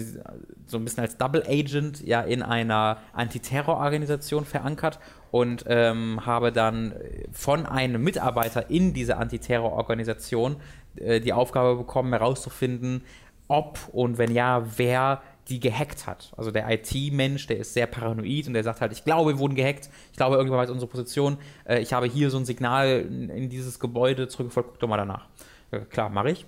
[0.65, 6.95] so ein bisschen als Double Agent ja in einer Antiterrororganisation verankert und ähm, habe dann
[7.33, 10.57] von einem Mitarbeiter in dieser Antiterrororganisation
[10.97, 13.03] äh, die Aufgabe bekommen, herauszufinden,
[13.49, 16.33] ob und wenn ja, wer die gehackt hat.
[16.37, 19.55] Also der IT-Mensch, der ist sehr paranoid und der sagt halt, ich glaube, wir wurden
[19.55, 23.31] gehackt, ich glaube, irgendwann weiß unsere Position, äh, ich habe hier so ein Signal in,
[23.31, 25.27] in dieses Gebäude zurückgefolgt, guck doch mal danach.
[25.71, 26.47] Äh, klar, mache ich.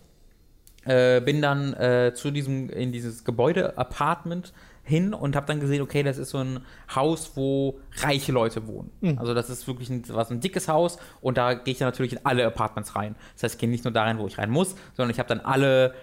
[0.84, 4.52] Äh, bin dann äh, zu diesem, in dieses Gebäude-Apartment
[4.90, 6.60] hin und habe dann gesehen, okay, das ist so ein
[6.94, 8.90] Haus, wo reiche Leute wohnen.
[9.00, 9.18] Mhm.
[9.18, 12.12] Also das ist wirklich ein, was ein dickes Haus und da gehe ich dann natürlich
[12.12, 13.14] in alle Apartments rein.
[13.34, 15.28] Das heißt, ich gehe nicht nur da rein, wo ich rein muss, sondern ich habe
[15.28, 15.94] dann alle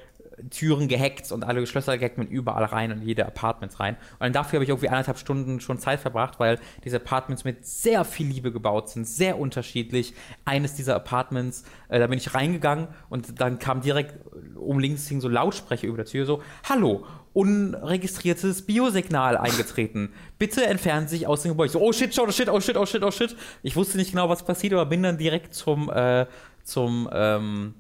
[0.50, 3.98] Türen gehackt und alle Schlösser gehackt und überall rein und jede Apartments rein.
[4.20, 8.04] Und dafür habe ich irgendwie anderthalb Stunden schon Zeit verbracht, weil diese Apartments mit sehr
[8.04, 10.14] viel Liebe gebaut sind, sehr unterschiedlich.
[10.46, 14.16] Eines dieser Apartments, äh, da bin ich reingegangen und dann kam direkt
[14.56, 20.12] um links hing so Lautsprecher über der Tür so, hallo, unregistriertes Biosignal eingetreten.
[20.40, 21.72] Bitte entfernen Sie sich aus dem Gebäude.
[21.72, 23.36] So, oh shit, oh shit, oh shit, oh shit, oh shit.
[23.64, 26.26] Ich wusste nicht genau, was passiert, aber bin dann direkt zum, äh,
[26.64, 27.76] zum, ähm,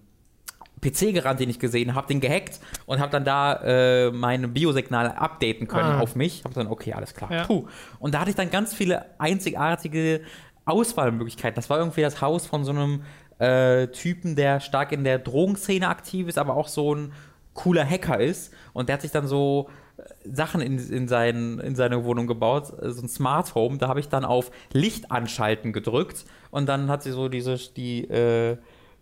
[0.81, 5.07] PC gerannt, den ich gesehen habe, den gehackt und habe dann da äh, mein Biosignal
[5.07, 5.99] updaten können ah.
[5.99, 6.43] auf mich.
[6.43, 7.31] Habe dann, okay, alles klar.
[7.31, 7.45] Ja.
[7.45, 7.65] Puh.
[7.99, 10.21] Und da hatte ich dann ganz viele einzigartige
[10.65, 11.55] Auswahlmöglichkeiten.
[11.55, 13.01] Das war irgendwie das Haus von so einem
[13.39, 17.13] äh, Typen, der stark in der Drogenszene aktiv ist, aber auch so ein
[17.53, 18.53] cooler Hacker ist.
[18.73, 20.01] Und der hat sich dann so äh,
[20.31, 23.77] Sachen in, in, sein, in seine Wohnung gebaut, äh, so ein Smart Home.
[23.77, 28.03] Da habe ich dann auf Licht anschalten gedrückt und dann hat sie so diese, die,
[28.03, 28.57] äh,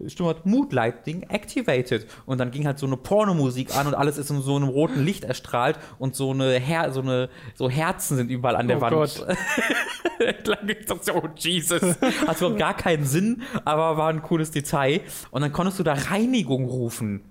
[0.08, 2.06] Stimmwort Mood Lighting activated.
[2.26, 5.04] Und dann ging halt so eine Pornomusik an und alles ist in so einem roten
[5.04, 8.82] Licht erstrahlt und so eine Her so eine so Herzen sind überall an der oh
[8.82, 8.96] Wand.
[8.96, 9.26] Gott.
[11.14, 11.82] oh Jesus.
[12.28, 15.02] Hat überhaupt gar keinen Sinn, aber war ein cooles Detail.
[15.32, 17.22] Und dann konntest du da Reinigung rufen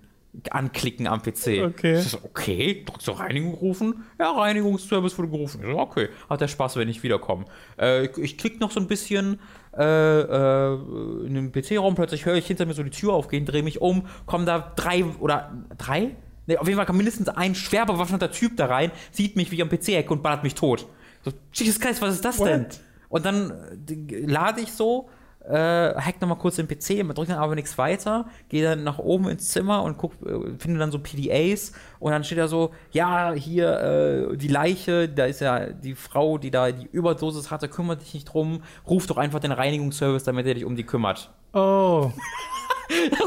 [0.51, 1.63] anklicken am PC.
[1.65, 2.01] Okay.
[2.01, 4.05] So, okay, drückst du Reinigung rufen?
[4.19, 5.61] Ja, Reinigungsservice wurde gerufen.
[5.63, 7.45] So, okay, hat der Spaß, wenn ich wiederkomme.
[7.79, 9.39] Äh, ich, ich klicke noch so ein bisschen
[9.77, 13.63] äh, äh, in den PC-Raum, plötzlich höre ich hinter mir so die Tür aufgehen, drehe
[13.63, 16.17] mich um, kommen da drei oder drei?
[16.47, 19.63] Ne, auf jeden Fall kam mindestens ein schwer bewaffneter Typ da rein, sieht mich wie
[19.63, 20.87] am PC-Ecke und ballert mich tot.
[21.25, 22.49] So, Jesus Christ, was ist das What?
[22.49, 22.67] denn?
[23.09, 23.51] Und dann
[23.89, 25.09] äh, lade ich so
[25.49, 29.29] äh, hack nochmal kurz den PC, drückt dann aber nichts weiter, gehe dann nach oben
[29.29, 33.33] ins Zimmer und guck, äh, finde dann so PDAs und dann steht da so, ja,
[33.33, 38.03] hier äh, die Leiche, da ist ja die Frau, die da die Überdosis hatte, kümmert
[38.03, 41.31] dich nicht drum, ruf doch einfach den Reinigungsservice, damit er dich um die kümmert.
[41.53, 42.11] Oh.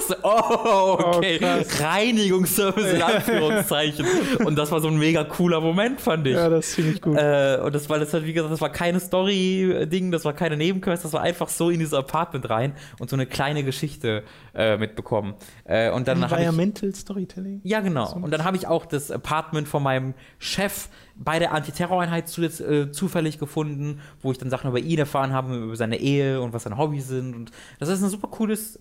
[0.08, 1.40] so, oh, okay.
[1.42, 4.06] Oh, Reinigungsservice in Anführungszeichen.
[4.46, 6.36] und das war so ein mega cooler Moment, fand ich.
[6.36, 7.18] Ja, das finde ich gut.
[7.18, 11.06] Äh, und das war, das, wie gesagt, das war keine Story-Ding, das war keine Nebenquest,
[11.06, 14.24] das war einfach so in dieses Apartment rein und so eine kleine Geschichte
[14.54, 15.36] äh, mitbekommen.
[15.66, 17.62] Äh, und dann Environmental ich, Storytelling?
[17.64, 18.14] Ja, genau.
[18.14, 22.92] Und dann habe ich auch das Apartment von meinem Chef bei der Antiterroreinheit zu, äh,
[22.92, 26.64] zufällig gefunden, wo ich dann Sachen über ihn erfahren habe, über seine Ehe und was
[26.64, 27.36] seine Hobbys sind.
[27.36, 28.80] Und das ist ein super cooles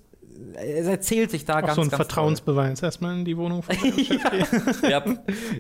[0.55, 2.87] es erzählt sich da Auch ganz so ein ganz Vertrauensbeweis toll.
[2.87, 4.89] erstmal in die Wohnung von ja.
[4.89, 5.05] ja.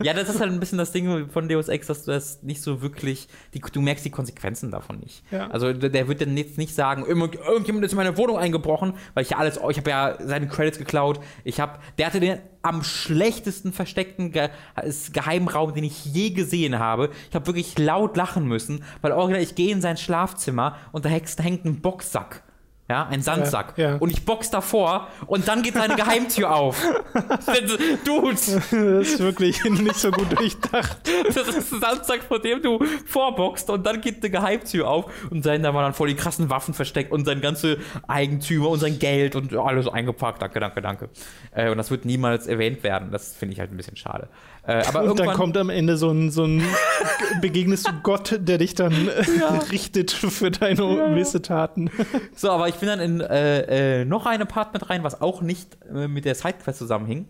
[0.02, 2.62] ja, das ist halt ein bisschen das Ding von Deus Ex, dass du das nicht
[2.62, 5.22] so wirklich, die, du merkst die Konsequenzen davon nicht.
[5.30, 5.48] Ja.
[5.48, 9.30] Also der wird dann jetzt nicht sagen, irgendjemand ist in meine Wohnung eingebrochen, weil ich
[9.30, 13.72] ja alles, ich habe ja seine Credits geklaut, ich habe, der hatte den am schlechtesten
[13.72, 14.48] versteckten Ge
[15.12, 17.10] Geheimraum, den ich je gesehen habe.
[17.28, 21.09] Ich habe wirklich laut lachen müssen, weil original, ich gehe in sein Schlafzimmer und da
[21.09, 22.43] hängt ein Boxsack
[22.89, 23.77] ja, ein Sandsack.
[23.77, 23.97] Ja, ja.
[23.97, 26.81] Und ich box davor und dann geht seine Geheimtür auf.
[28.05, 28.35] Dude!
[28.35, 30.99] Das ist wirklich nicht so gut durchdacht.
[31.27, 35.43] Das ist ein Sandsack, vor dem du vorboxst und dann geht eine Geheimtür auf und
[35.43, 38.99] sein, da war dann voll die krassen Waffen versteckt und sein ganze Eigentümer und sein
[39.01, 40.41] Geld und alles eingepackt.
[40.41, 41.09] Danke, danke, danke.
[41.51, 43.11] Äh, und das wird niemals erwähnt werden.
[43.11, 44.29] Das finde ich halt ein bisschen schade.
[44.66, 46.62] Äh, aber und dann kommt am Ende so ein, so ein
[47.40, 49.59] begegnest du Gott, der dich dann ja.
[49.70, 51.09] richtet für deine ja.
[51.09, 51.90] Missetaten.
[52.34, 55.78] So, aber ich bin dann in äh, äh, noch ein Apartment rein, was auch nicht
[55.94, 57.26] äh, mit der Sidequest zusammenhing.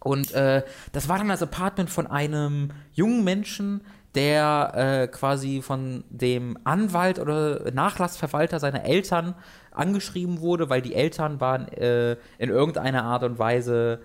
[0.00, 0.62] Und äh,
[0.92, 3.82] das war dann das Apartment von einem jungen Menschen,
[4.14, 9.34] der äh, quasi von dem Anwalt oder Nachlassverwalter seiner Eltern
[9.72, 14.00] angeschrieben wurde, weil die Eltern waren äh, in irgendeiner Art und Weise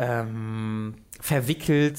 [0.00, 1.98] ähm, verwickelt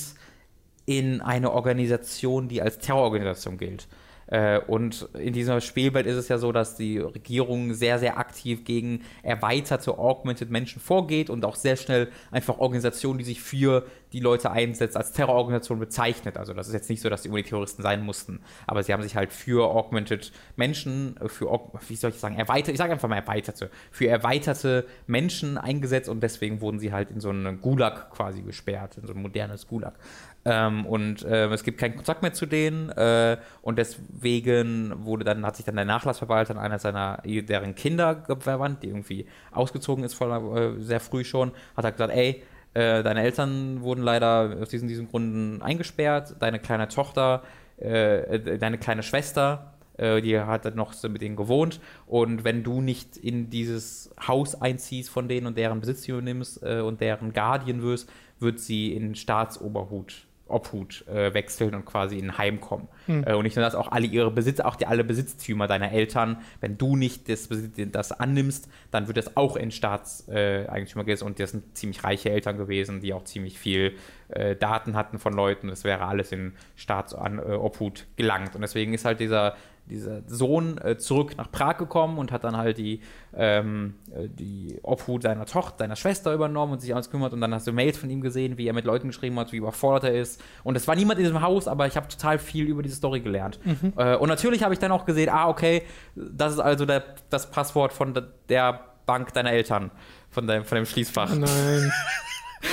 [0.86, 3.88] in eine Organisation, die als Terrororganisation gilt.
[4.32, 8.64] Äh, und in dieser Spielwelt ist es ja so, dass die Regierung sehr, sehr aktiv
[8.64, 14.22] gegen erweiterte Augmented Menschen vorgeht und auch sehr schnell einfach Organisationen, die sich für die
[14.22, 16.38] Leute einsetzt, als Terrororganisation bezeichnet.
[16.38, 19.04] Also das ist jetzt nicht so, dass die unbedingt Terroristen sein mussten, aber sie haben
[19.04, 23.18] sich halt für Augmented Menschen, für, wie soll ich sagen, erweitert, ich sage einfach mal
[23.18, 28.42] erweiterte, für erweiterte Menschen eingesetzt und deswegen wurden sie halt in so einen Gulag quasi
[28.42, 29.96] gesperrt, in so ein modernes Gulag.
[30.44, 35.46] Ähm, und äh, es gibt keinen Kontakt mehr zu denen äh, und deswegen wurde dann,
[35.46, 40.16] hat sich dann der Nachlassverwalter an einer seiner, deren Kinder verwandt, die irgendwie ausgezogen ist
[40.16, 42.42] voll, äh, sehr früh schon, hat er gesagt, ey,
[42.74, 47.44] äh, deine Eltern wurden leider aus diesen, diesen Gründen eingesperrt, deine kleine Tochter,
[47.78, 52.64] äh, deine kleine Schwester, äh, die hat dann noch so mit denen gewohnt und wenn
[52.64, 57.84] du nicht in dieses Haus einziehst von denen und deren Besitz nimmst und deren Guardian
[57.84, 58.10] wirst,
[58.40, 62.88] wird sie in Staatsoberhut Obhut äh, wechseln und quasi in ein Heim kommen.
[63.06, 63.24] Hm.
[63.26, 66.38] Äh, und nicht nur das, auch alle ihre Besitz, auch die alle Besitztümer deiner Eltern,
[66.60, 67.50] wenn du nicht das,
[67.92, 72.58] das annimmst, dann wird das auch in Staatseigentümer äh, und das sind ziemlich reiche Eltern
[72.58, 73.96] gewesen, die auch ziemlich viel
[74.30, 75.68] äh, Daten hatten von Leuten.
[75.68, 78.56] Das wäre alles in Staatsobhut gelangt.
[78.56, 79.56] Und deswegen ist halt dieser
[79.92, 83.02] dieser Sohn äh, zurück nach Prag gekommen und hat dann halt die,
[83.36, 87.34] ähm, äh, die Obhut seiner Tochter, seiner Schwester übernommen und sich alles kümmert.
[87.34, 89.58] Und dann hast du Mails von ihm gesehen, wie er mit Leuten geschrieben hat, wie
[89.58, 90.42] überfordert er ist.
[90.64, 93.20] Und es war niemand in diesem Haus, aber ich habe total viel über diese Story
[93.20, 93.60] gelernt.
[93.64, 93.94] Mhm.
[93.98, 95.84] Äh, und natürlich habe ich dann auch gesehen, ah, okay,
[96.16, 98.14] das ist also der, das Passwort von
[98.50, 99.92] der Bank deiner Eltern,
[100.30, 101.36] von dem, von dem Schließfach.
[101.36, 101.92] Nein.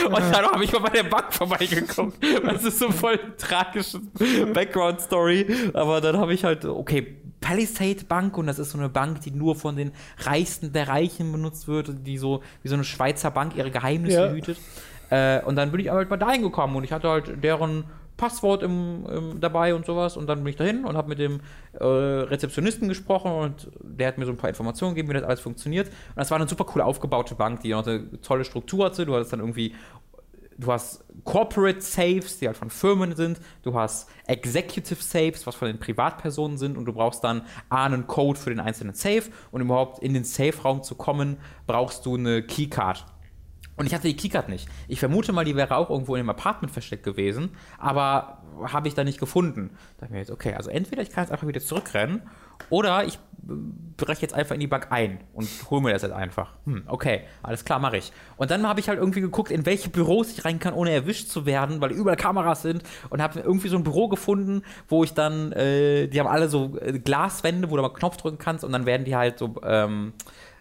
[0.06, 2.18] Und dann habe ich mal bei der Bank vorbeigeguckt.
[2.44, 4.00] Das ist so voll tragische
[4.52, 5.70] Background-Story.
[5.74, 9.30] Aber dann habe ich halt, okay, Palisade Bank und das ist so eine Bank, die
[9.30, 13.56] nur von den Reichsten der Reichen benutzt wird, die so wie so eine Schweizer Bank
[13.56, 14.32] ihre Geheimnisse ja.
[14.32, 14.58] hütet.
[15.10, 17.84] Äh, und dann bin ich halt mal dahin gekommen und ich hatte halt deren
[18.18, 20.18] Passwort im, im, dabei und sowas.
[20.18, 21.40] Und dann bin ich dahin und habe mit dem
[21.72, 25.40] äh, Rezeptionisten gesprochen und der hat mir so ein paar Informationen gegeben, wie das alles
[25.40, 25.88] funktioniert.
[25.88, 29.06] Und das war eine super cool aufgebaute Bank, die auch eine tolle Struktur hatte.
[29.06, 29.74] Du hattest dann irgendwie,
[30.58, 33.40] du hast Corporate Safes, die halt von Firmen sind.
[33.62, 36.76] Du hast Executive Safes, was von den Privatpersonen sind.
[36.76, 39.24] Und du brauchst dann A, einen Code für den einzelnen Safe.
[39.52, 41.36] Und überhaupt in den Safe-Raum zu kommen,
[41.68, 43.06] brauchst du eine Keycard.
[43.78, 44.68] Und ich hatte die Keycard nicht.
[44.88, 48.94] Ich vermute mal, die wäre auch irgendwo in dem Apartment versteckt gewesen, aber habe ich
[48.94, 49.70] da nicht gefunden.
[49.70, 52.22] Da dachte ich mir jetzt, okay, also entweder ich kann jetzt einfach wieder zurückrennen
[52.70, 53.18] oder ich
[53.96, 56.52] breche jetzt einfach in die Bank ein und hole mir das jetzt einfach.
[56.66, 58.12] Hm, okay, alles klar, mache ich.
[58.36, 61.28] Und dann habe ich halt irgendwie geguckt, in welche Büros ich rein kann, ohne erwischt
[61.28, 65.14] zu werden, weil überall Kameras sind und habe irgendwie so ein Büro gefunden, wo ich
[65.14, 68.72] dann, äh, die haben alle so äh, Glaswände, wo du mal Knopf drücken kannst und
[68.72, 70.12] dann werden die halt so, ähm,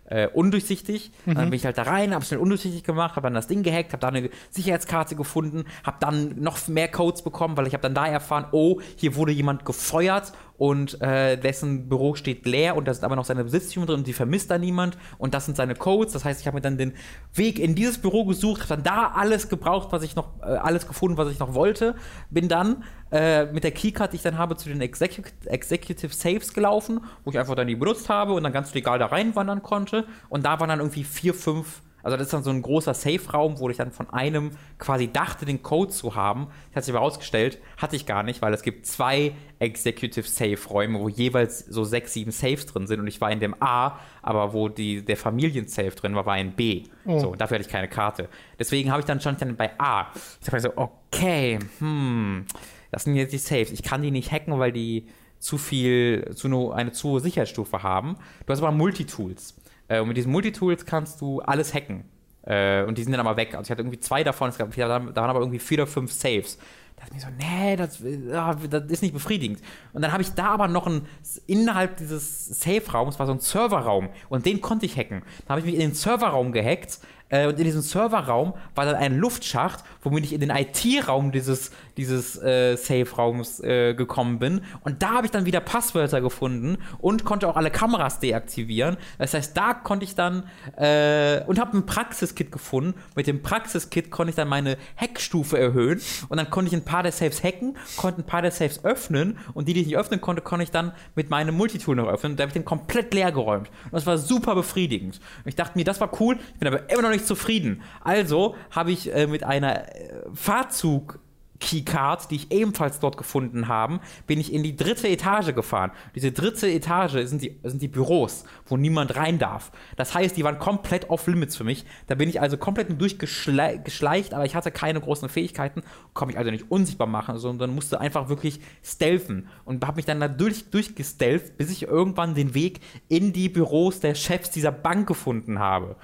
[0.07, 1.11] äh, undurchsichtig.
[1.25, 1.35] Mhm.
[1.35, 3.93] Dann bin ich halt da rein, habe schnell undurchsichtig gemacht, habe dann das Ding gehackt,
[3.93, 7.93] habe da eine Sicherheitskarte gefunden, habe dann noch mehr Codes bekommen, weil ich habe dann
[7.93, 12.93] da erfahren, oh, hier wurde jemand gefeuert und äh, dessen Büro steht leer und da
[12.93, 15.75] sind aber noch seine Besitztümer drin und die vermisst da niemand und das sind seine
[15.75, 16.13] Codes.
[16.13, 16.93] Das heißt, ich habe mir dann den
[17.33, 20.87] Weg in dieses Büro gesucht, habe dann da alles gebraucht, was ich noch, äh, alles
[20.87, 21.95] gefunden, was ich noch wollte.
[22.29, 26.53] Bin dann äh, mit der Keycard, die ich dann habe, zu den Execu Executive Saves
[26.53, 30.05] gelaufen, wo ich einfach dann die benutzt habe und dann ganz legal da reinwandern konnte.
[30.29, 33.59] Und da waren dann irgendwie vier, fünf also das ist dann so ein großer Safe-Raum,
[33.59, 36.47] wo ich dann von einem quasi dachte, den Code zu haben.
[36.69, 41.01] Das hat sich aber herausgestellt, hatte ich gar nicht, weil es gibt zwei Executive Safe-Räume,
[41.01, 44.53] wo jeweils so sechs, sieben Safes drin sind und ich war in dem A, aber
[44.53, 46.83] wo die, der Familien-Safe drin war, war in B.
[47.03, 47.19] Oh.
[47.19, 48.29] So, dafür hatte ich keine Karte.
[48.57, 50.07] Deswegen habe ich dann stand dann bei A.
[50.41, 52.45] Ich habe so, okay, hm,
[52.89, 53.71] das sind jetzt die Safes.
[53.73, 55.09] Ich kann die nicht hacken, weil die
[55.39, 58.15] zu viel, zu nur eine zu hohe Sicherheitsstufe haben.
[58.45, 59.55] Du hast aber Multitools.
[59.87, 62.05] Äh, und mit diesen Multitools kannst du alles hacken.
[62.43, 63.53] Äh, und die sind dann aber weg.
[63.55, 66.11] Also ich hatte irgendwie zwei davon, es gab, da waren aber irgendwie vier oder fünf
[66.13, 66.57] Saves.
[66.95, 69.61] Da dachte ich mir so, nee, das, das ist nicht befriedigend.
[69.93, 71.05] Und dann habe ich da aber noch ein,
[71.45, 75.21] innerhalb dieses Safe-Raums war so ein Serverraum und den konnte ich hacken.
[75.45, 76.99] Da habe ich mich in den Serverraum gehackt
[77.29, 81.71] äh, und in diesem Serverraum war dann ein Luftschacht, womit ich in den IT-Raum dieses,
[81.97, 84.61] dieses äh, Safe-Raums äh, gekommen bin.
[84.81, 88.95] Und da habe ich dann wieder Passwörter gefunden und konnte auch alle Kameras deaktivieren.
[89.17, 90.43] Das heißt, da konnte ich dann
[90.77, 92.95] äh, und habe ein Praxiskit gefunden.
[93.15, 97.03] Mit dem Praxiskit konnte ich dann meine Hackstufe erhöhen und dann konnte ich ein paar
[97.03, 100.21] der Saves hacken, konnte ein paar der Saves öffnen und die, die ich nicht öffnen
[100.21, 102.37] konnte, konnte ich dann mit meinem Multitool noch öffnen.
[102.37, 103.69] Da habe ich den komplett leer geräumt.
[103.85, 105.19] Und das war super befriedigend.
[105.43, 106.37] Und ich dachte mir, das war cool.
[106.53, 107.81] Ich bin aber immer noch nicht nicht zufrieden.
[108.03, 111.19] Also habe ich äh, mit einer äh, Fahrzug
[111.59, 115.91] Keycard, die ich ebenfalls dort gefunden habe, bin ich in die dritte Etage gefahren.
[116.15, 119.71] Diese dritte Etage sind die, sind die Büros, wo niemand rein darf.
[119.95, 121.85] Das heißt, die waren komplett off-limits für mich.
[122.07, 126.51] Da bin ich also komplett durchgeschleicht, aber ich hatte keine großen Fähigkeiten, konnte mich also
[126.51, 131.57] nicht unsichtbar machen, sondern musste einfach wirklich stealthen und habe mich dann da durch, durchgestelft,
[131.57, 135.95] bis ich irgendwann den Weg in die Büros der Chefs dieser Bank gefunden habe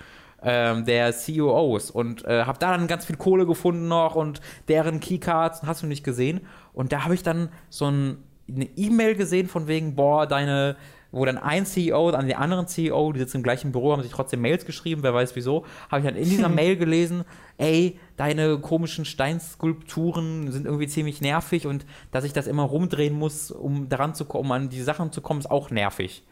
[0.44, 4.99] ähm, der CEOs und äh, habe da dann ganz viel Kohle gefunden noch und deren
[4.99, 6.41] Keycards, hast du nicht gesehen.
[6.74, 8.18] Und da habe ich dann so ein,
[8.49, 10.76] eine E-Mail gesehen von wegen, boah, deine,
[11.11, 14.11] wo dann ein CEO an den anderen CEO, die sitzen im gleichen Büro, haben sich
[14.11, 17.24] trotzdem Mails geschrieben, wer weiß wieso, habe ich dann in dieser Mail gelesen,
[17.57, 23.52] ey, deine komischen Steinskulpturen sind irgendwie ziemlich nervig und dass ich das immer rumdrehen muss,
[23.52, 26.24] um daran zu kommen, um an die Sachen zu kommen, ist auch nervig.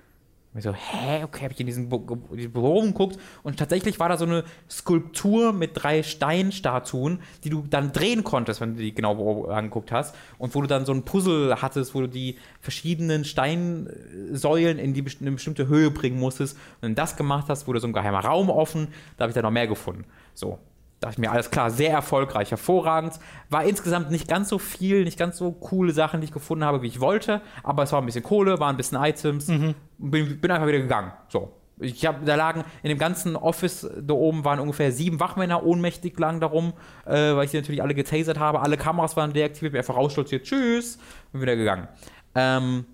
[0.54, 3.18] Ich so, hä, okay, habe ich in diesen Büro geguckt.
[3.42, 8.60] Und tatsächlich war da so eine Skulptur mit drei Steinstatuen, die du dann drehen konntest,
[8.60, 10.14] wenn du die genau angeguckt hast.
[10.38, 15.06] Und wo du dann so ein Puzzle hattest, wo du die verschiedenen Steinsäulen in die
[15.22, 16.58] eine bestimmte Höhe bringen musstest.
[16.58, 19.36] Und wenn du das gemacht hast, wurde so ein geheimer Raum offen, da habe ich
[19.36, 20.04] dann noch mehr gefunden.
[20.34, 20.60] So,
[21.02, 23.20] dachte ich mir, alles klar, sehr erfolgreich, hervorragend.
[23.50, 26.84] War insgesamt nicht ganz so viel, nicht ganz so coole Sachen, die ich gefunden habe,
[26.84, 29.74] wie ich wollte, aber es war ein bisschen Kohle, waren ein bisschen Items, mhm.
[29.98, 31.12] bin, bin einfach wieder gegangen.
[31.28, 31.52] So.
[31.80, 36.18] Ich habe, da lagen in dem ganzen Office da oben waren ungefähr sieben Wachmänner ohnmächtig
[36.20, 36.74] lang darum,
[37.06, 38.60] äh, weil ich die natürlich alle getasert habe.
[38.60, 41.00] Alle Kameras waren deaktiviert, bin einfach rausstolziert, tschüss,
[41.32, 41.88] bin wieder gegangen.
[42.36, 42.86] Ähm,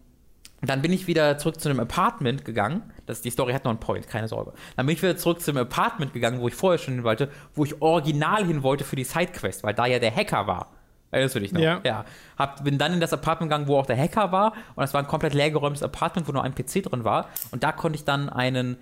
[0.61, 2.81] dann bin ich wieder zurück zu einem Apartment gegangen.
[3.05, 4.53] Das, die Story hat noch einen Point, keine Sorge.
[4.75, 7.29] Dann bin ich wieder zurück zu einem Apartment gegangen, wo ich vorher schon hin wollte,
[7.53, 10.71] wo ich original hin wollte für die Sidequest, weil da ja der Hacker war.
[11.11, 11.61] Erinnerst du dich noch?
[11.61, 11.79] Ja.
[11.84, 12.05] ja.
[12.38, 14.53] Hab, bin dann in das Apartment gegangen, wo auch der Hacker war.
[14.75, 17.29] Und das war ein komplett leergeräumtes Apartment, wo nur ein PC drin war.
[17.51, 18.77] Und da konnte ich dann einen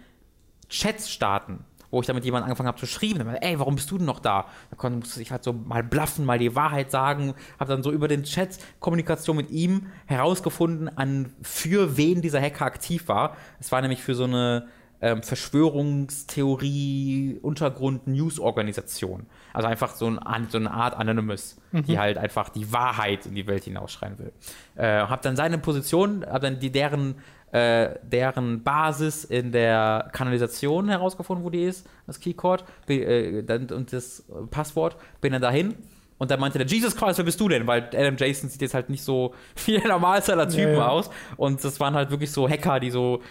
[0.69, 1.65] Chat starten
[1.95, 3.19] wo ich dann mit jemandem angefangen habe zu schreiben.
[3.19, 4.47] Dann, ey, warum bist du denn noch da?
[4.69, 7.35] Da konnte, musste ich halt so mal bluffen, mal die Wahrheit sagen.
[7.57, 12.65] Habe dann so über den Chat Kommunikation mit ihm herausgefunden, an für wen dieser Hacker
[12.65, 13.37] aktiv war.
[13.61, 14.67] Es war nämlich für so eine
[15.01, 19.25] ähm, Verschwörungstheorie, Untergrund, News-Organisation.
[19.53, 21.83] Also einfach so, ein, so, eine Art Anonymous, mhm.
[21.83, 24.33] die halt einfach die Wahrheit in die Welt hinausschreien will.
[24.75, 27.15] Äh, hab dann seine Position, hab dann die deren
[27.55, 34.25] äh, deren Basis in der Kanalisation herausgefunden, wo die ist, das Keycord äh, und das
[34.51, 34.97] Passwort.
[35.21, 35.75] Bin dann dahin
[36.17, 37.65] und dann meinte der, Jesus Christ, wer bist du denn?
[37.65, 39.33] Weil Adam Jason sieht jetzt halt nicht so
[39.65, 40.87] wie der normalste aller Typen ja, ja.
[40.89, 41.09] aus.
[41.37, 43.21] Und das waren halt wirklich so Hacker, die so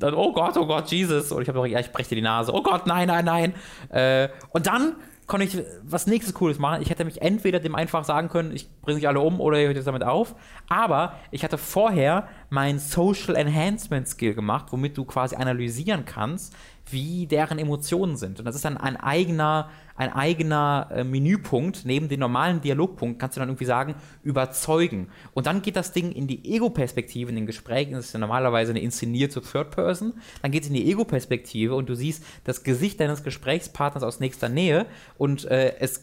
[0.00, 1.30] dann, oh Gott, oh Gott, Jesus.
[1.30, 2.52] Und ich habe doch, ja, ich breche dir die Nase.
[2.52, 3.54] Oh Gott, nein, nein, nein.
[3.90, 4.96] Äh, und dann
[5.28, 6.82] konnte ich was nächstes Cooles machen.
[6.82, 9.66] Ich hätte mich entweder dem einfach sagen können, ich bringe sich alle um oder ihr
[9.66, 10.34] hört jetzt damit auf.
[10.68, 16.56] Aber ich hatte vorher mein Social Enhancement Skill gemacht, womit du quasi analysieren kannst,
[16.90, 18.38] wie deren Emotionen sind.
[18.38, 21.84] Und das ist dann ein eigener, ein eigener äh, Menüpunkt.
[21.84, 25.08] Neben dem normalen Dialogpunkt kannst du dann irgendwie sagen, überzeugen.
[25.34, 27.92] Und dann geht das Ding in die Ego-Perspektive in den Gesprächen.
[27.92, 30.14] Das ist ja normalerweise eine inszenierte Third Person.
[30.42, 34.48] Dann geht es in die Ego-Perspektive und du siehst das Gesicht deines Gesprächspartners aus nächster
[34.48, 34.86] Nähe
[35.16, 36.02] und äh, es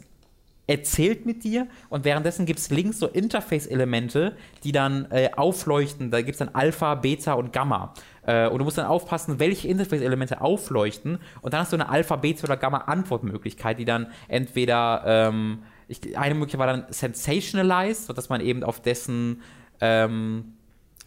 [0.68, 6.12] erzählt mit dir und währenddessen gibt es links so Interface-Elemente, die dann äh, aufleuchten.
[6.12, 7.94] Da gibt es dann Alpha, Beta und Gamma.
[8.26, 11.20] Äh, und du musst dann aufpassen, welche Interface-Elemente aufleuchten.
[11.42, 16.36] Und dann hast du eine Alpha, Beta oder Gamma-Antwortmöglichkeit, die dann entweder ähm, ich, eine
[16.36, 19.42] Möglichkeit war dann sensationalized, sodass man eben auf dessen
[19.82, 20.54] ähm,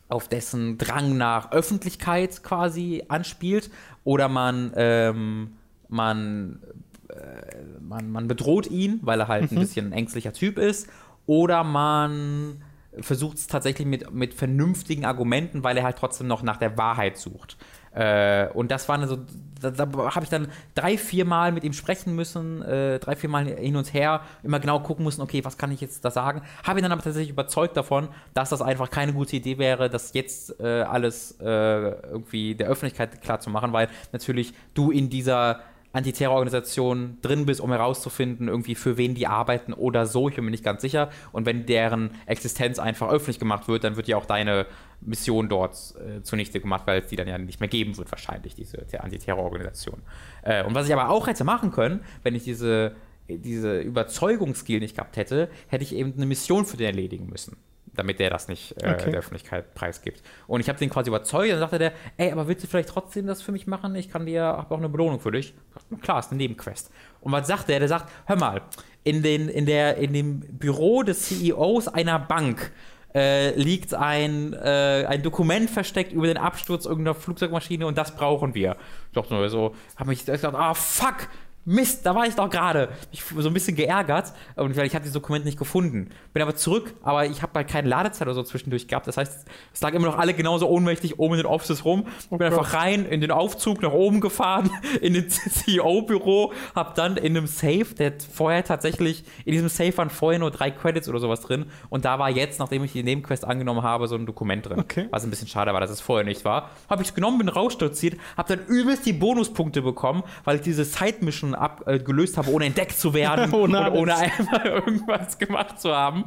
[0.09, 3.71] auf dessen Drang nach Öffentlichkeit quasi anspielt.
[4.05, 5.57] Oder man ähm,
[5.89, 6.61] man
[7.09, 9.59] äh, man, man bedroht ihn, weil er halt mhm.
[9.59, 10.89] ein bisschen ein ängstlicher Typ ist,
[11.27, 12.63] oder man
[13.01, 17.19] versucht es tatsächlich mit, mit vernünftigen Argumenten, weil er halt trotzdem noch nach der Wahrheit
[17.19, 17.57] sucht.
[17.95, 19.19] Äh, und das war so,
[19.61, 23.31] da, da habe ich dann drei, vier Mal mit ihm sprechen müssen, äh, drei, vier
[23.31, 26.43] Mal hin und her, immer genau gucken müssen, okay, was kann ich jetzt da sagen?
[26.63, 30.13] Habe ihn dann aber tatsächlich überzeugt davon, dass das einfach keine gute Idee wäre, das
[30.13, 35.61] jetzt äh, alles äh, irgendwie der Öffentlichkeit klar zu machen, weil natürlich du in dieser
[35.93, 40.29] Antiterrororganisation drin bist, um herauszufinden, irgendwie für wen die arbeiten oder so.
[40.29, 41.11] Ich bin mir nicht ganz sicher.
[41.33, 44.67] Und wenn deren Existenz einfach öffentlich gemacht wird, dann wird ja auch deine
[45.01, 48.55] Mission dort äh, zunichte gemacht, weil es die dann ja nicht mehr geben wird, wahrscheinlich,
[48.55, 50.03] diese Antiterrororganisation.
[50.43, 52.95] Äh, und was ich aber auch hätte machen können, wenn ich diese,
[53.29, 57.57] diese Überzeugungsskill nicht gehabt hätte, hätte ich eben eine Mission für den erledigen müssen
[57.99, 59.11] damit der das nicht äh, okay.
[59.11, 60.23] der Öffentlichkeit preisgibt.
[60.47, 62.89] Und ich habe den quasi überzeugt und dann sagte der, ey, aber willst du vielleicht
[62.89, 63.95] trotzdem das für mich machen?
[63.97, 65.55] Ich kann dir, habe auch eine Belohnung für dich.
[66.01, 66.91] Klar, ist eine Nebenquest.
[67.21, 67.81] Und was sagt der?
[67.81, 68.63] Der sagt, hör mal,
[69.03, 72.73] in, den, in, der, in dem Büro des CEOs einer Bank
[73.15, 78.55] äh, liegt ein, äh, ein Dokument versteckt über den Absturz irgendeiner Flugzeugmaschine und das brauchen
[78.55, 78.77] wir.
[79.09, 81.29] Ich dachte nur so, habe mich gedacht, ah, fuck,
[81.69, 82.89] Mist, da war ich doch gerade.
[83.13, 86.09] Ich so ein bisschen geärgert, und weil ich habe dieses Dokument nicht gefunden.
[86.33, 89.07] Bin aber zurück, aber ich habe halt keine Ladezeit oder so zwischendurch gehabt.
[89.07, 92.07] Das heißt, es lag immer noch alle genauso ohnmächtig oben in den Offices rum.
[92.21, 94.71] Ich bin oh einfach rein in den Aufzug nach oben gefahren,
[95.03, 100.09] in den CEO-Büro, habe dann in einem Safe, der vorher tatsächlich, in diesem Safe waren
[100.09, 101.67] vorher nur drei Credits oder sowas drin.
[101.91, 104.79] Und da war jetzt, nachdem ich die Nebenquest angenommen habe, so ein Dokument drin.
[104.81, 105.09] Okay.
[105.11, 106.71] Was ein bisschen schade war, dass es vorher nicht war.
[106.89, 110.87] Habe ich es genommen, bin rausstürziert, habe dann übelst die Bonuspunkte bekommen, weil ich diese
[110.87, 115.95] Side-Mission abgelöst äh, habe, ohne entdeckt zu werden ohne und ohne einmal irgendwas gemacht zu
[115.95, 116.25] haben.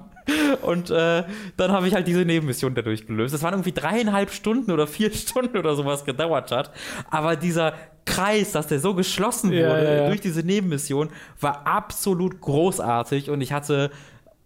[0.61, 1.23] Und äh,
[1.57, 3.33] dann habe ich halt diese Nebenmission dadurch gelöst.
[3.33, 6.71] Das waren irgendwie dreieinhalb Stunden oder vier Stunden oder sowas gedauert hat.
[7.09, 7.73] Aber dieser
[8.05, 10.07] Kreis, dass der so geschlossen wurde ja, ja.
[10.07, 11.09] durch diese Nebenmission,
[11.39, 13.91] war absolut großartig und ich hatte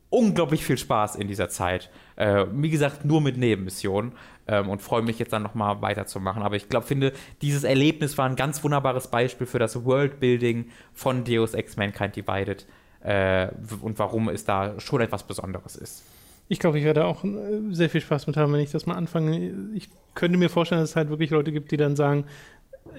[0.10, 1.90] unglaublich viel Spaß in dieser Zeit.
[2.16, 4.14] Äh, wie gesagt, nur mit Nebenmissionen
[4.48, 6.44] ähm, und freue mich jetzt dann nochmal weiterzumachen.
[6.44, 11.24] Aber ich glaube, finde, dieses Erlebnis war ein ganz wunderbares Beispiel für das Worldbuilding von
[11.24, 12.66] Deus Ex Mankind Divided
[13.02, 13.48] äh,
[13.82, 16.04] und warum es da schon etwas Besonderes ist.
[16.48, 17.30] Ich glaube, ich werde auch äh,
[17.72, 19.52] sehr viel Spaß mit haben, wenn ich das mal anfange.
[19.74, 22.26] Ich könnte mir vorstellen, dass es halt wirklich Leute gibt, die dann sagen,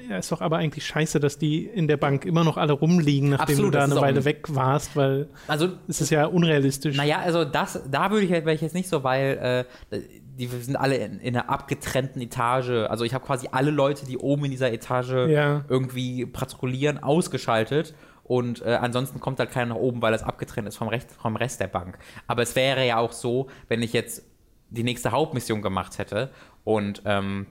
[0.08, 3.30] ja, ist doch aber eigentlich scheiße, dass die in der Bank immer noch alle rumliegen,
[3.30, 6.96] nachdem Absolut, du da eine Weile weg warst, weil also, es ist ja unrealistisch.
[6.96, 9.98] Naja, also das, da würde ich, wäre ich jetzt nicht so, weil äh,
[10.38, 12.88] die sind alle in, in, einer abgetrennten Etage.
[12.88, 15.64] Also ich habe quasi alle Leute, die oben in dieser Etage ja.
[15.68, 17.94] irgendwie patrouillieren, ausgeschaltet.
[18.22, 21.36] Und äh, ansonsten kommt halt keiner nach oben, weil es abgetrennt ist vom, Recht, vom
[21.36, 21.98] Rest der Bank.
[22.26, 24.24] Aber es wäre ja auch so, wenn ich jetzt
[24.68, 26.30] die nächste Hauptmission gemacht hätte
[26.64, 27.46] und ähm,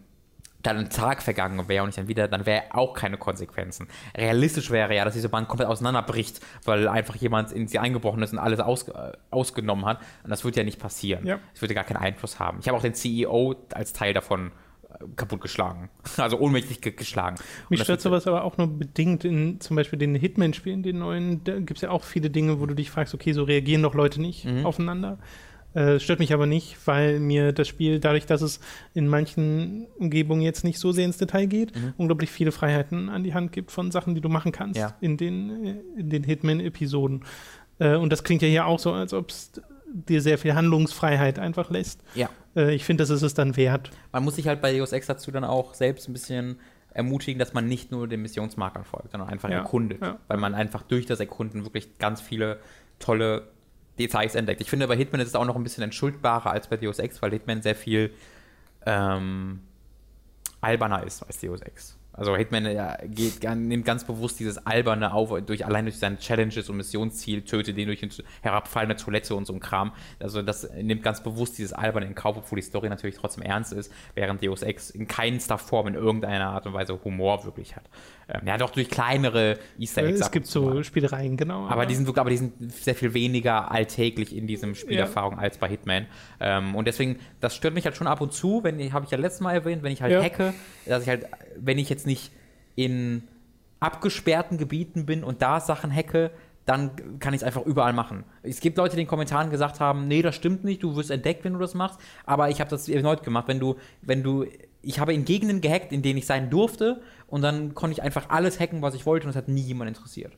[0.66, 3.88] dann ein Tag vergangen wäre und ich dann wieder, dann wäre auch keine Konsequenzen.
[4.18, 8.34] Realistisch wäre ja, dass diese Bank komplett auseinanderbricht, weil einfach jemand in sie eingebrochen ist
[8.34, 10.00] und alles aus, äh, ausgenommen hat.
[10.24, 11.26] Und das würde ja nicht passieren.
[11.26, 11.40] Ja.
[11.54, 12.60] Das würde gar keinen Einfluss haben.
[12.60, 14.52] Ich habe auch den CEO als Teil davon
[14.90, 15.90] äh, kaputtgeschlagen.
[16.18, 17.38] Also ohnmächtig geschlagen.
[17.70, 21.44] Mich stört sowas aber auch nur bedingt in zum Beispiel den Hitman-Spielen, den neuen.
[21.44, 23.94] Da gibt es ja auch viele Dinge, wo du dich fragst, okay, so reagieren doch
[23.94, 24.66] Leute nicht mhm.
[24.66, 25.20] aufeinander.
[25.76, 28.62] Äh, stört mich aber nicht, weil mir das Spiel, dadurch, dass es
[28.94, 31.94] in manchen Umgebungen jetzt nicht so sehr ins Detail geht, mhm.
[31.98, 34.96] unglaublich viele Freiheiten an die Hand gibt von Sachen, die du machen kannst ja.
[35.02, 37.26] in den, äh, in den Hitman-Episoden.
[37.80, 39.52] Äh, und das klingt ja hier auch so, als ob es
[39.94, 42.02] dir sehr viel Handlungsfreiheit einfach lässt.
[42.16, 42.30] Ja.
[42.56, 43.92] Äh, ich finde, das ist es dann wert.
[44.14, 46.58] Man muss sich halt bei Deus Ex dazu dann auch selbst ein bisschen
[46.94, 49.58] ermutigen, dass man nicht nur den Missionsmarkern folgt, sondern einfach ja.
[49.58, 50.02] erkundet.
[50.02, 50.20] Ja.
[50.30, 52.60] Weil man einfach durch das Erkunden wirklich ganz viele
[53.00, 53.50] tolle
[53.98, 54.62] Details entdeckt.
[54.62, 57.22] Ich finde, bei Hitman ist es auch noch ein bisschen entschuldbarer als bei Deus Ex,
[57.22, 58.14] weil Hitman sehr viel
[58.86, 59.62] ähm,
[60.62, 61.98] alberner ist als Deus Ex.
[62.18, 66.70] Also Hitman ja, geht, nimmt ganz bewusst dieses Alberne auf, durch, allein durch seine Challenges
[66.70, 68.12] und Missionsziel, tötet den durch eine
[68.42, 69.92] herabfallende Toilette und so ein Kram.
[70.20, 73.74] Also das nimmt ganz bewusst dieses Alberne in Kauf, obwohl die Story natürlich trotzdem ernst
[73.74, 77.84] ist, während Deus Ex in keinster Form in irgendeiner Art und Weise Humor wirklich hat.
[78.28, 80.20] Ähm, ja, doch durch kleinere Easter Eggs.
[80.20, 81.68] Es gibt so Spielereien, genau.
[81.68, 85.40] Aber, die sind wirklich, aber die sind sehr viel weniger alltäglich in diesem Spielerfahrung ja.
[85.40, 86.08] als bei Hitman.
[86.40, 89.18] Ähm, und deswegen, das stört mich halt schon ab und zu, wenn, habe ich ja
[89.18, 90.24] letztes Mal erwähnt, wenn ich halt ja.
[90.24, 90.54] hacke,
[90.86, 91.28] dass ich halt,
[91.58, 92.32] wenn ich jetzt nicht
[92.76, 93.24] in
[93.80, 96.32] abgesperrten Gebieten bin und da Sachen hacke,
[96.66, 98.24] dann kann ich es einfach überall machen.
[98.42, 101.12] Es gibt Leute, die in den Kommentaren gesagt haben, nee, das stimmt nicht, du wirst
[101.12, 104.46] entdeckt, wenn du das machst, aber ich habe das erneut gemacht, wenn du, wenn du,
[104.82, 108.30] ich habe in Gegenden gehackt, in denen ich sein durfte und dann konnte ich einfach
[108.30, 110.34] alles hacken, was ich wollte und es hat nie jemand interessiert.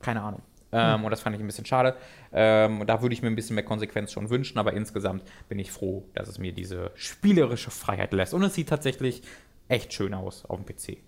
[0.00, 0.42] Keine Ahnung.
[0.72, 1.04] Ähm, hm.
[1.04, 1.96] Und das fand ich ein bisschen schade.
[2.32, 5.70] Ähm, da würde ich mir ein bisschen mehr Konsequenz schon wünschen, aber insgesamt bin ich
[5.70, 8.34] froh, dass es mir diese spielerische Freiheit lässt.
[8.34, 9.22] Und es sieht tatsächlich
[9.68, 10.98] echt schön aus auf dem PC.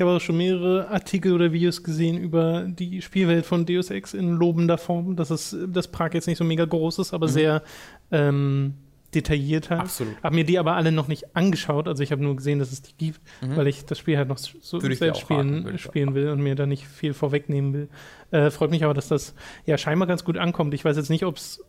[0.00, 4.14] Ich habe auch schon mehrere Artikel oder Videos gesehen über die Spielwelt von Deus Ex
[4.14, 7.30] in lobender Form, dass es das Prag jetzt nicht so mega groß ist, aber mhm.
[7.30, 7.62] sehr
[8.10, 8.74] ähm,
[9.12, 9.82] detailliert halt.
[9.82, 10.14] Absolut.
[10.22, 11.86] Habe mir die aber alle noch nicht angeschaut.
[11.86, 13.56] Also ich habe nur gesehen, dass es die gibt, mhm.
[13.56, 16.54] weil ich das Spiel halt noch so Würde selbst spielen, raten, spielen will und mir
[16.54, 17.88] da nicht viel vorwegnehmen will.
[18.30, 19.34] Äh, freut mich aber, dass das
[19.66, 20.72] ja scheinbar ganz gut ankommt.
[20.72, 21.62] Ich weiß jetzt nicht, ob es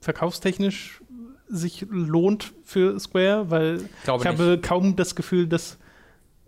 [0.00, 1.02] verkaufstechnisch
[1.48, 5.76] sich lohnt für Square, weil Glaube ich habe kaum das Gefühl, dass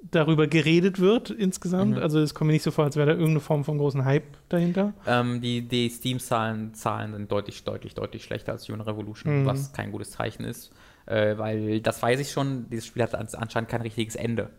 [0.02, 1.96] darüber geredet wird insgesamt.
[1.96, 2.02] Mhm.
[2.02, 4.36] Also es kommt mir nicht so vor, als wäre da irgendeine Form von großen Hype
[4.48, 4.94] dahinter.
[5.06, 9.46] Ähm, die die Steam-Zahlen Zahlen sind deutlich, deutlich, deutlich schlechter als Human Revolution, mhm.
[9.46, 10.72] was kein gutes Zeichen ist.
[11.06, 14.50] Äh, weil das weiß ich schon, dieses Spiel hat anscheinend kein richtiges Ende.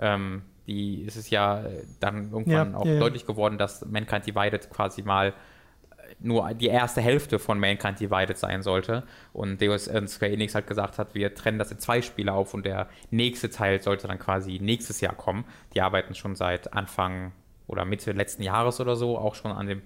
[0.00, 1.64] Ähm, die ist es ja
[1.98, 5.32] dann irgendwann ja, auch ja, deutlich geworden, dass Mankind Divided quasi mal
[6.20, 9.04] nur die erste Hälfte von Mankind Divided sein sollte.
[9.32, 12.54] Und Deus äh, Square Enix halt gesagt hat, wir trennen das in zwei Spiele auf
[12.54, 15.44] und der nächste Teil sollte dann quasi nächstes Jahr kommen.
[15.74, 17.32] Die arbeiten schon seit Anfang
[17.66, 19.82] oder Mitte letzten Jahres oder so, auch schon an dem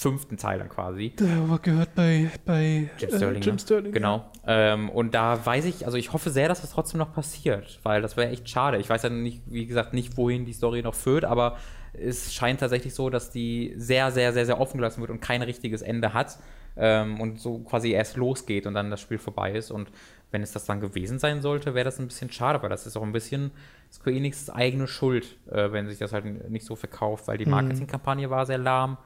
[0.00, 1.10] fünften Teil dann quasi.
[1.10, 3.42] Der war gehört bei, bei Jim Sterling.
[3.42, 3.60] Äh, Jim ne?
[3.60, 4.24] Sterling genau.
[4.46, 8.00] Ähm, und da weiß ich, also ich hoffe sehr, dass das trotzdem noch passiert, weil
[8.00, 8.78] das wäre echt schade.
[8.78, 11.58] Ich weiß ja nicht, wie gesagt, nicht, wohin die Story noch führt, aber
[11.92, 15.42] es scheint tatsächlich so, dass die sehr, sehr, sehr, sehr offen gelassen wird und kein
[15.42, 16.38] richtiges Ende hat
[16.76, 19.70] ähm, und so quasi erst losgeht und dann das Spiel vorbei ist.
[19.70, 19.90] Und
[20.30, 22.96] wenn es das dann gewesen sein sollte, wäre das ein bisschen schade, weil das ist
[22.96, 23.50] auch ein bisschen
[23.92, 27.52] Square Enix eigene Schuld, äh, wenn sich das halt nicht so verkauft, weil die mhm.
[27.52, 28.98] Marketingkampagne war sehr lahm.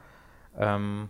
[0.57, 1.09] Ähm,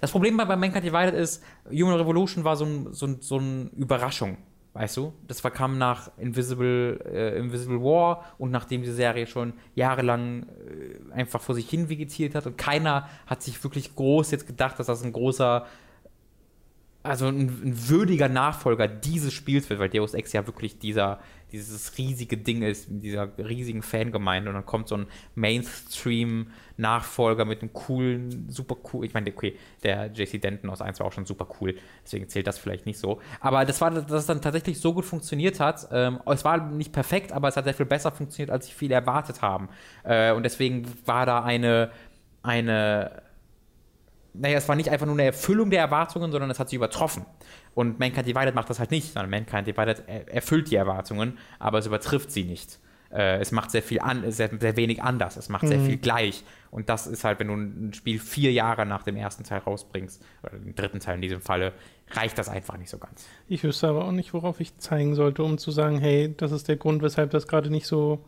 [0.00, 3.38] das Problem bei, bei Mankind Divided ist, Human Revolution war so, ein, so, ein, so
[3.38, 4.38] eine Überraschung.
[4.74, 5.12] Weißt du?
[5.26, 11.40] Das kam nach Invisible, äh, Invisible War und nachdem die Serie schon jahrelang äh, einfach
[11.40, 15.02] vor sich hin vegetiert hat und keiner hat sich wirklich groß jetzt gedacht, dass das
[15.02, 15.66] ein großer
[17.02, 21.20] also ein, ein, würdiger Nachfolger dieses Spiels wird, weil Deus Ex ja wirklich dieser,
[21.52, 27.62] dieses riesige Ding ist, mit dieser riesigen Fangemeinde und dann kommt so ein Mainstream-Nachfolger mit
[27.62, 31.26] einem coolen, super cool, ich meine, okay, der JC Denton aus 1 war auch schon
[31.26, 34.80] super cool, deswegen zählt das vielleicht nicht so, aber das war, dass es dann tatsächlich
[34.80, 38.12] so gut funktioniert hat, ähm, es war nicht perfekt, aber es hat sehr viel besser
[38.12, 39.68] funktioniert, als viele erwartet haben
[40.04, 41.90] äh, und deswegen war da eine,
[42.42, 43.22] eine
[44.38, 47.26] naja, es war nicht einfach nur eine Erfüllung der Erwartungen, sondern es hat sie übertroffen.
[47.78, 51.86] Und Mankind Divided macht das halt nicht, sondern Mankind Divided erfüllt die Erwartungen, aber es
[51.86, 52.80] übertrifft sie nicht.
[53.12, 55.68] Äh, es macht sehr viel an, sehr, sehr wenig anders, es macht mhm.
[55.68, 56.42] sehr viel gleich.
[56.72, 60.20] Und das ist halt, wenn du ein Spiel vier Jahre nach dem ersten Teil rausbringst,
[60.42, 61.72] oder dem dritten Teil in diesem Falle,
[62.10, 63.28] reicht das einfach nicht so ganz.
[63.46, 66.66] Ich wüsste aber auch nicht, worauf ich zeigen sollte, um zu sagen, hey, das ist
[66.66, 68.24] der Grund, weshalb das gerade nicht so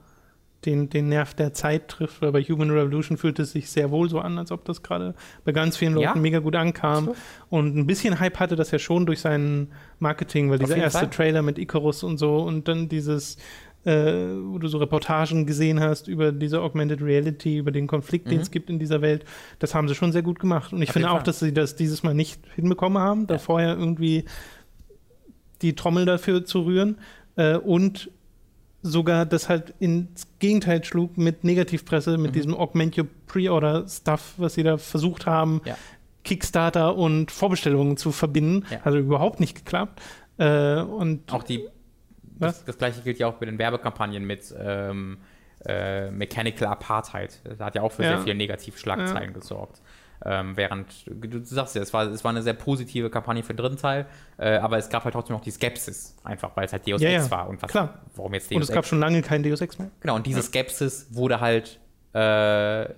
[0.64, 2.22] den, den Nerv der Zeit trifft.
[2.22, 5.14] Weil bei Human Revolution fühlt es sich sehr wohl so an, als ob das gerade
[5.44, 6.14] bei ganz vielen Leuten ja.
[6.14, 7.06] mega gut ankam.
[7.06, 7.16] So.
[7.48, 9.68] Und ein bisschen Hype hatte das ja schon durch sein
[9.98, 11.10] Marketing, weil dieser erste Fall.
[11.10, 13.36] Trailer mit Icarus und so und dann dieses,
[13.84, 18.30] äh, wo du so Reportagen gesehen hast über diese Augmented Reality, über den Konflikt, mhm.
[18.30, 19.24] den es gibt in dieser Welt,
[19.58, 20.72] das haben sie schon sehr gut gemacht.
[20.72, 23.76] Und ich Auf finde auch, dass sie das dieses Mal nicht hinbekommen haben, da vorher
[23.76, 24.24] irgendwie
[25.62, 26.98] die Trommel dafür zu rühren.
[27.36, 28.10] Äh, und
[28.82, 32.35] sogar das halt ins Gegenteil schlug mit Negativpresse, mit mhm.
[32.35, 35.77] diesem Augment Your Pre-Order-Stuff, was sie da versucht haben, ja.
[36.24, 38.66] Kickstarter und Vorbestellungen zu verbinden.
[38.70, 38.81] Ja.
[38.85, 40.01] Also überhaupt nicht geklappt.
[40.39, 41.66] Äh, und auch die,
[42.23, 45.19] das, das, gleiche gilt ja auch mit den Werbekampagnen mit ähm,
[45.66, 47.40] äh, Mechanical Apartheid.
[47.44, 48.11] Das hat ja auch für ja.
[48.11, 49.82] sehr viele Negativschlagzeilen gesorgt.
[50.24, 53.59] Ähm, während, du sagst ja, es war, es war eine sehr positive Kampagne für den
[53.59, 54.06] dritten Teil,
[54.36, 57.10] äh, aber es gab halt trotzdem noch die Skepsis, einfach weil es halt Deus ja,
[57.10, 57.30] Ex ja.
[57.30, 57.48] war.
[57.48, 58.01] Und was, Klar.
[58.16, 58.74] warum jetzt Deus Und es Ex?
[58.74, 59.90] gab schon lange kein Deus Ex mehr.
[60.01, 61.80] Genau, und diese Skepsis wurde halt
[62.12, 62.88] äh,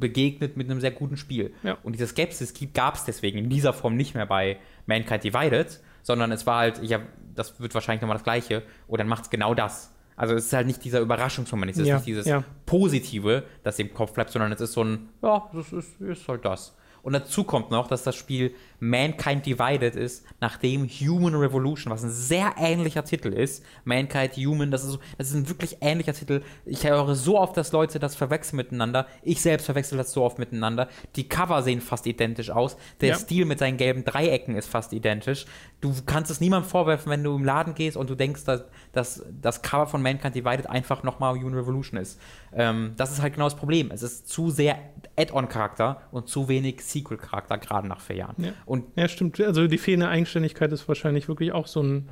[0.00, 1.52] begegnet mit einem sehr guten Spiel.
[1.62, 1.76] Ja.
[1.82, 4.56] Und diese Skepsis gab es deswegen in dieser Form nicht mehr bei
[4.86, 7.00] Mankind Divided, sondern es war halt, ja,
[7.34, 9.92] das wird wahrscheinlich nochmal das Gleiche, und dann macht es genau das.
[10.16, 12.44] Also es ist halt nicht dieser Überraschungsmoment, es ist ja, nicht dieses ja.
[12.66, 16.44] Positive, das im Kopf bleibt, sondern es ist so ein, ja, das ist, ist halt
[16.44, 16.76] das.
[17.02, 22.10] Und dazu kommt noch, dass das Spiel Mankind Divided ist, nachdem Human Revolution, was ein
[22.10, 26.42] sehr ähnlicher Titel ist, Mankind Human, das ist, das ist ein wirklich ähnlicher Titel.
[26.64, 29.06] Ich höre so oft, dass Leute das verwechseln miteinander.
[29.22, 30.88] Ich selbst verwechsel das so oft miteinander.
[31.16, 32.76] Die Cover sehen fast identisch aus.
[33.00, 33.14] Der ja.
[33.16, 35.44] Stil mit seinen gelben Dreiecken ist fast identisch.
[35.80, 39.24] Du kannst es niemandem vorwerfen, wenn du im Laden gehst und du denkst, dass, dass
[39.40, 42.18] das Cover von Mankind Divided einfach nochmal Human Revolution ist.
[42.52, 43.90] Ähm, das ist halt genau das Problem.
[43.90, 44.78] Es ist zu sehr
[45.16, 48.34] Add-on-Charakter und zu wenig Sequel-Charakter, gerade nach vier Jahren.
[48.38, 48.52] Ja.
[48.66, 49.40] Und ja, stimmt.
[49.40, 52.08] Also die fehlende Eigenständigkeit ist wahrscheinlich wirklich auch so ein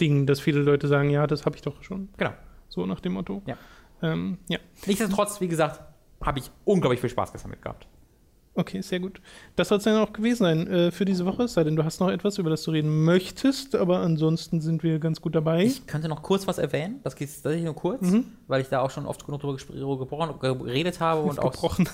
[0.00, 2.08] Ding, dass viele Leute sagen, ja, das habe ich doch schon.
[2.16, 2.32] Genau.
[2.68, 3.42] So nach dem Motto.
[3.46, 3.56] Ja.
[4.02, 4.58] Ähm, ja.
[4.86, 5.80] Nichtsdestotrotz, wie gesagt,
[6.20, 7.86] habe ich unglaublich viel Spaß gesammelt gehabt.
[8.56, 9.20] Okay, sehr gut.
[9.54, 11.84] Das soll es dann auch gewesen sein äh, für diese Woche, es sei denn, du
[11.84, 15.64] hast noch etwas, über das du reden möchtest, aber ansonsten sind wir ganz gut dabei.
[15.64, 18.24] Ich könnte noch kurz was erwähnen, das geht tatsächlich nur kurz, mhm.
[18.48, 21.52] weil ich da auch schon oft genug drüber geredet habe und auch.
[21.52, 21.86] Gebrochen.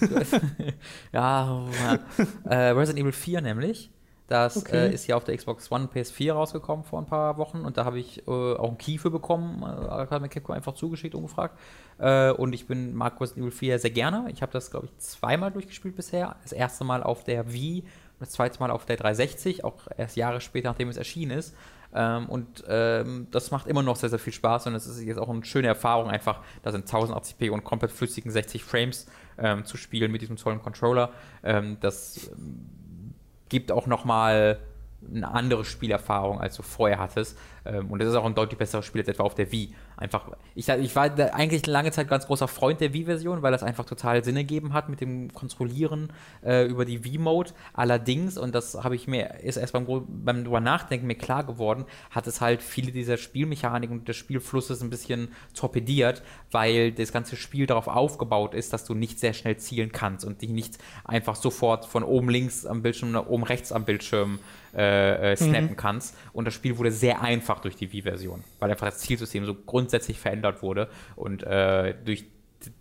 [1.12, 1.64] ja,
[2.44, 3.90] äh, Resident Evil 4 nämlich.
[4.32, 4.86] Das okay.
[4.86, 7.84] äh, ist ja auf der Xbox One PS4 rausgekommen vor ein paar Wochen und da
[7.84, 9.62] habe ich äh, auch einen Key für bekommen.
[9.62, 11.58] Äh, hat mir Capcom einfach zugeschickt, ungefragt.
[11.98, 14.30] Äh, und ich bin Mark Resident Evil 4 sehr gerne.
[14.32, 16.36] Ich habe das, glaube ich, zweimal durchgespielt bisher.
[16.44, 20.16] Das erste Mal auf der Wii und das zweite Mal auf der 360, auch erst
[20.16, 21.54] Jahre später, nachdem es erschienen ist.
[21.94, 25.18] Ähm, und ähm, das macht immer noch sehr, sehr viel Spaß und es ist jetzt
[25.18, 29.76] auch eine schöne Erfahrung, einfach das in 1080p und komplett flüssigen 60 Frames ähm, zu
[29.76, 31.10] spielen mit diesem tollen Controller.
[31.42, 32.81] Ähm, das ähm,
[33.52, 34.58] gibt auch noch mal
[35.14, 37.36] eine andere Spielerfahrung, als du vorher hattest.
[37.64, 39.74] Ähm, und das ist auch ein deutlich besseres Spiel als etwa auf der Wii.
[39.96, 41.04] Einfach, ich, ich war
[41.34, 44.88] eigentlich lange Zeit ganz großer Freund der Wii-Version, weil das einfach total Sinn ergeben hat
[44.88, 46.12] mit dem Kontrollieren
[46.44, 47.52] äh, über die Wii-Mode.
[47.72, 51.84] Allerdings, und das habe ich mir, ist erst beim, beim drüber nachdenken mir klar geworden,
[52.10, 57.36] hat es halt viele dieser Spielmechaniken und des Spielflusses ein bisschen torpediert, weil das ganze
[57.36, 61.36] Spiel darauf aufgebaut ist, dass du nicht sehr schnell zielen kannst und dich nicht einfach
[61.36, 64.40] sofort von oben links am Bildschirm nach oben rechts am Bildschirm
[64.74, 65.76] äh, äh, snappen mhm.
[65.76, 66.16] kannst.
[66.32, 70.18] Und das Spiel wurde sehr einfach durch die Wii-Version, weil einfach das Zielsystem so grundsätzlich
[70.18, 70.88] verändert wurde.
[71.16, 72.24] Und äh, durch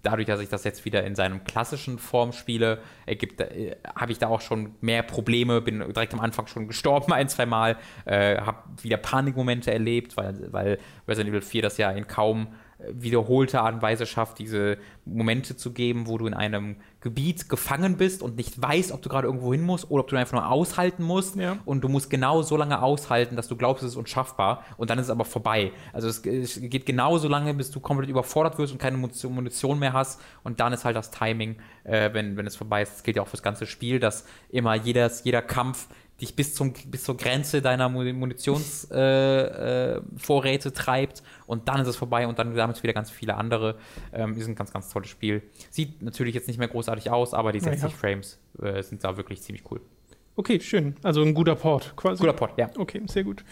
[0.01, 4.19] dadurch, dass ich das jetzt wieder in seinem klassischen Form spiele, ergibt, äh, habe ich
[4.19, 8.37] da auch schon mehr Probleme, bin direkt am Anfang schon gestorben ein, zwei Mal, äh,
[8.37, 12.47] habe wieder Panikmomente erlebt, weil, weil Resident Evil 4 das ja in kaum
[12.89, 17.97] wiederholte Art und Weise schafft, diese Momente zu geben, wo du in einem Gebiet gefangen
[17.97, 20.49] bist und nicht weißt, ob du gerade irgendwo hin musst oder ob du einfach nur
[20.49, 21.35] aushalten musst.
[21.35, 21.57] Ja.
[21.65, 24.63] Und du musst genau so lange aushalten, dass du glaubst, es ist unschaffbar.
[24.77, 25.71] Und dann ist es aber vorbei.
[25.93, 29.79] Also es, es geht genau so lange, bis du komplett überfordert wirst und keine Munition
[29.79, 30.21] mehr hast.
[30.43, 32.93] Und dann ist halt das Timing, äh, wenn, wenn es vorbei ist.
[32.93, 35.87] Das gilt ja auch fürs ganze Spiel, dass immer jedes, jeder Kampf
[36.21, 41.95] dich bis, zum, bis zur Grenze deiner Munitionsvorräte äh, äh, treibt und dann ist es
[41.95, 43.77] vorbei und dann haben es wieder ganz viele andere.
[44.13, 45.41] Ähm, ist ein ganz, ganz tolles Spiel.
[45.69, 47.89] Sieht natürlich jetzt nicht mehr großartig aus, aber die 60 ja.
[47.89, 49.81] Frames äh, sind da wirklich ziemlich cool.
[50.35, 50.95] Okay, schön.
[51.03, 52.21] Also ein guter Port quasi.
[52.21, 52.69] Guter Port, ja.
[52.77, 53.43] Okay, sehr gut.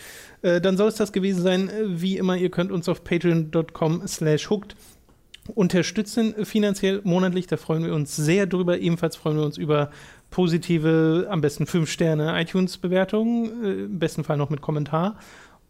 [0.41, 1.69] Äh, dann soll es das gewesen sein.
[1.83, 4.75] Wie immer, ihr könnt uns auf patreon.com slash hooked
[5.55, 7.47] unterstützen finanziell monatlich.
[7.47, 8.79] Da freuen wir uns sehr drüber.
[8.79, 9.91] Ebenfalls freuen wir uns über
[10.29, 15.17] positive, am besten 5 Sterne iTunes-Bewertungen, äh, im besten Fall noch mit Kommentar.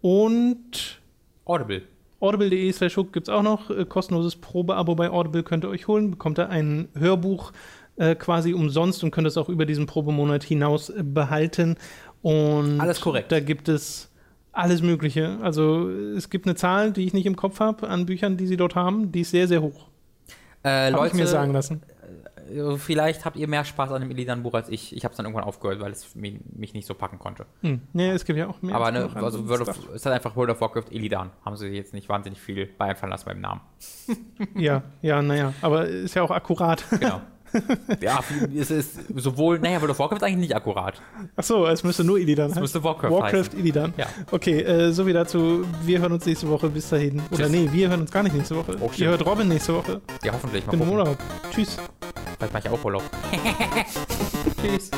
[0.02, 1.00] Und
[1.46, 1.84] Audible.
[2.20, 3.70] Audible.de slash hook gibt es auch noch.
[3.70, 6.12] Äh, kostenloses Probeabo bei Audible könnt ihr euch holen.
[6.12, 7.54] Bekommt ihr ein Hörbuch
[7.96, 11.78] äh, quasi umsonst und könnt es auch über diesen Probemonat hinaus äh, behalten.
[12.22, 13.32] Und alles korrekt.
[13.32, 14.10] Da gibt es
[14.52, 15.38] alles Mögliche.
[15.42, 18.58] Also es gibt eine Zahl, die ich nicht im Kopf habe, an Büchern, die sie
[18.58, 19.12] dort haben.
[19.12, 19.88] Die ist sehr, sehr hoch.
[20.66, 21.82] Äh, Leute, ich mir sagen lassen.
[22.50, 24.96] Äh, vielleicht habt ihr mehr Spaß an dem Illidan-Buch als ich.
[24.96, 27.46] Ich habe es dann irgendwann aufgehört, weil es mich, mich, nicht so packen konnte.
[27.62, 27.82] Hm.
[27.94, 28.76] Nee, es gibt ja auch mehr.
[28.76, 31.32] Aber ne, also World of, es hat einfach World of Warcraft Illidan.
[31.46, 33.62] Haben sie jetzt nicht wahnsinnig viel bei einfallen lassen beim Namen.
[34.56, 35.54] ja, ja, naja.
[35.62, 36.84] Aber ist ja auch akkurat.
[37.00, 37.22] Genau.
[38.02, 38.20] ja,
[38.56, 41.02] es ist sowohl, naja, World of Warcraft ist eigentlich nicht akkurat.
[41.36, 43.94] Ach so, es müsste nur Illidan Es müsste Warcraft Warcraft Illidan.
[43.98, 44.06] Ja.
[44.30, 45.66] Okay, äh, so wie dazu.
[45.84, 46.70] Wir hören uns nächste Woche.
[46.70, 47.22] Bis dahin.
[47.32, 47.50] Oder Tschüss.
[47.50, 48.76] nee, wir hören uns gar nicht nächste Woche.
[48.80, 50.02] Oh, Ihr hört Robin nächste Woche.
[50.24, 50.66] Ja, hoffentlich.
[50.68, 51.18] Mal Bin im Urlaub.
[51.52, 51.78] Tschüss.
[52.40, 53.04] Vielleicht mache ich auch Urlaub.
[54.62, 54.90] Tschüss.